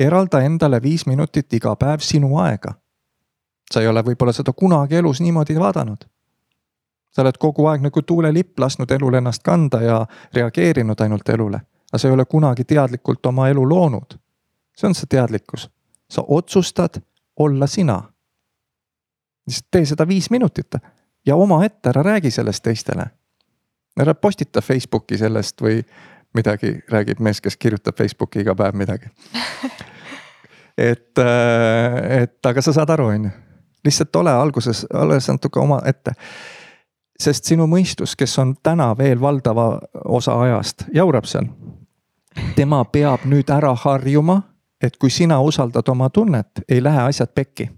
[0.00, 2.74] eralda endale viis minutit iga päev sinu aega.
[3.70, 6.04] Sa ei ole võib-olla seda kunagi elus niimoodi vaadanud.
[7.10, 11.60] sa oled kogu aeg nagu tuulelipp lasknud elul ennast kanda ja reageerinud ainult elule,
[11.90, 14.18] aga sa ei ole kunagi teadlikult oma elu loonud.
[14.76, 15.70] see on see teadlikkus,
[16.10, 17.02] sa otsustad
[17.36, 18.02] olla sina.
[19.46, 20.74] lihtsalt tee seda viis minutit
[21.26, 23.06] ja omaette, ära räägi sellest teistele.
[24.00, 25.84] ära postita Facebooki sellest või
[26.34, 29.10] midagi räägib mees, kes kirjutab Facebooki iga päev midagi.
[30.90, 31.18] et,
[32.22, 33.30] et aga sa saad aru, on ju,
[33.84, 36.12] lihtsalt ole alguses, ole natuke omaette.
[37.20, 41.46] sest sinu mõistus, kes on täna veel valdava osa ajast, jaurab seal.
[42.56, 44.42] tema peab nüüd ära harjuma,
[44.80, 47.70] et kui sina usaldad oma tunnet, ei lähe asjad pekki.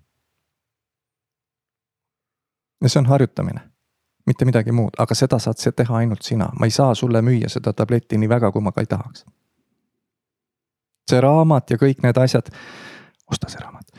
[2.82, 3.72] ja see on harjutamine
[4.26, 7.50] mitte midagi muud, aga seda saad sa teha ainult sina, ma ei saa sulle müüa
[7.50, 9.24] seda tabletti nii väga, kui ma ka ei tahaks.
[11.10, 12.48] see raamat ja kõik need asjad,
[13.30, 13.90] osta see raamat,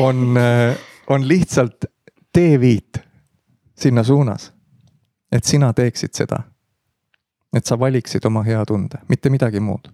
[0.00, 0.38] on,
[1.12, 1.84] on lihtsalt
[2.32, 3.00] teeviit
[3.74, 4.52] sinna suunas.
[5.32, 6.42] et sina teeksid seda.
[7.56, 9.88] et sa valiksid oma hea tunde, mitte midagi muud.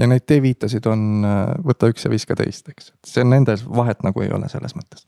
[0.00, 1.26] ja neid teeviitasid on
[1.64, 5.06] võta üks ja viska teist, eks, et see nendel vahet nagu ei ole selles mõttes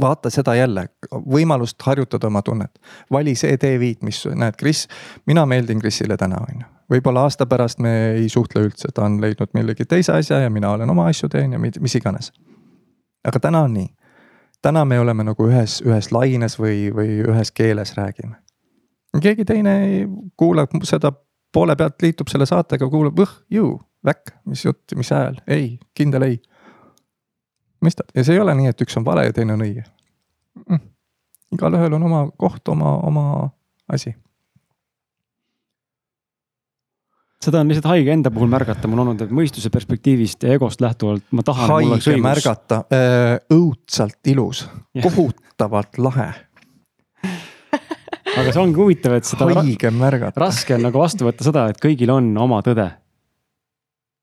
[0.00, 2.80] vaata seda jälle, võimalust harjutada oma tunnet.
[3.12, 4.88] vali see teeviit, mis näed, Kris,
[5.26, 6.66] mina meeldin Krisile täna, on ju.
[6.90, 10.72] Võib-olla aasta pärast me ei suhtle üldse, ta on leidnud millegi teise asja ja mina
[10.74, 12.32] olen oma asju teen ja mis iganes.
[13.24, 13.88] aga täna on nii.
[14.62, 18.36] täna me oleme nagu ühes, ühes laines või, või ühes keeles räägime.
[19.20, 19.74] keegi teine
[20.36, 21.12] kuulab seda
[21.52, 26.22] poole pealt, liitub selle saatega, kuulab õh, ju, väkk, mis jutt, mis hääl, ei, kindel
[26.22, 26.40] ei
[27.82, 29.84] mõistad, ja see ei ole nii, et üks on vale ja teine on õige
[30.68, 30.82] mm..
[31.56, 33.24] igalühel on oma koht, oma, oma
[33.92, 34.14] asi
[37.44, 41.24] seda on lihtsalt haige enda puhul märgata, mul on olnud, mõistuse perspektiivist ja egost lähtuvalt
[41.36, 41.70] ma tahan.
[41.72, 44.66] haige märgata, äh, õudselt ilus,
[45.00, 46.28] kohutavalt lahe.
[48.40, 49.48] aga see ongi huvitav, et seda.
[49.60, 50.42] haige märgata.
[50.42, 52.90] raske on nagu vastu võtta seda, et kõigil on oma tõde.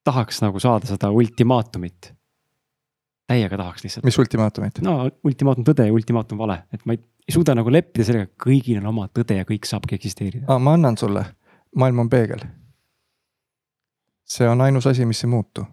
[0.08, 2.14] tahaks nagu saada seda ultimaatumit.
[3.28, 4.06] täiega tahaks lihtsalt.
[4.06, 4.84] mis ultimaatumit?
[4.86, 8.78] no ultimaatum tõde ja ultimaatum vale, et ma ei, ei suuda nagu leppida sellega, kõigil
[8.78, 10.60] on oma tõde ja kõik saabki eksisteerida.
[10.60, 11.26] ma annan sulle,
[11.74, 12.46] maailm on peegel
[14.28, 15.66] see on ainus asi, mis ei muutu.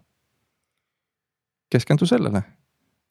[1.70, 2.42] keskendu sellele.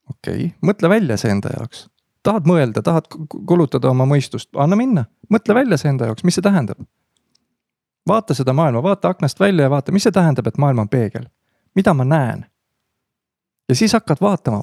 [0.09, 1.89] okei okay., mõtle välja see enda jaoks.
[2.23, 3.07] tahad mõelda, tahad
[3.47, 6.79] kulutada oma mõistust, anna minna, mõtle välja see enda jaoks, mis see tähendab.
[8.07, 11.27] vaata seda maailma, vaata aknast välja ja vaata, mis see tähendab, et maailm on peegel.
[11.75, 12.45] mida ma näen?
[13.69, 14.61] ja siis hakkad vaatama,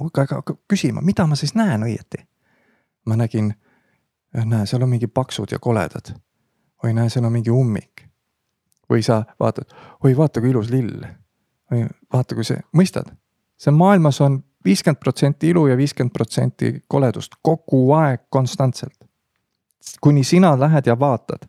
[0.67, 2.25] küsima, mida ma siis näen õieti.
[3.05, 3.53] ma nägin,
[4.45, 6.15] näe, seal on mingi paksud ja koledad.
[6.83, 8.10] oi, näe, seal on mingi ummik
[8.91, 9.71] või sa vaatad,
[10.03, 11.05] oi vaata kui ilus lill.
[11.71, 13.07] või vaata, kui see, mõistad,
[13.59, 19.07] see maailmas on viiskümmend protsenti ilu ja viiskümmend protsenti koledust kogu aeg konstantselt.
[20.01, 21.47] kuni sina lähed ja vaatad.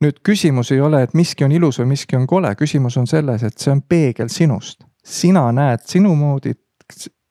[0.00, 3.42] nüüd küsimus ei ole, et miski on ilus või miski on kole, küsimus on selles,
[3.42, 4.84] et see on peegel sinust.
[5.04, 6.52] sina näed sinu moodi,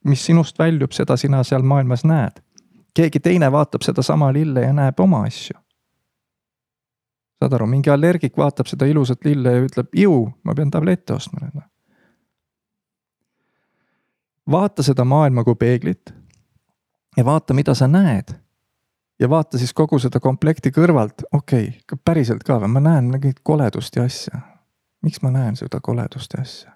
[0.05, 2.41] mis sinust väljub, seda sina seal maailmas näed.
[2.93, 5.64] keegi teine vaatab sedasama lille ja näeb oma asju
[7.39, 11.41] saad aru, mingi allergik vaatab seda ilusat lille ja ütleb, ju, ma pean tablette ostma
[11.43, 11.55] nüüd.
[11.59, 11.67] Noh.
[14.51, 16.13] vaata seda maailma kui peeglit.
[17.17, 18.35] ja vaata, mida sa näed.
[19.19, 23.43] ja vaata siis kogu seda komplekti kõrvalt, okei okay,, päriselt ka või, ma näen mingit
[23.43, 24.39] koledust ja asja.
[25.03, 26.71] miks ma näen seda koledust ja asja?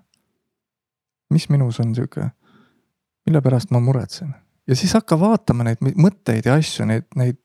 [1.30, 2.32] mis minus on sihuke,
[3.26, 4.36] mille pärast ma muretsen?
[4.68, 7.40] ja siis hakka vaatama neid mõtteid ja asju, neid, neid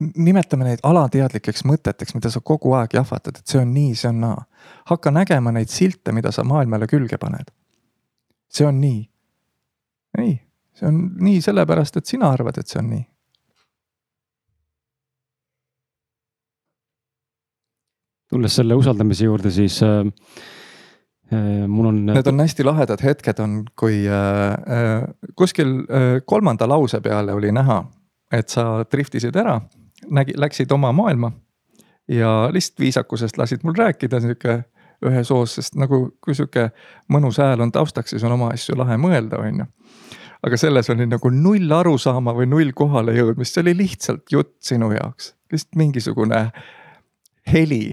[0.00, 4.20] nimetame neid alateadlikeks mõteteks, mida sa kogu aeg jahvatad, et see on nii, see on
[4.24, 4.44] naa.
[4.90, 7.50] hakka nägema neid silte, mida sa maailmale külge paned.
[8.48, 9.10] see on nii.
[10.18, 10.40] ei,
[10.74, 13.04] see on nii sellepärast, et sina arvad, et see on nii.
[18.34, 20.00] tulles selle usaldamise juurde, siis äh,
[21.30, 22.06] äh mul on.
[22.06, 25.06] Need on hästi lahedad hetked on, kui äh, äh,
[25.36, 27.84] kuskil äh, kolmanda lause peale oli näha,
[28.32, 29.60] et sa driftisid ära
[30.10, 31.32] nägi, läksid oma maailma
[32.08, 34.62] ja lihtsalt viisakusest lasid mul rääkida sihuke
[35.04, 36.68] ühes hoos, sest nagu kui sihuke
[37.12, 39.66] mõnus hääl on taustaks, siis on oma asju lahe mõelda, on ju.
[40.44, 44.92] aga selles oli nagu null arusaama või null kohale jõudmist, see oli lihtsalt jutt sinu
[44.94, 46.46] jaoks, lihtsalt mingisugune
[47.52, 47.84] heli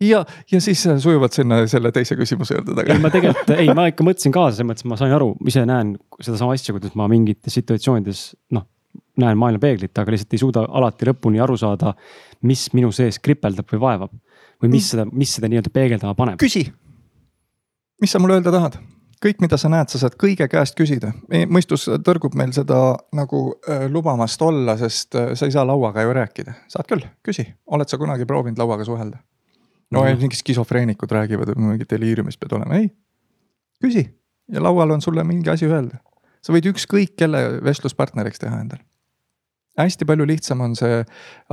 [0.00, 2.96] ja, ja siis sujuvalt sinna selle teise küsimuse juurde tagasi.
[2.96, 5.96] ei, ma tegelikult, ei, ma ikka mõtlesin kaasa, selles mõttes ma sain aru, ise näen
[6.22, 8.66] sedasama asja, kuidas ma mingites situatsioonides noh
[9.18, 11.94] näen maailma peeglit, aga lihtsalt ei suuda alati lõpuni aru saada,
[12.48, 14.12] mis minu sees kripeldab või vaevab.
[14.62, 14.90] või mis mm.
[14.90, 16.38] seda, mis seda nii-öelda peegeldama paneb.
[16.40, 16.66] küsi,
[18.02, 18.78] mis sa mulle öelda tahad?
[19.24, 21.12] kõik, mida sa näed, sa saad kõige käest küsida.
[21.50, 26.14] mõistus tõrgub meil seda nagu äh, lubamast olla, sest äh, sa ei saa lauaga ju
[26.14, 26.54] rääkida.
[26.68, 29.18] saad küll, küsi, oled sa kunagi proovinud lauaga suhelda?
[29.90, 30.20] no mm.
[30.20, 32.90] mingid skisofreenikud räägivad, et mingi deliiriumis pead olema, ei.
[33.82, 34.04] küsi
[34.52, 35.98] ja laual on sulle mingi asi öelda.
[36.42, 38.84] sa võid ükskõik kelle vestluspartneriks teha endale
[39.82, 41.02] hästi palju lihtsam on see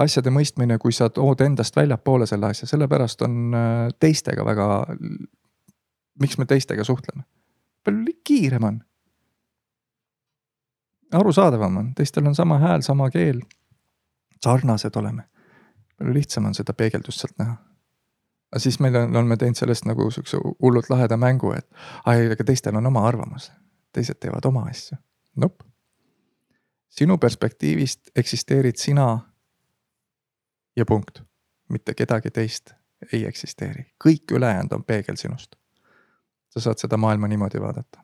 [0.01, 4.85] asjade mõistmine, kui sa tood endast väljapoole selle asja, sellepärast on äh, teistega väga.
[6.19, 7.23] miks me teistega suhtleme?
[7.85, 8.79] palju kiirem on.
[11.13, 13.41] arusaadavam on, teistel on sama hääl, sama keel.
[14.43, 15.23] sarnased oleme.
[15.97, 17.55] palju lihtsam on seda peegeldust sealt näha.
[18.51, 21.69] aga siis meil on, oleme teinud sellest nagu sihukese hullult laheda mängu, et
[22.05, 23.51] ai, aga teistel on oma arvamus.
[23.93, 24.97] teised teevad oma asju.
[25.35, 25.74] Nope
[26.97, 29.19] sinu perspektiivist eksisteerid sina
[30.75, 31.21] ja punkt.
[31.69, 32.73] mitte kedagi teist
[33.13, 35.55] ei eksisteeri, kõik ülejäänud on peegel sinust.
[36.49, 37.99] sa saad seda maailma niimoodi vaadata.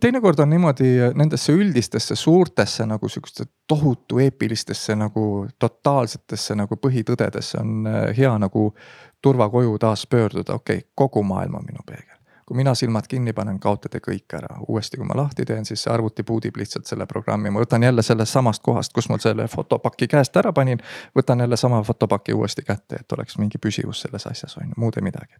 [0.00, 7.86] teinekord on niimoodi nendesse üldistesse suurtesse nagu sihukeste tohutu eepilistesse nagu totaalsetesse nagu põhitõdedesse on
[7.86, 8.74] eh, hea nagu
[9.22, 12.13] turvakoju taas pöörduda, okei okay,, kogu maailm on minu peegel
[12.46, 14.56] kui mina silmad kinni panen, kaotate kõik ära.
[14.68, 18.02] uuesti, kui ma lahti teen, siis see arvuti puudib lihtsalt selle programmi, ma võtan jälle
[18.02, 20.78] sellest samast kohast, kus ma selle fotopaki käest ära panin.
[21.18, 24.96] võtan jälle sama fotopaki uuesti kätte, et oleks mingi püsivus selles asjas, on ju, muud
[24.96, 25.34] ei midagi.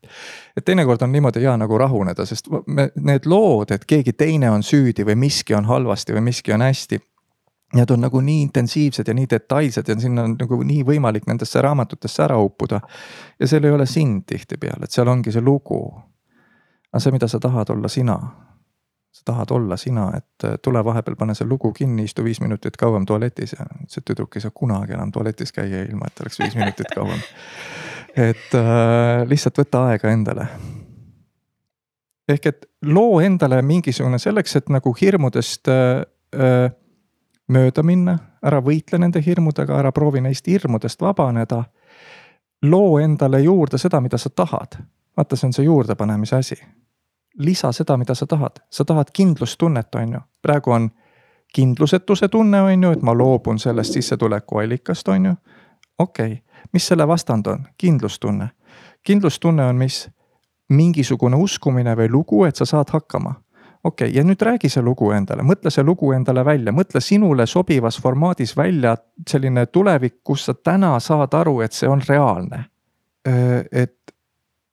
[0.57, 4.63] et teinekord on niimoodi hea nagu rahuneda, sest me, need lood, et keegi teine on
[4.63, 7.01] süüdi või miski on halvasti või miski on hästi
[7.75, 11.63] Need on nagu nii intensiivsed ja nii detailsed ja sinna on nagu nii võimalik nendesse
[11.63, 12.81] raamatutesse ära uppuda.
[13.41, 15.81] ja seal ei ole sind tihtipeale, et seal ongi see lugu
[16.95, 18.15] aga see, mida sa tahad olla sina,
[19.13, 22.77] sa tahad olla sina, et äh, tule vahepeal, pane see lugu kinni, istu viis minutit
[22.79, 26.55] kauem tualetis ja see tüdruk ei saa kunagi enam tualetis käia, ilma et oleks viis
[26.55, 27.19] minutit kauem.
[28.17, 30.47] et äh, lihtsalt võta aega endale.
[32.29, 36.07] ehk et loo endale mingisugune selleks, et nagu hirmudest äh,
[36.39, 36.71] äh,
[37.49, 41.65] mööda minna, ära võitle nende hirmudega, ära proovi neist hirmudest vabaneda.
[42.63, 44.79] loo endale juurde seda, mida sa tahad.
[45.17, 46.63] vaata, see on see juurdepanemise asi
[47.39, 50.91] lisa seda, mida sa tahad, sa tahad kindlustunnet, on ju, praegu on
[51.55, 55.35] kindlusetuse tunne, on ju, et ma loobun sellest sissetulekuallikast, on ju.
[55.99, 56.41] okei okay.,
[56.73, 58.49] mis selle vastand on, kindlustunne.
[59.03, 60.09] kindlustunne on mis?
[60.69, 63.35] mingisugune uskumine või lugu, et sa saad hakkama.
[63.85, 67.47] okei okay,, ja nüüd räägi see lugu endale, mõtle see lugu endale välja, mõtle sinule
[67.47, 68.97] sobivas formaadis välja
[69.29, 72.65] selline tulevik, kus sa täna saad aru, et see on reaalne.
[73.25, 74.04] et et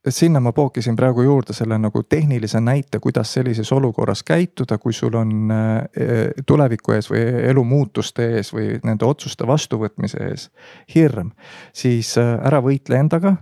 [0.10, 5.14] sinna ma pookisin praegu juurde selle nagu tehnilise näite, kuidas sellises olukorras käituda, kui sul
[5.16, 7.22] on äh, tuleviku ees või
[7.52, 10.50] elu muutuste ees või nende otsuste vastuvõtmise ees
[10.96, 11.32] hirm.
[11.74, 13.36] siis äh, ära võitle endaga,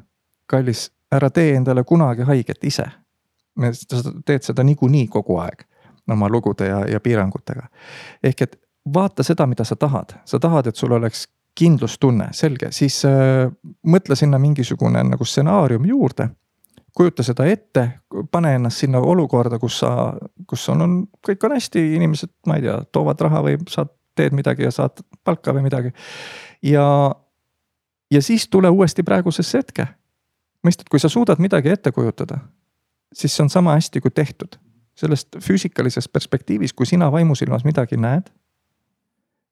[0.46, 2.86] kallis, ära tee endale kunagi haiget ise.
[3.72, 5.66] sa teed seda niikuinii kogu aeg
[6.12, 7.68] oma lugude ja, ja piirangutega.
[8.24, 8.60] ehk et
[8.94, 13.48] vaata seda, mida sa tahad, sa tahad, et sul oleks kindlustunne, selge, siis äh,
[13.86, 16.30] mõtle sinna mingisugune nagu stsenaarium juurde
[16.96, 17.86] kujuta seda ette,
[18.32, 20.14] pane ennast sinna olukorda, kus sa,
[20.48, 23.86] kus sul on, kõik on hästi, inimesed, ma ei tea, toovad raha või sa
[24.20, 25.94] teed midagi ja saad palka või midagi.
[26.64, 26.86] ja,
[28.12, 29.88] ja siis tule uuesti praegusesse hetke.
[30.68, 32.40] mõistad, kui sa suudad midagi ette kujutada,
[33.14, 34.60] siis see on sama hästi kui tehtud.
[35.00, 38.28] sellest füüsikalisest perspektiivist, kui sina vaimusilmas midagi näed,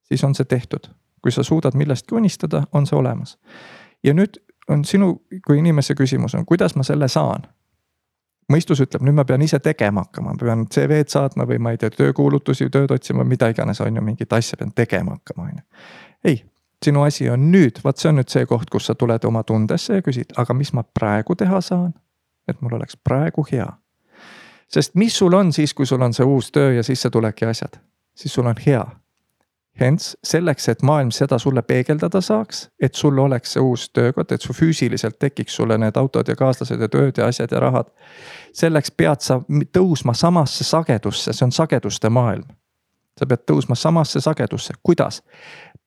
[0.04, 0.90] siis on see tehtud.
[1.22, 3.38] kui sa suudad millestki unistada, on see olemas.
[4.04, 7.48] ja nüüd on sinu kui inimese küsimus on, kuidas ma selle saan?
[8.52, 11.80] mõistus ütleb, nüüd ma pean ise tegema hakkama, ma pean CV-d saatma või ma ei
[11.82, 15.66] tea, töökuulutusi, tööd otsima, mida iganes, on ju, mingit asja pean tegema hakkama, on ju.
[16.32, 16.38] ei,
[16.86, 20.00] sinu asi on nüüd, vot see on nüüd see koht, kus sa tuled oma tundesse
[20.00, 21.92] ja küsid, aga mis ma praegu teha saan?
[22.48, 23.68] et mul oleks praegu hea.
[24.72, 27.82] sest mis sul on siis, kui sul on see uus töö ja sissetulek ja asjad,
[28.16, 28.86] siis sul on hea
[29.80, 34.42] hents selleks, et maailm seda sulle peegeldada saaks, et sul oleks see uus töökoht, et
[34.42, 37.92] su füüsiliselt tekiks sulle need autod ja kaaslased ja tööd ja asjad ja rahad.
[38.54, 39.42] selleks pead sa
[39.78, 42.48] tõusma samasse sagedusse, see on sageduste maailm.
[43.20, 45.24] sa pead tõusma samasse sagedusse, kuidas?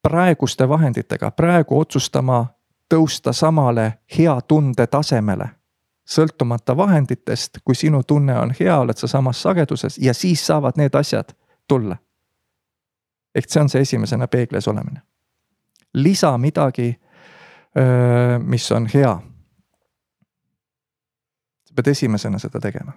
[0.03, 2.47] praeguste vahenditega, praegu otsustama
[2.95, 5.49] tõusta samale hea tunde tasemele
[6.11, 10.95] sõltumata vahenditest, kui sinu tunne on hea, oled sa samas sageduses ja siis saavad need
[10.95, 11.37] asjad
[11.69, 11.97] tulla
[13.35, 15.03] ehk see on see esimesena peeglis olemine.
[15.95, 17.01] lisa midagi,
[18.45, 19.21] mis on hea.
[21.65, 22.93] sa pead esimesena seda tegema.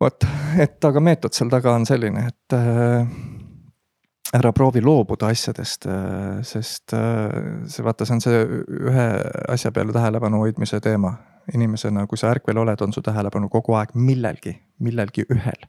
[0.00, 0.26] vot,
[0.58, 2.58] et aga meetod seal taga on selline, et
[4.32, 5.86] ära proovi loobuda asjadest,
[6.42, 8.40] sest see vaata, see on see
[8.90, 9.06] ühe
[9.52, 11.16] asja peale tähelepanu hoidmise teema.
[11.54, 15.66] inimesena, kui sa ärkvel oled, on su tähelepanu kogu aeg millelgi, millelgi ühel.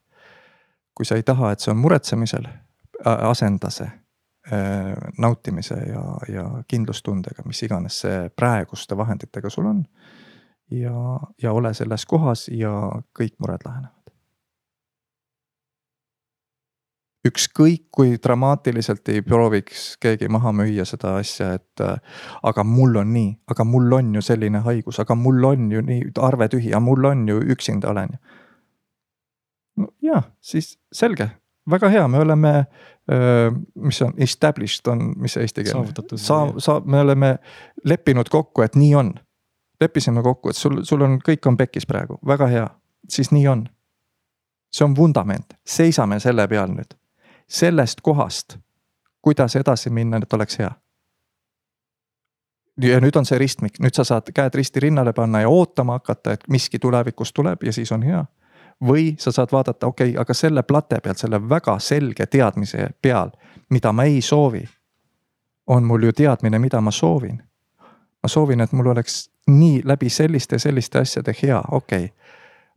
[0.93, 2.45] kui sa ei taha, et see on muretsemisel,
[3.05, 3.89] asenda see
[5.17, 9.85] nautimise ja, ja kindlustundega, mis iganes see praeguste vahenditega sul on.
[10.71, 12.71] ja, ja ole selles kohas ja
[13.19, 14.03] kõik mured lahenevad.
[17.27, 21.83] ükskõik kui dramaatiliselt ei prooviks keegi maha müüa seda asja, et
[22.43, 26.11] aga mul on nii, aga mul on ju selline haigus, aga mul on ju nii
[26.19, 28.19] arve tühi, aga mul on ju üksinda olen ju.
[29.77, 31.29] no jah, siis selge,
[31.69, 32.65] väga hea, me oleme,
[33.75, 35.73] mis on established on, mis see eesti keel?
[35.73, 36.17] saavutatud.
[36.17, 37.35] Saa-, saa-, me oleme
[37.85, 39.13] leppinud kokku, et nii on.
[39.81, 42.67] leppisime kokku, et sul, sul on, kõik on pekkis praegu, väga hea,
[43.09, 43.65] siis nii on.
[44.73, 46.95] see on vundament, seisame selle peal nüüd.
[47.47, 48.57] sellest kohast,
[49.21, 50.71] kuidas edasi minna, et oleks hea.
[52.81, 56.31] ja nüüd on see ristmik, nüüd sa saad käed risti rinnale panna ja ootama hakata,
[56.31, 58.25] et miski tulevikus tuleb ja siis on hea
[58.87, 63.31] või sa saad vaadata, okei okay,, aga selle plate peal, selle väga selge teadmise peal,
[63.69, 64.63] mida ma ei soovi.
[65.67, 67.43] on mul ju teadmine, mida ma soovin.
[68.23, 72.17] ma soovin, et mul oleks nii läbi selliste, selliste asjade hea, okei okay.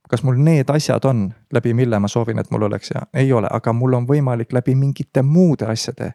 [0.08, 3.48] kas mul need asjad on, läbi mille ma soovin, et mul oleks hea, ei ole,
[3.50, 6.12] aga mul on võimalik läbi mingite muude asjade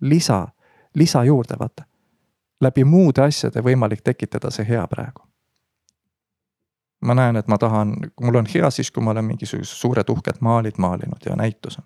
[0.00, 0.48] lisa,
[0.94, 1.84] lisa juurde vaata.
[2.60, 5.33] läbi muude asjade võimalik tekitada see hea praegu
[7.04, 10.40] ma näen, et ma tahan, mul on hea siis, kui ma olen mingisugused suured uhked
[10.44, 11.84] maalid maalinud ja näitus on.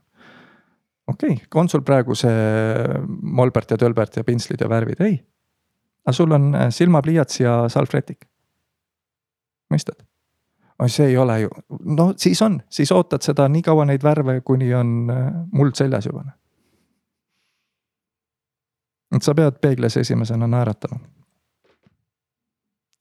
[1.06, 2.34] okei okay,, on sul praegu see
[3.22, 5.18] molbert ja tölbert ja pintslid ja värvid, ei.
[6.06, 8.28] aga sul on äh, silmapliiats ja salvrätik.
[9.74, 10.04] mõistad?
[10.78, 11.50] oi, see ei ole ju,
[11.84, 16.06] no siis on, siis ootad seda nii kaua neid värve, kuni on äh, muld seljas
[16.06, 16.24] juba.
[19.16, 21.00] et sa pead peeglis esimesena naeratama.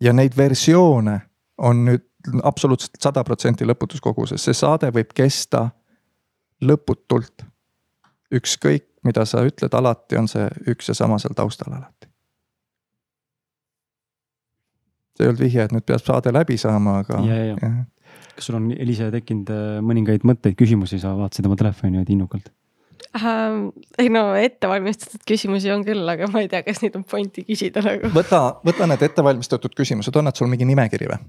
[0.02, 1.22] ja neid versioone
[1.58, 2.07] on nüüd
[2.44, 5.70] absoluutselt sada protsenti lõputus koguses, see saade võib kesta
[6.64, 7.46] lõputult.
[8.34, 12.10] ükskõik, mida sa ütled, alati on see üks ja sama seal taustal alati.
[15.16, 17.22] see ei olnud vihje, et nüüd peab saade läbi saama, aga.
[18.36, 22.52] kas sul on, Eliise, tekkinud äh, mõningaid mõtteid, küsimusi, sa vaatasid oma telefoni nüüd innukalt?
[23.16, 23.70] Ähm,?
[23.98, 27.84] ei no ettevalmistatud küsimusi on küll, aga ma ei tea, kas neid on pointi küsida
[27.86, 28.12] nagu.
[28.16, 31.20] võta, võta need ettevalmistatud küsimused, on nad sul mingi nimekiri või?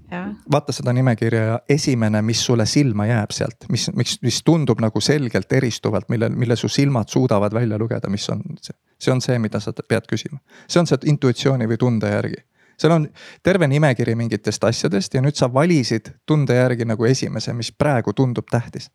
[0.51, 5.01] vaata seda nimekirja ja esimene, mis sulle silma jääb sealt, mis, mis, mis tundub nagu
[5.01, 8.75] selgelt eristuvalt, mille, mille su silmad suudavad välja lugeda, mis on see.
[8.99, 12.45] see on see, mida sa pead küsima, see on see intuitsiooni või tunde järgi
[12.79, 13.09] seal on
[13.43, 18.47] terve nimekiri mingitest asjadest ja nüüd sa valisid tunde järgi nagu esimese, mis praegu tundub
[18.51, 18.87] tähtis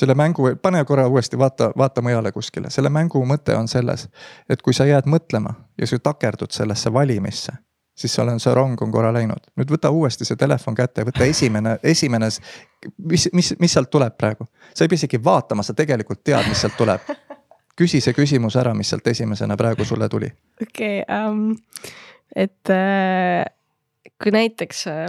[0.00, 4.08] selle mängu, pane korra uuesti, vaata, vaata mujale kuskile, selle mängu mõte on selles,
[4.48, 7.52] et kui sa jääd mõtlema ja sa takerdud sellesse valimisse,
[7.96, 9.48] siis seal on see rong on korra läinud.
[9.56, 12.28] nüüd võta uuesti see telefon kätte võta esimene, esimene,
[12.98, 14.46] mis, mis, mis sealt tuleb praegu.
[14.74, 17.00] sa ei pea isegi vaatama, sa tegelikult tead, mis sealt tuleb.
[17.76, 20.32] küsi see küsimus ära, mis sealt esimesena praegu sulle tuli.
[20.62, 21.56] okei okay, um,,
[22.36, 23.44] et äh,
[24.22, 25.06] kui näiteks äh,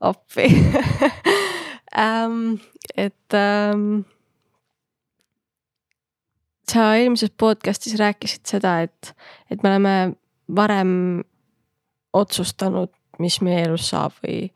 [0.00, 0.48] appi
[1.98, 2.60] ähm,.
[2.96, 4.04] et ähm,
[6.72, 9.14] sa eelmises podcast'is rääkisid seda, et,
[9.50, 9.94] et me oleme
[10.56, 11.22] varem
[12.12, 14.48] otsustanud, mis meie elus saab või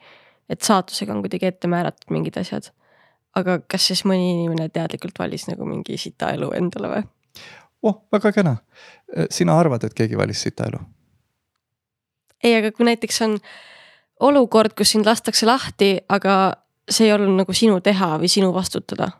[0.52, 2.70] et saatusega on kuidagi ette määratud mingid asjad.
[3.34, 7.04] aga kas siis mõni inimene teadlikult valis nagu mingi sita elu endale või?
[7.82, 8.56] oh, väga kena.
[9.30, 10.80] sina arvad, et keegi valis sita elu?
[12.42, 13.38] ei, aga kui näiteks on
[14.20, 16.54] olukord, kus sind lastakse lahti, aga
[16.90, 19.10] see ei olnud nagu sinu teha või sinu vastutada.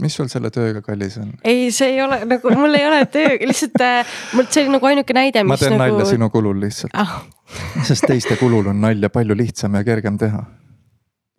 [0.00, 1.32] mis sul selle tööga kallis on?
[1.44, 4.90] ei, see ei ole nagu, mul ei ole tööga, lihtsalt äh, mul see oli nagu
[4.90, 5.44] ainuke näide.
[5.44, 5.98] ma teen nagu...
[5.98, 7.20] nalja sinu kulul lihtsalt ah.
[7.88, 10.42] sest teiste kulul on nalja palju lihtsam ja kergem teha.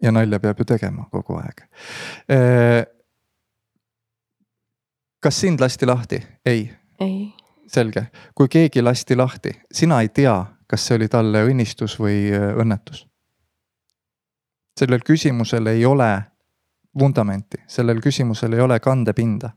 [0.02, 1.66] ja nalja peab ju tegema kogu aeg
[2.30, 2.40] e.
[5.22, 6.22] kas sind lasti lahti?
[6.46, 6.70] ei.
[7.00, 7.32] ei.
[7.68, 10.38] selge, kui keegi lasti lahti, sina ei tea,
[10.70, 13.08] kas see oli talle õnnistus või äh, õnnetus
[14.82, 16.10] sellel küsimusel ei ole
[17.00, 19.50] vundamenti, sellel küsimusel ei ole kandepinda.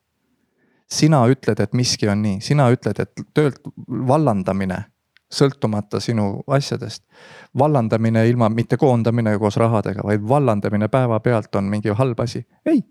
[0.90, 3.62] sina ütled, et miski on nii, sina ütled, et töölt
[4.08, 4.76] vallandamine,
[5.32, 7.02] sõltumata sinu asjadest.
[7.58, 12.84] vallandamine ilma, mitte koondamine koos rahadega, vaid vallandamine päevapealt on mingi halb asi, ei.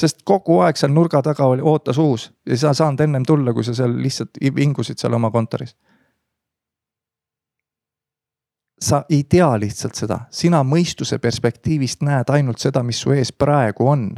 [0.00, 3.64] sest kogu aeg seal nurga taga oli, ootas uus ja sa saanud ennem tulla, kui
[3.64, 5.76] sa seal lihtsalt vingusid seal oma kontoris
[8.80, 13.88] sa ei tea lihtsalt seda, sina mõistuse perspektiivist näed ainult seda, mis su ees praegu
[13.88, 14.14] on.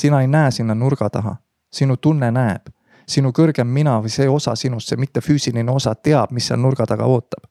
[0.00, 1.36] sina ei näe sinna nurga taha,
[1.72, 2.68] sinu tunne näeb,
[3.08, 7.04] sinu kõrgem mina või see osa sinust, see mittefüüsiline osa teab, mis seal nurga taga
[7.04, 7.44] ootab.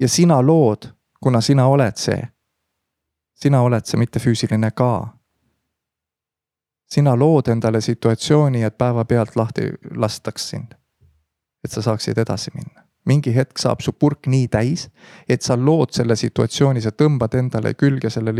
[0.00, 0.90] ja sina lood,
[1.20, 2.28] kuna sina oled see.
[3.34, 5.08] sina oled see mittefüüsiline ka.
[6.90, 10.74] sina lood endale situatsiooni, et päevapealt lahti lastaks sind.
[11.64, 14.88] et sa saaksid edasi minna mingi hetk saab su purk nii täis,
[15.28, 18.32] et sa lood selle situatsiooni, sa tõmbad endale külge selle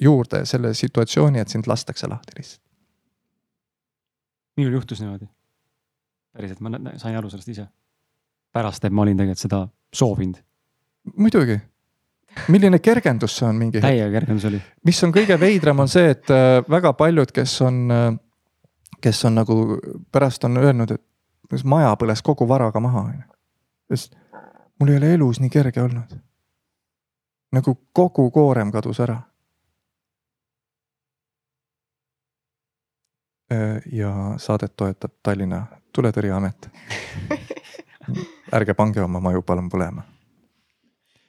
[0.00, 2.62] juurde selle situatsiooni, et sind lastakse lahti lihtsalt.
[4.56, 5.28] minul juhtus niimoodi.
[6.36, 7.66] päriselt, ma sain aru sellest ise.
[8.52, 10.40] pärast, et ma olin tegelikult seda soovinud.
[11.16, 11.60] muidugi,
[12.48, 13.86] milline kergendus see on mingi hetk.
[13.86, 14.62] täiega kergendus oli.
[14.84, 18.14] mis on kõige veidram, on see, et äh, väga paljud, kes on, äh,
[19.00, 19.60] kes on nagu
[20.12, 23.29] pärast on öelnud, et maja põles kogu varaga maha, on ju
[23.90, 24.16] sest
[24.80, 26.18] mul ei ole elus nii kerge olnud.
[27.52, 29.22] nagu kogu koorem kadus ära.
[33.92, 36.70] Ja saadet toetab Tallinna Tuletõrjeamet.
[38.56, 40.02] ärge pange oma maju palun põlema.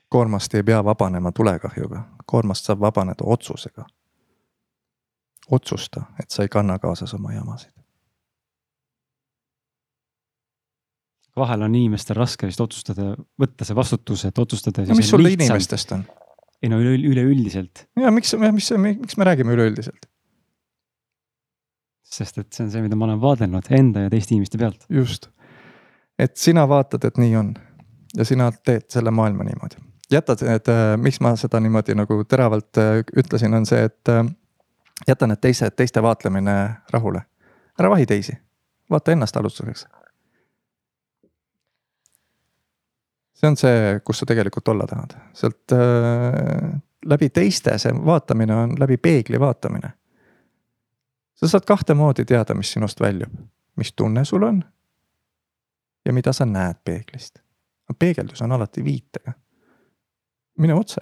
[0.09, 3.85] koormast ei pea vabanema tulekahjuga, koormast saab vabaneda otsusega.
[5.51, 7.80] otsusta, et sa ei kanna kaasas oma jamasid.
[11.37, 14.85] Vahel on inimestel raske vist otsustada, võtta see vastutus, et otsustada.
[14.87, 16.05] no mis sul inimestest on?
[16.61, 17.85] ei no üle, üleüldiselt.
[17.99, 20.09] ja miks, mis, miks me räägime üleüldiselt?
[22.11, 24.83] sest et see on see, mida ma olen vaadelnud enda ja teiste inimeste pealt.
[24.89, 25.29] just,
[26.19, 27.55] et sina vaatad, et nii on
[28.17, 29.79] ja sina teed selle maailma niimoodi.
[30.11, 34.25] jätad, et äh, miks ma seda niimoodi nagu teravalt äh, ütlesin, on see, et äh,
[35.07, 36.57] jäta need teised, teiste vaatlemine
[36.91, 37.23] rahule
[37.79, 38.35] ära vahi teisi,
[38.89, 39.87] vaata ennast alustuseks.
[43.41, 46.67] See on see, kus sa tegelikult olla tahad, sealt äh,
[47.05, 49.93] läbi teiste see vaatamine on läbi peegli vaatamine.
[51.33, 53.33] sa saad kahte moodi teada, mis sinust väljub,
[53.75, 54.61] mis tunne sul on
[56.05, 57.41] ja mida sa näed peeglist.
[57.99, 59.33] peegeldus on alati viitega.
[60.57, 61.01] mine otse,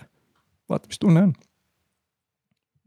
[0.69, 1.33] vaata, mis tunne on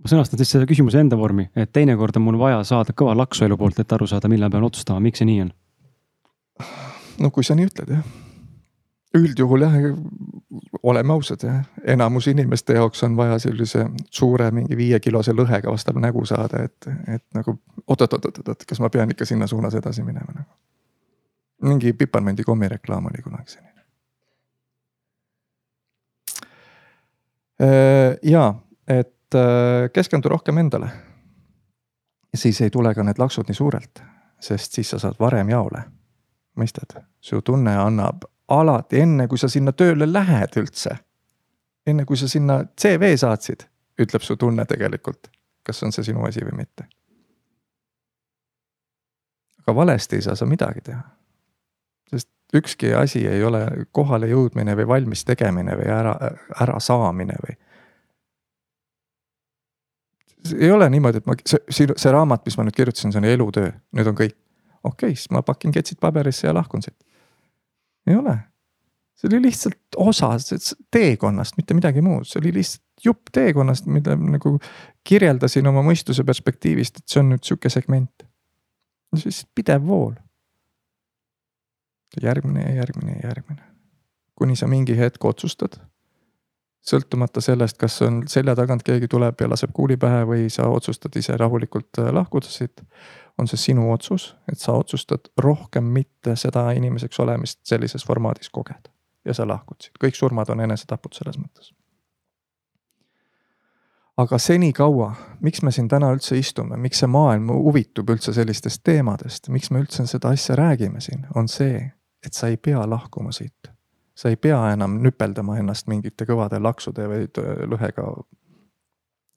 [0.03, 3.45] ma sõnastan siis selle küsimuse enda vormi, et teinekord on mul vaja saada kõva laksu
[3.47, 5.53] elu poolt, et aru saada, millal pean otsustama, miks see nii on.
[7.23, 8.22] no kui sa nii ütled jah.
[9.15, 9.75] Üldjuhul jah,
[10.83, 16.25] oleme ausad jah, enamus inimeste jaoks on vaja sellise suure mingi viiekilose lõhega vastav nägu
[16.29, 20.51] saada, et, et nagu oot-oot-oot-oot, kas ma pean ikka sinna suunas edasi minema nagu.
[21.63, 23.71] mingi piparmündi kommireklaam oli kunagi selline.
[27.63, 28.55] Äh, ja,
[28.89, 30.91] et Äh, keskendu rohkem endale.
[32.37, 34.01] siis ei tule ka need laksud nii suurelt,
[34.41, 35.83] sest siis sa saad varem jaole.
[36.61, 38.25] mõistad, su tunne annab
[38.61, 40.97] alati enne, kui sa sinna tööle lähed üldse.
[41.87, 43.65] enne kui sa sinna CV saatsid,
[44.01, 45.31] ütleb su tunne tegelikult,
[45.67, 46.87] kas on see sinu asi või mitte.
[49.63, 51.03] aga valesti ei saa sa midagi teha.
[52.11, 56.17] sest ükski asi ei ole kohale jõudmine või valmis tegemine või ära,
[56.61, 57.57] ära saamine või
[60.59, 63.71] ei ole niimoodi, et ma, see, see, raamat, mis ma nüüd kirjutasin, see on elutöö,
[63.97, 64.35] nüüd on kõik.
[64.83, 66.99] okei okay,, siis ma pakin ketsid paberisse ja lahkun siit.
[68.07, 68.39] Ei ole.
[69.15, 70.31] see oli lihtsalt osa
[70.91, 74.57] teekonnast, mitte midagi muud, see oli lihtsalt jupp teekonnast, mida nagu
[75.07, 78.27] kirjeldasin oma mõistuse perspektiivist, et see on nüüd sihuke segment.
[79.15, 80.15] see on lihtsalt pidev vool.
[82.23, 83.63] järgmine ja järgmine ja järgmine.
[84.35, 85.79] kuni sa mingi hetk otsustad
[86.83, 91.17] sõltumata sellest, kas on selja tagant keegi tuleb ja laseb kuuli pähe või sa otsustad
[91.17, 92.83] ise rahulikult äh, lahkuda siit.
[93.39, 98.91] on see sinu otsus, et sa otsustad rohkem mitte seda inimeseks olemist sellises formaadis kogeda.
[99.25, 101.73] Ja sa lahkud siit, kõik surmad on enesetapud selles mõttes.
[104.17, 109.49] aga senikaua, miks me siin täna üldse istume, miks see maailm huvitub üldse sellistest teemadest,
[109.49, 111.93] miks me üldse seda asja räägime siin, on see,
[112.27, 113.73] et sa ei pea lahkuma siit
[114.15, 117.29] sa ei pea enam nüpeldama ennast mingite kõvade laksude või
[117.71, 118.05] lõhega.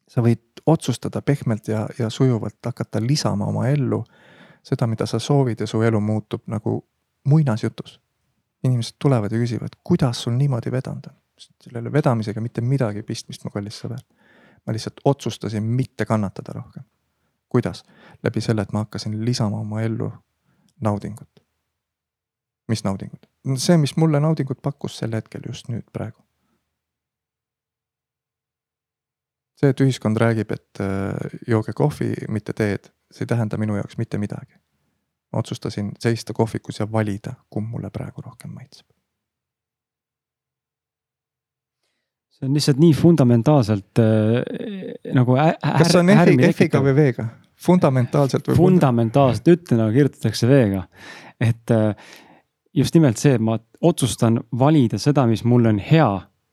[0.07, 4.03] sa võid otsustada pehmelt ja, ja sujuvalt hakata lisama oma ellu
[4.63, 6.85] seda, mida sa soovid ja su elu muutub nagu
[7.25, 8.01] muinasjutus.
[8.63, 11.15] inimesed tulevad ja küsivad, kuidas sul niimoodi vedanud on?
[11.63, 14.01] sellele vedamisega mitte midagi pistmist, mu kallis sõber.
[14.65, 16.83] ma lihtsalt otsustasin mitte kannatada rohkem.
[17.49, 17.83] kuidas?
[18.23, 20.11] läbi selle, et ma hakkasin lisama oma ellu
[20.81, 21.43] naudingut.
[22.67, 23.34] mis naudingut?
[23.57, 26.21] See, mis mulle naudingut pakkus sel hetkel just nüüd praegu.
[29.55, 33.97] see, et ühiskond räägib, et äh, jooge kohvi, mitte teed, see ei tähenda minu jaoks
[33.97, 34.59] mitte midagi.
[35.33, 38.87] ma otsustasin seista kohvikus ja valida, kumb mulle praegu rohkem maitseb.
[42.35, 47.27] see on lihtsalt nii fundamentaalselt äh, nagu ä, kas see on F-iga, F-iga või V-ga?
[47.55, 48.57] fundamentaalselt või?
[48.59, 50.83] fundamentaalselt, ütle nagu kirjutatakse V-ga,
[51.39, 52.11] et äh,
[52.75, 56.09] just nimelt see, et ma otsustan valida seda, mis mulle on hea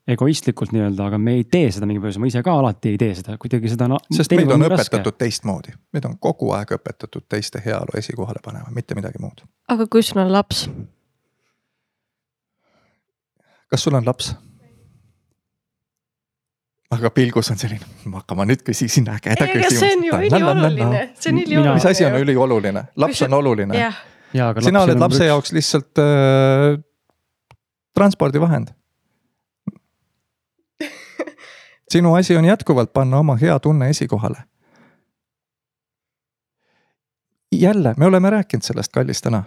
[0.09, 3.13] egoistlikult nii-öelda, aga me ei tee seda mingi põhjusel, ma ise ka alati ei tee
[3.15, 7.95] seda, kuidagi seda sest meid on õpetatud teistmoodi, meid on kogu aeg õpetatud teiste heaolu
[7.99, 9.45] esikohale panema, mitte midagi muud.
[9.71, 10.65] aga kui sul on laps?
[13.71, 14.35] kas sul on laps?
[16.93, 17.87] aga pilgus on selline,
[18.19, 19.79] aga ma nüüd küsisin ägeda küsimuse.
[19.79, 21.77] see on ju ülioluline, see on ülioluline.
[21.79, 23.79] mis asi on ülioluline, laps on oluline.
[23.79, 24.09] jah
[24.61, 25.29] sina oled lapse üks...
[25.29, 26.79] jaoks lihtsalt äh,
[27.95, 28.73] transpordivahend.
[31.93, 34.45] sinu asi on jätkuvalt panna oma hea tunne esikohale.
[37.53, 39.43] jälle, me oleme rääkinud sellest, kallis, täna.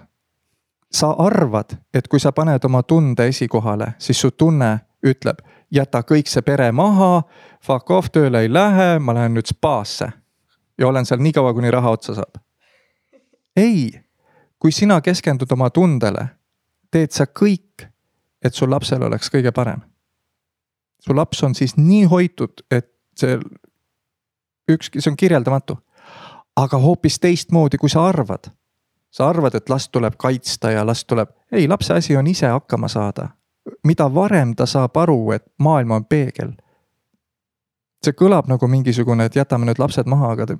[0.94, 5.42] sa arvad, et kui sa paned oma tunde esikohale, siis su tunne ütleb,
[5.72, 7.24] jäta kõik see pere maha,
[7.64, 10.12] fuck off, tööle ei lähe, ma lähen nüüd spaasse
[10.78, 12.40] ja olen seal nii kaua, kuni raha otsa saab.
[13.66, 14.05] ei
[14.66, 16.24] kui sina keskendud oma tundele,
[16.90, 17.84] teed sa kõik,
[18.42, 19.82] et sul lapsel oleks kõige parem.
[21.00, 23.38] su laps on siis nii hoitud, et see
[24.72, 25.78] ükski, see on kirjeldamatu.
[26.56, 28.50] aga hoopis teistmoodi, kui sa arvad.
[29.12, 32.88] sa arvad, et last tuleb kaitsta ja last tuleb, ei, lapse asi on ise hakkama
[32.88, 33.30] saada.
[33.84, 36.54] mida varem ta saab aru, et maailm on peegel.
[38.04, 40.58] see kõlab nagu mingisugune, et jätame nüüd lapsed maha, aga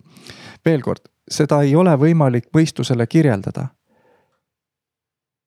[0.66, 3.68] veel kord, seda ei ole võimalik mõistusele kirjeldada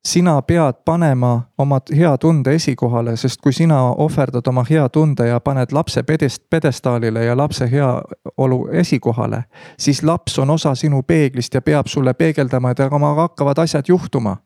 [0.04, 5.40] sina pead panema oma hea tunde esikohale, sest kui sina ohverdad oma hea tunde ja
[5.40, 9.44] paned lapse pedest, pedestaalile ja lapse heaolu esikohale,
[9.78, 14.36] siis laps on osa sinu peeglist ja peab sulle peegeldama, et aga hakkavad asjad juhtuma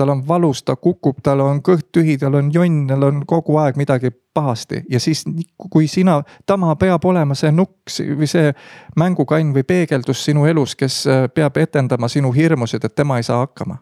[0.00, 3.58] tal on valus, ta kukub, tal on kõht tühi, tal on jonn, tal on kogu
[3.60, 5.26] aeg midagi pahasti ja siis,
[5.70, 8.54] kui sina, tema peab olema see nukk või see
[8.96, 13.42] mängukann või peegeldus sinu elus, kes äh, peab etendama sinu hirmusid, et tema ei saa
[13.44, 13.76] hakkama.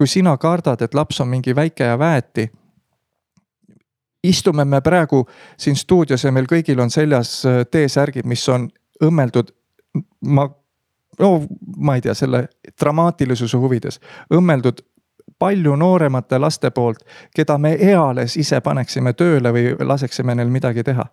[0.00, 2.50] Kui sina kardad, et laps on mingi väike ja väeti.
[4.24, 5.26] istume me praegu
[5.58, 8.70] siin stuudios ja meil kõigil on seljas äh, T-särgid, mis on
[9.04, 9.52] õmmeldud.
[10.24, 10.48] ma
[11.20, 11.46] no
[11.76, 12.48] ma ei tea, selle
[12.80, 14.00] dramaatilisuse huvides
[14.32, 14.80] õmmeldud
[15.38, 17.04] palju nooremate laste poolt,
[17.34, 21.04] keda me eales ise paneksime tööle või laseksime neil midagi teha.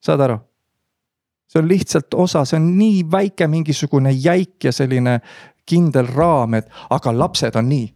[0.00, 0.38] saad aru?
[1.50, 5.20] see on lihtsalt osa, see on nii väike mingisugune jäik ja selline
[5.66, 7.88] kindel raam, et aga lapsed on nii.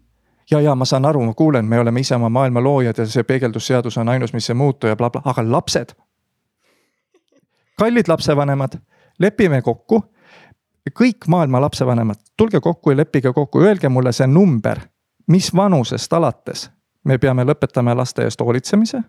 [0.51, 3.23] Ja, ja ma saan aru, ma kuulen, me oleme ise oma maailma loojad ja see
[3.23, 5.33] peegeldusseadus on ainus, mis ei muutu ja blablabla bla.
[5.35, 5.95] bla, aga lapsed.
[7.79, 8.79] kallid lapsevanemad,
[9.19, 10.05] lepime kokku
[11.01, 14.81] kõik maailma lapsevanemad, tulge kokku ja leppige kokku, öelge mulle see number
[15.27, 16.71] mis vanusest alates
[17.05, 19.03] me peame lõpetama laste eest hoolitsemise?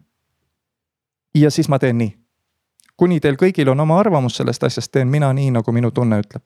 [1.35, 2.17] ja siis ma teen nii.
[2.97, 6.45] kuni teil kõigil on oma arvamus sellest asjast, teen mina nii, nagu minu tunne ütleb.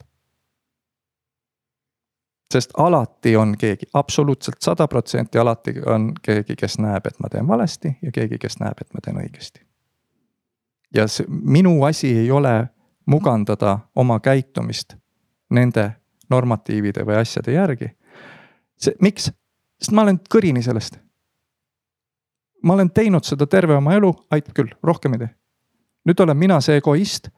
[2.52, 7.28] Sest alati on keegi absoluutselt, absoluutselt sada protsenti alati on keegi, kes näeb, et ma
[7.28, 9.60] teen valesti ja keegi, kes näeb, et ma teen õigesti.
[10.94, 12.68] ja see minu asi ei ole
[13.06, 14.94] mugandada oma käitumist
[15.50, 15.92] nende
[16.30, 17.90] normatiivide või asjade järgi.
[18.76, 19.30] see, miks?
[19.80, 20.98] sest ma olen kõrini sellest.
[22.62, 25.34] ma olen teinud seda terve oma elu, aitab küll, rohkem ei tee.
[26.04, 27.30] nüüd olen mina see egoist,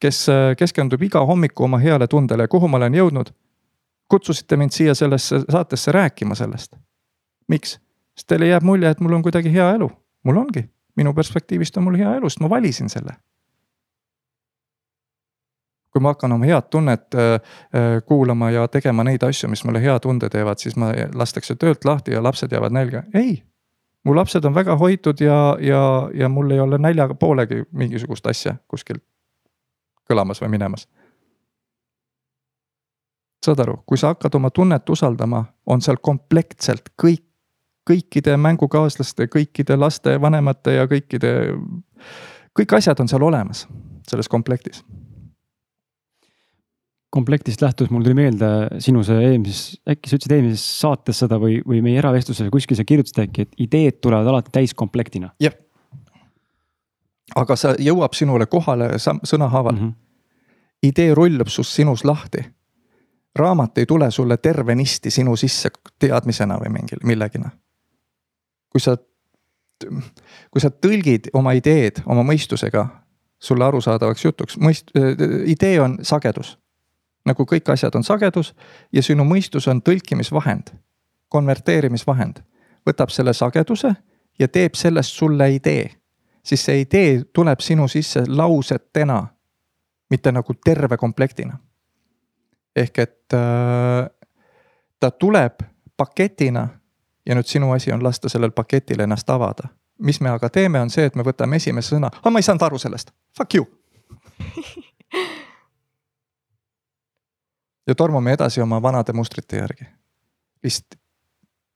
[0.00, 3.32] kes äh, keskendub iga hommiku oma heale tundele kuhu ma olen jõudnud.
[4.08, 6.76] Kutsusite mind siia sellesse saatesse rääkima sellest.
[7.48, 7.80] miks?
[8.16, 9.90] sest teile jääb mulje, et mul on kuidagi hea elu.
[10.24, 10.64] mul ongi,
[10.96, 13.16] minu perspektiivist on mul hea elu, sest ma valisin selle
[15.92, 19.82] kui ma hakkan oma head tunnet äh, äh, kuulama ja tegema neid asju, mis mulle
[19.82, 23.42] hea tunde teevad, siis ma lastakse töölt lahti ja lapsed jäävad nälga, ei.
[24.04, 28.54] mu lapsed on väga hoitud ja, ja, ja mul ei ole näljaga poolegi mingisugust asja
[28.68, 29.00] kuskil
[30.10, 30.88] kõlamas või minemas.
[33.44, 37.24] Saad aru, kui sa hakkad oma tunnet usaldama, on seal komplektselt kõik,
[37.88, 41.34] kõikide mängukaaslaste, kõikide laste, vanemate ja kõikide,
[42.56, 43.66] kõik asjad on seal olemas
[44.08, 44.82] selles komplektis
[47.10, 48.48] komplektist lähtudes mul tuli meelde
[48.84, 52.84] sinu see eelmises, äkki sa ütlesid eelmises saates seda või, või meie eravestluses kuskil sa
[52.88, 55.32] kirjutasid äkki, et ideed tulevad alati täiskomplektina.
[55.40, 55.56] jah.
[57.36, 59.80] aga see jõuab sinule kohale sõnahaaval mm.
[59.80, 59.94] -hmm.
[60.82, 62.44] idee rullub sust sinus lahti.
[63.38, 67.50] Raamat ei tule sulle tervenisti sinu sisse teadmisena või mingil, millegina.
[68.70, 68.96] kui sa,
[70.50, 72.86] kui sa tõlgid oma ideed oma mõistusega
[73.38, 74.90] sulle arusaadavaks jutuks, mõist-,
[75.46, 76.58] idee on sagedus
[77.28, 78.52] nagu kõik asjad on sagedus
[78.92, 80.72] ja sinu mõistus on tõlkimisvahend,
[81.28, 82.44] konverteerimisvahend.
[82.88, 83.90] võtab selle sageduse
[84.38, 85.90] ja teeb sellest sulle idee.
[86.42, 89.26] siis see idee tuleb sinu sisse lausetena,
[90.10, 91.58] mitte nagu terve komplektina.
[92.78, 94.10] Ehk et äh,
[95.00, 95.62] ta tuleb
[95.96, 96.68] paketina
[97.26, 99.68] ja nüüd sinu asi on lasta sellel paketil ennast avada.
[99.98, 102.62] mis me aga teeme, on see, et me võtame esimese sõna, aga ma ei saanud
[102.62, 103.66] aru sellest, fuck you
[107.88, 109.84] ja tormame edasi oma vanade mustrite järgi.
[110.62, 110.94] vist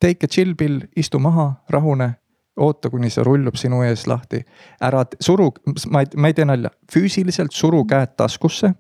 [0.01, 2.11] take a chill pill, istu maha, rahune,
[2.57, 4.43] oota, kuni see rullub sinu ees lahti.
[4.81, 5.53] ära suru,
[5.91, 8.75] ma ei, ma ei tee nalja, füüsiliselt suru käed taskusse.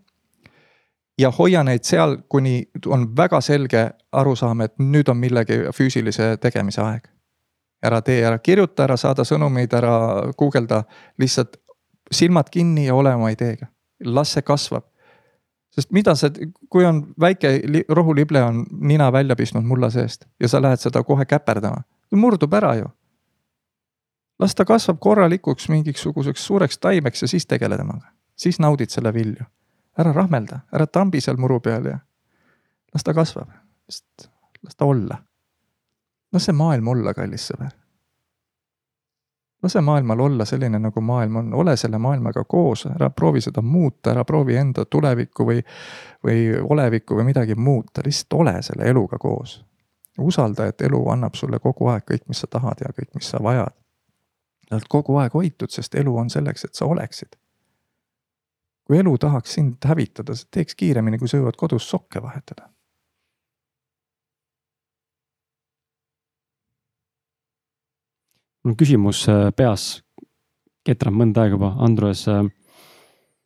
[1.18, 6.82] Ja hoia neid seal, kuni on väga selge arusaam, et nüüd on millegi füüsilise tegemise
[6.82, 7.09] aeg.
[7.82, 10.84] ära tee, ära kirjuta, ära saada sõnumeid, ära guugelda,
[11.18, 11.56] lihtsalt
[12.10, 13.66] silmad kinni ja ole oma ideega.
[14.05, 14.84] las see kasvab
[15.74, 16.30] sest mida sa,
[16.70, 17.55] kui on väike
[17.89, 22.74] rohulible on nina välja pistnud mulla seest ja sa lähed seda kohe käperdama, murdub ära
[22.76, 22.90] ju.
[24.40, 29.44] las ta kasvab korralikuks mingisuguseks suureks taimeks ja siis tegele temaga, siis naudid selle vilju.
[29.98, 31.98] Ära rahmelda, ära tambi seal muru peal ja
[32.94, 33.51] las ta kasvab,
[33.89, 34.28] sest
[34.62, 35.23] las ta olla.
[36.32, 37.73] las see maailm olla, kallis sõber
[39.62, 44.10] lase maailmal olla selline, nagu maailm on, ole selle maailmaga koos, ära proovi seda muuta,
[44.10, 45.62] ära proovi enda tulevikku või,
[46.24, 49.64] või olevikku või midagi muuta, lihtsalt ole selle eluga koos.
[50.19, 53.39] usalda, et elu annab sulle kogu aeg kõik, mis sa tahad ja kõik, mis sa
[53.43, 53.74] vajad.
[54.69, 57.36] sa oled kogu aeg hoitud, sest elu on selleks, et sa oleksid
[58.93, 62.69] kui elu tahaks sind hävitada, sa teeks kiiremini, kui sa jõuad kodus sokke vahetada.
[68.62, 70.02] mul on küsimus äh, peas,
[70.86, 72.27] ketrab mõnda aega juba, Andrus.
[72.31, 72.44] Äh,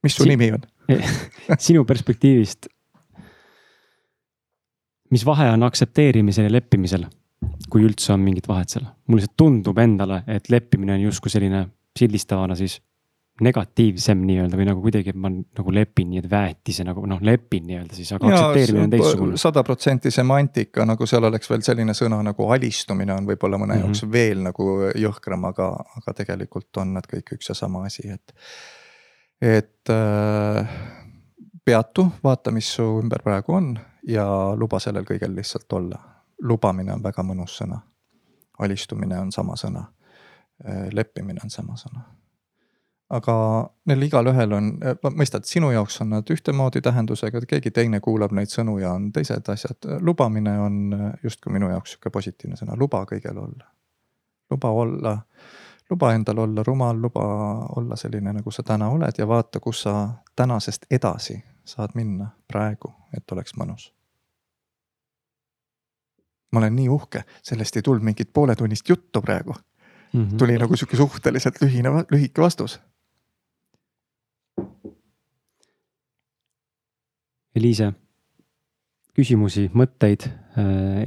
[0.05, 1.15] mis su si nimi on eh,
[1.63, 2.67] sinu perspektiivist,
[5.15, 7.07] mis vahe on aktsepteerimisel ja leppimisel,
[7.71, 8.91] kui üldse on mingit vahet seal?
[9.07, 12.81] mulle lihtsalt tundub endale, et leppimine on justkui selline sildistavana siis
[13.41, 17.67] negatiivsem nii-öelda või nagu kuidagi, et ma nagu lepin nii, et väetise nagu noh, lepin
[17.69, 19.41] nii-öelda siis, aga aktsepteerimine on teistsugune.
[19.41, 23.77] sada protsenti semantika, nagu seal oleks veel selline sõna nagu alistumine on võib-olla mõne mm
[23.77, 23.93] Mhm.
[23.93, 24.01] -hmm.
[24.01, 25.69] jaoks veel nagu jõhkram, aga,
[26.01, 28.35] aga tegelikult on nad kõik üks ja sama asi, et.
[29.41, 30.69] et äh,
[31.65, 34.27] peatu, vaata, mis su ümber praegu on ja
[34.57, 35.99] luba sellel kõigel lihtsalt olla.
[36.43, 37.81] lubamine on väga mõnus sõna.
[38.59, 39.85] alistumine on sama sõna.
[40.93, 42.01] leppimine on sama sõna
[43.11, 43.35] aga
[43.87, 44.71] neil igalühel on,
[45.15, 49.49] mõistad, sinu jaoks on nad ühtemoodi tähendusega, keegi teine kuulab neid sõnu ja on teised
[49.53, 49.87] asjad.
[50.03, 53.71] lubamine on justkui minu jaoks sihuke positiivne sõna, luba kõigel olla.
[54.51, 55.19] luba olla,
[55.91, 57.23] luba endal olla rumal, luba
[57.77, 62.93] olla selline, nagu sa täna oled ja vaata, kus sa tänasest edasi saad minna praegu,
[63.17, 63.93] et oleks mõnus.
[66.53, 69.55] ma olen nii uhke, sellest ei tulnud mingit pooletunnist juttu praegu
[70.13, 70.25] mm.
[70.25, 70.37] -hmm.
[70.37, 72.81] tuli nagu sihuke suhteliselt lühine, lühike vastus.
[77.57, 77.91] Eliise,
[79.17, 80.27] küsimusi, mõtteid,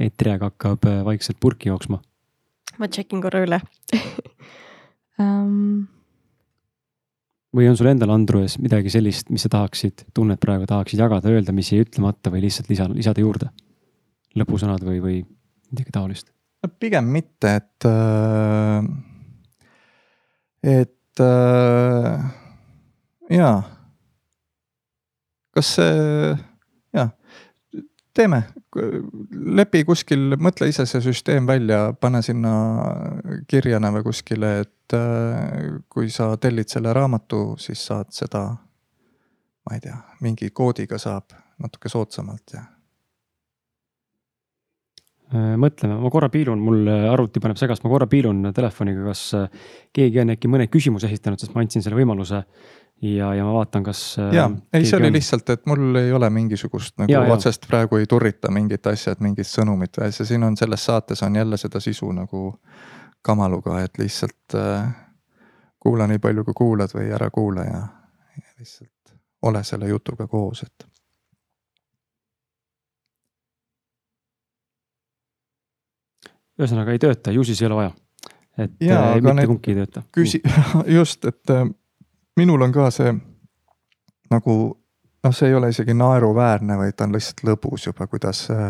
[0.02, 2.00] eetriaeg hakkab äh, vaikselt purki jooksma.
[2.78, 3.58] ma check in korra üle
[5.22, 5.86] um,.
[7.54, 11.54] või on sul endal, Andrus, midagi sellist, mis sa tahaksid, tunned praegu, tahaksid jagada, öelda,
[11.54, 13.50] mis jäi ütlemata või lihtsalt lisa, lisada juurde?
[14.38, 15.16] lõpusõnad või, või
[15.72, 16.30] midagi taolist?
[16.62, 18.84] no pigem mitte, et, äh,
[20.78, 22.30] et äh,
[23.38, 23.60] jaa.
[25.54, 26.34] Kas see,
[26.94, 27.08] jaa,
[28.16, 28.40] teeme,
[29.60, 32.52] lepi kuskil, mõtle ise see süsteem välja, pane sinna
[33.50, 38.44] kirjana või kuskile, et äh, kui sa tellid selle raamatu, siis saad seda,
[39.66, 42.66] ma ei tea, mingi koodiga saab natuke soodsamalt ja.
[45.30, 49.68] Äh, mõtleme, ma korra piilun, mul arvuti paneb segast, ma korra piilun telefoniga, kas äh,
[49.94, 52.42] keegi on äkki mõne küsimuse esitanud, sest ma andsin selle võimaluse.
[53.02, 54.18] Ja, ja ma vaatan, kas.
[54.18, 55.12] äh, ja, ei, see oli on.
[55.12, 57.32] lihtsalt, et mul ei ole mingisugust nagu Ja, ja.
[57.32, 61.22] otsest praegu ei turrita mingit asja, et mingit sõnumit või asja, siin on selles saates
[61.22, 62.44] on jälle seda sisu nagu
[63.22, 64.92] kamaluga, et lihtsalt äh,
[65.80, 67.82] kuula nii palju, kui kuulad või ära kuula ja,
[68.36, 70.86] ja lihtsalt ole selle jutuga koos, et.
[76.60, 77.92] ühesõnaga ei tööta, ju siis ei ole vaja.
[78.60, 80.02] et Jaa, äh, mitte kumbki ei tööta.
[80.12, 80.42] küsi-,
[80.98, 81.64] just, et äh,
[82.36, 83.14] minul on ka see
[84.30, 84.80] nagu
[85.24, 88.68] noh, see ei ole isegi naeruväärne, vaid ta on lihtsalt lõbus juba, kuidas äh,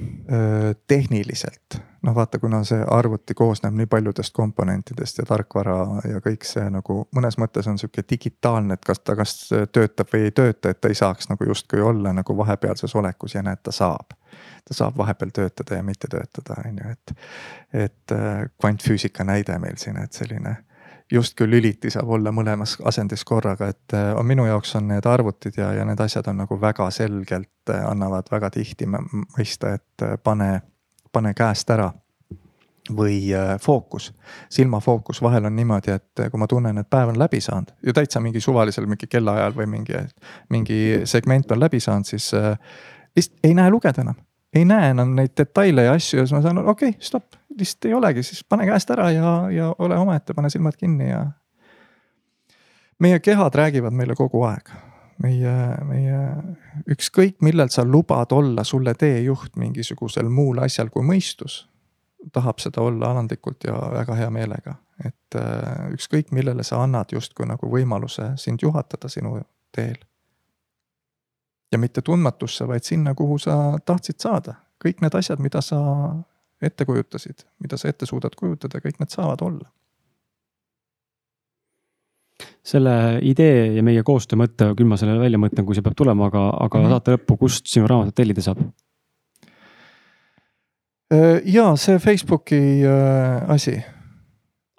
[0.00, 1.80] äh, tehniliselt.
[2.06, 7.00] noh, vaata, kuna see arvuti koosneb nii paljudest komponentidest ja tarkvara ja kõik see nagu
[7.16, 9.34] mõnes mõttes on sihuke digitaalne, et kas ta kas
[9.72, 13.42] töötab või ei tööta, et ta ei saaks nagu justkui olla nagu vahepealses olekus ja
[13.42, 14.14] näed, ta saab.
[14.68, 17.18] ta saab vahepeal töötada ja mitte töötada, on ju, et,
[17.72, 20.56] et äh, kvantfüüsika näide meil siin, et selline
[21.12, 25.58] justkui lüliti saab olla mõlemas asendis korraga, et äh, on minu jaoks on need arvutid
[25.58, 29.04] ja, ja need asjad on nagu väga selgelt, äh, annavad väga tihti mõ-
[29.38, 30.60] mõista, et äh, pane,
[31.12, 31.92] pane käest ära.
[32.86, 34.12] või fookus,
[34.48, 38.20] silmafookus, vahel on niimoodi, et kui ma tunnen, et päev on läbi saanud ja täitsa
[38.22, 40.02] mingi suvalisel mingi kellaajal või mingi,
[40.54, 42.30] mingi segment on läbi saanud, siis
[43.16, 44.14] lihtsalt ei näe lugeda enam
[44.54, 47.84] ei näe enam neid detaile ja asju ja siis ma saan, okei okay,, stopp, lihtsalt
[47.84, 51.24] ei olegi, siis pane käest ära ja, ja ole omaette, pane silmad kinni ja.
[52.98, 54.70] meie kehad räägivad meile kogu aeg.
[55.22, 55.52] meie,
[55.88, 56.18] meie
[56.92, 61.68] ükskõik millal sa lubad olla sulle teejuht mingisugusel muul asjal kui mõistus.
[62.32, 64.74] tahab seda olla alandlikult ja väga hea meelega,
[65.04, 69.40] et äh, ükskõik millele sa annad justkui nagu võimaluse sind juhatada sinu
[69.72, 69.96] teel
[71.72, 74.54] ja mitte tundmatusse, vaid sinna, kuhu sa tahtsid saada.
[74.84, 75.78] kõik need asjad, mida sa
[76.62, 79.68] ette kujutasid, mida sa ette suudad kujutada, kõik need saavad olla.
[82.66, 86.26] selle idee ja meie koostöö mõte, küll ma selle välja mõtlen, kui see peab tulema,
[86.26, 86.90] aga, aga Mhm.
[86.90, 88.58] saate lõppu, kust sinu raamatut tellida saab?
[91.44, 93.76] ja see Facebooki äh, asi.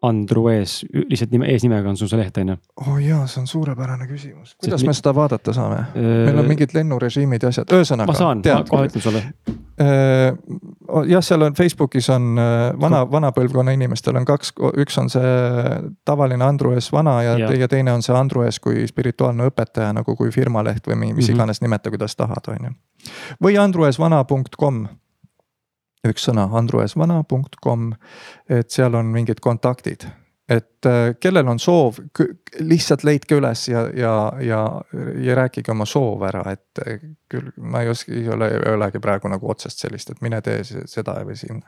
[0.04, 2.58] Andru ees, lihtsalt nime, eesnimega on sul see leht, on ju?
[2.84, 4.52] oo oh jaa, see on suurepärane küsimus.
[4.60, 5.80] kuidas Sest me mi- seda vaadata saame?
[5.96, 8.06] meil on mingid lennurežiimid ja asjad, ühesõnaga.
[8.12, 9.24] ma saan, ma kohe ütlen sulle.
[9.80, 10.34] Äh,
[11.06, 15.22] jah, seal on Facebookis on äh, vana, vana põlvkonna inimestel on kaks, üks on see
[16.06, 17.52] tavaline Andrus Vana ja, Ja.
[17.54, 21.36] ja teine on see Andrus kui spirituaalne õpetaja nagu kui firmaleht või mi- mis Mhm.
[21.38, 22.72] iganes nimeta, kuidas tahad, on ju.
[23.44, 24.88] või andruesvana.com.
[26.08, 27.94] üks sõna, andruesvana.com,
[28.50, 30.06] et seal on mingid kontaktid
[30.50, 32.00] et äh, kellel on soov,
[32.60, 34.62] lihtsalt leidke üles ja, ja, ja,
[35.24, 39.02] ja rääkige oma soov ära, et äh, küll ma ei oska, ei ole, ei olegi
[39.04, 41.68] praegu nagu otsest sellist, et mine tee seda või sinna.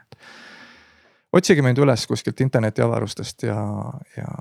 [1.34, 3.60] otsige mind üles kuskilt internetiavarustest ja,
[4.18, 4.32] ja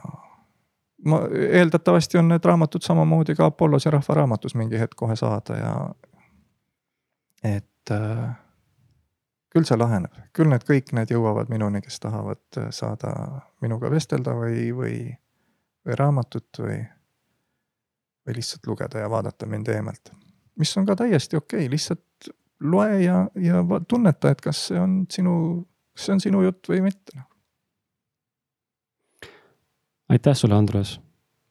[1.04, 5.56] ma eeldatavasti on need raamatud samamoodi ka Apollos ja Rahva Raamatus mingi hetk kohe saada
[5.58, 5.74] ja.
[7.42, 8.38] et äh,
[9.52, 13.12] küll see laheneb, küll need kõik need jõuavad minuni, kes tahavad äh, saada
[13.64, 14.96] minuga vestelda või, või,
[15.86, 16.82] või raamatut või,
[18.26, 20.12] või lihtsalt lugeda ja vaadata mind eemalt.
[20.58, 22.30] mis on ka täiesti okei okay,, lihtsalt
[22.60, 25.34] loe ja, ja tunneta, et kas see on sinu,
[25.94, 27.16] kas see on sinu jutt või mitte.
[27.16, 27.28] Noh.
[30.08, 31.00] aitäh sulle, Andrus.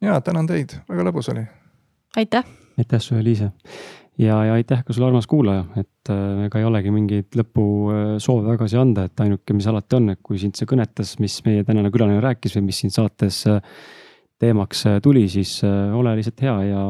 [0.01, 1.47] ja tänan teid, väga lõbus oli.
[2.15, 2.45] aitäh.
[2.77, 3.51] aitäh sulle, Liise
[4.17, 8.51] ja, ja aitäh ka sulle, armas kuulaja, et äh, ega ei olegi mingeid lõpusoove äh,
[8.55, 11.91] tagasi anda, et ainuke, mis alati on, et kui sind see kõnetas, mis meie tänane
[11.93, 13.61] külaline rääkis või mis siin saates äh,
[14.37, 16.81] teemaks tuli, siis ole lihtsalt hea ja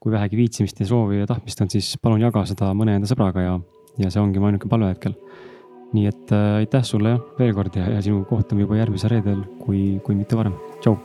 [0.00, 3.44] kui vähegi viitsimist ja soovi ja tahtmist on, siis palun jaga seda mõne enda sõbraga
[3.44, 3.58] ja,
[4.00, 5.14] ja see ongi mu ainuke palve hetkel.
[5.92, 9.42] nii et äh, aitäh sulle jah, veel kord ja, ja sinuga kohtume juba järgmisel reedel,
[9.60, 10.54] kui, kui mitte varem.
[10.80, 10.96] tšau.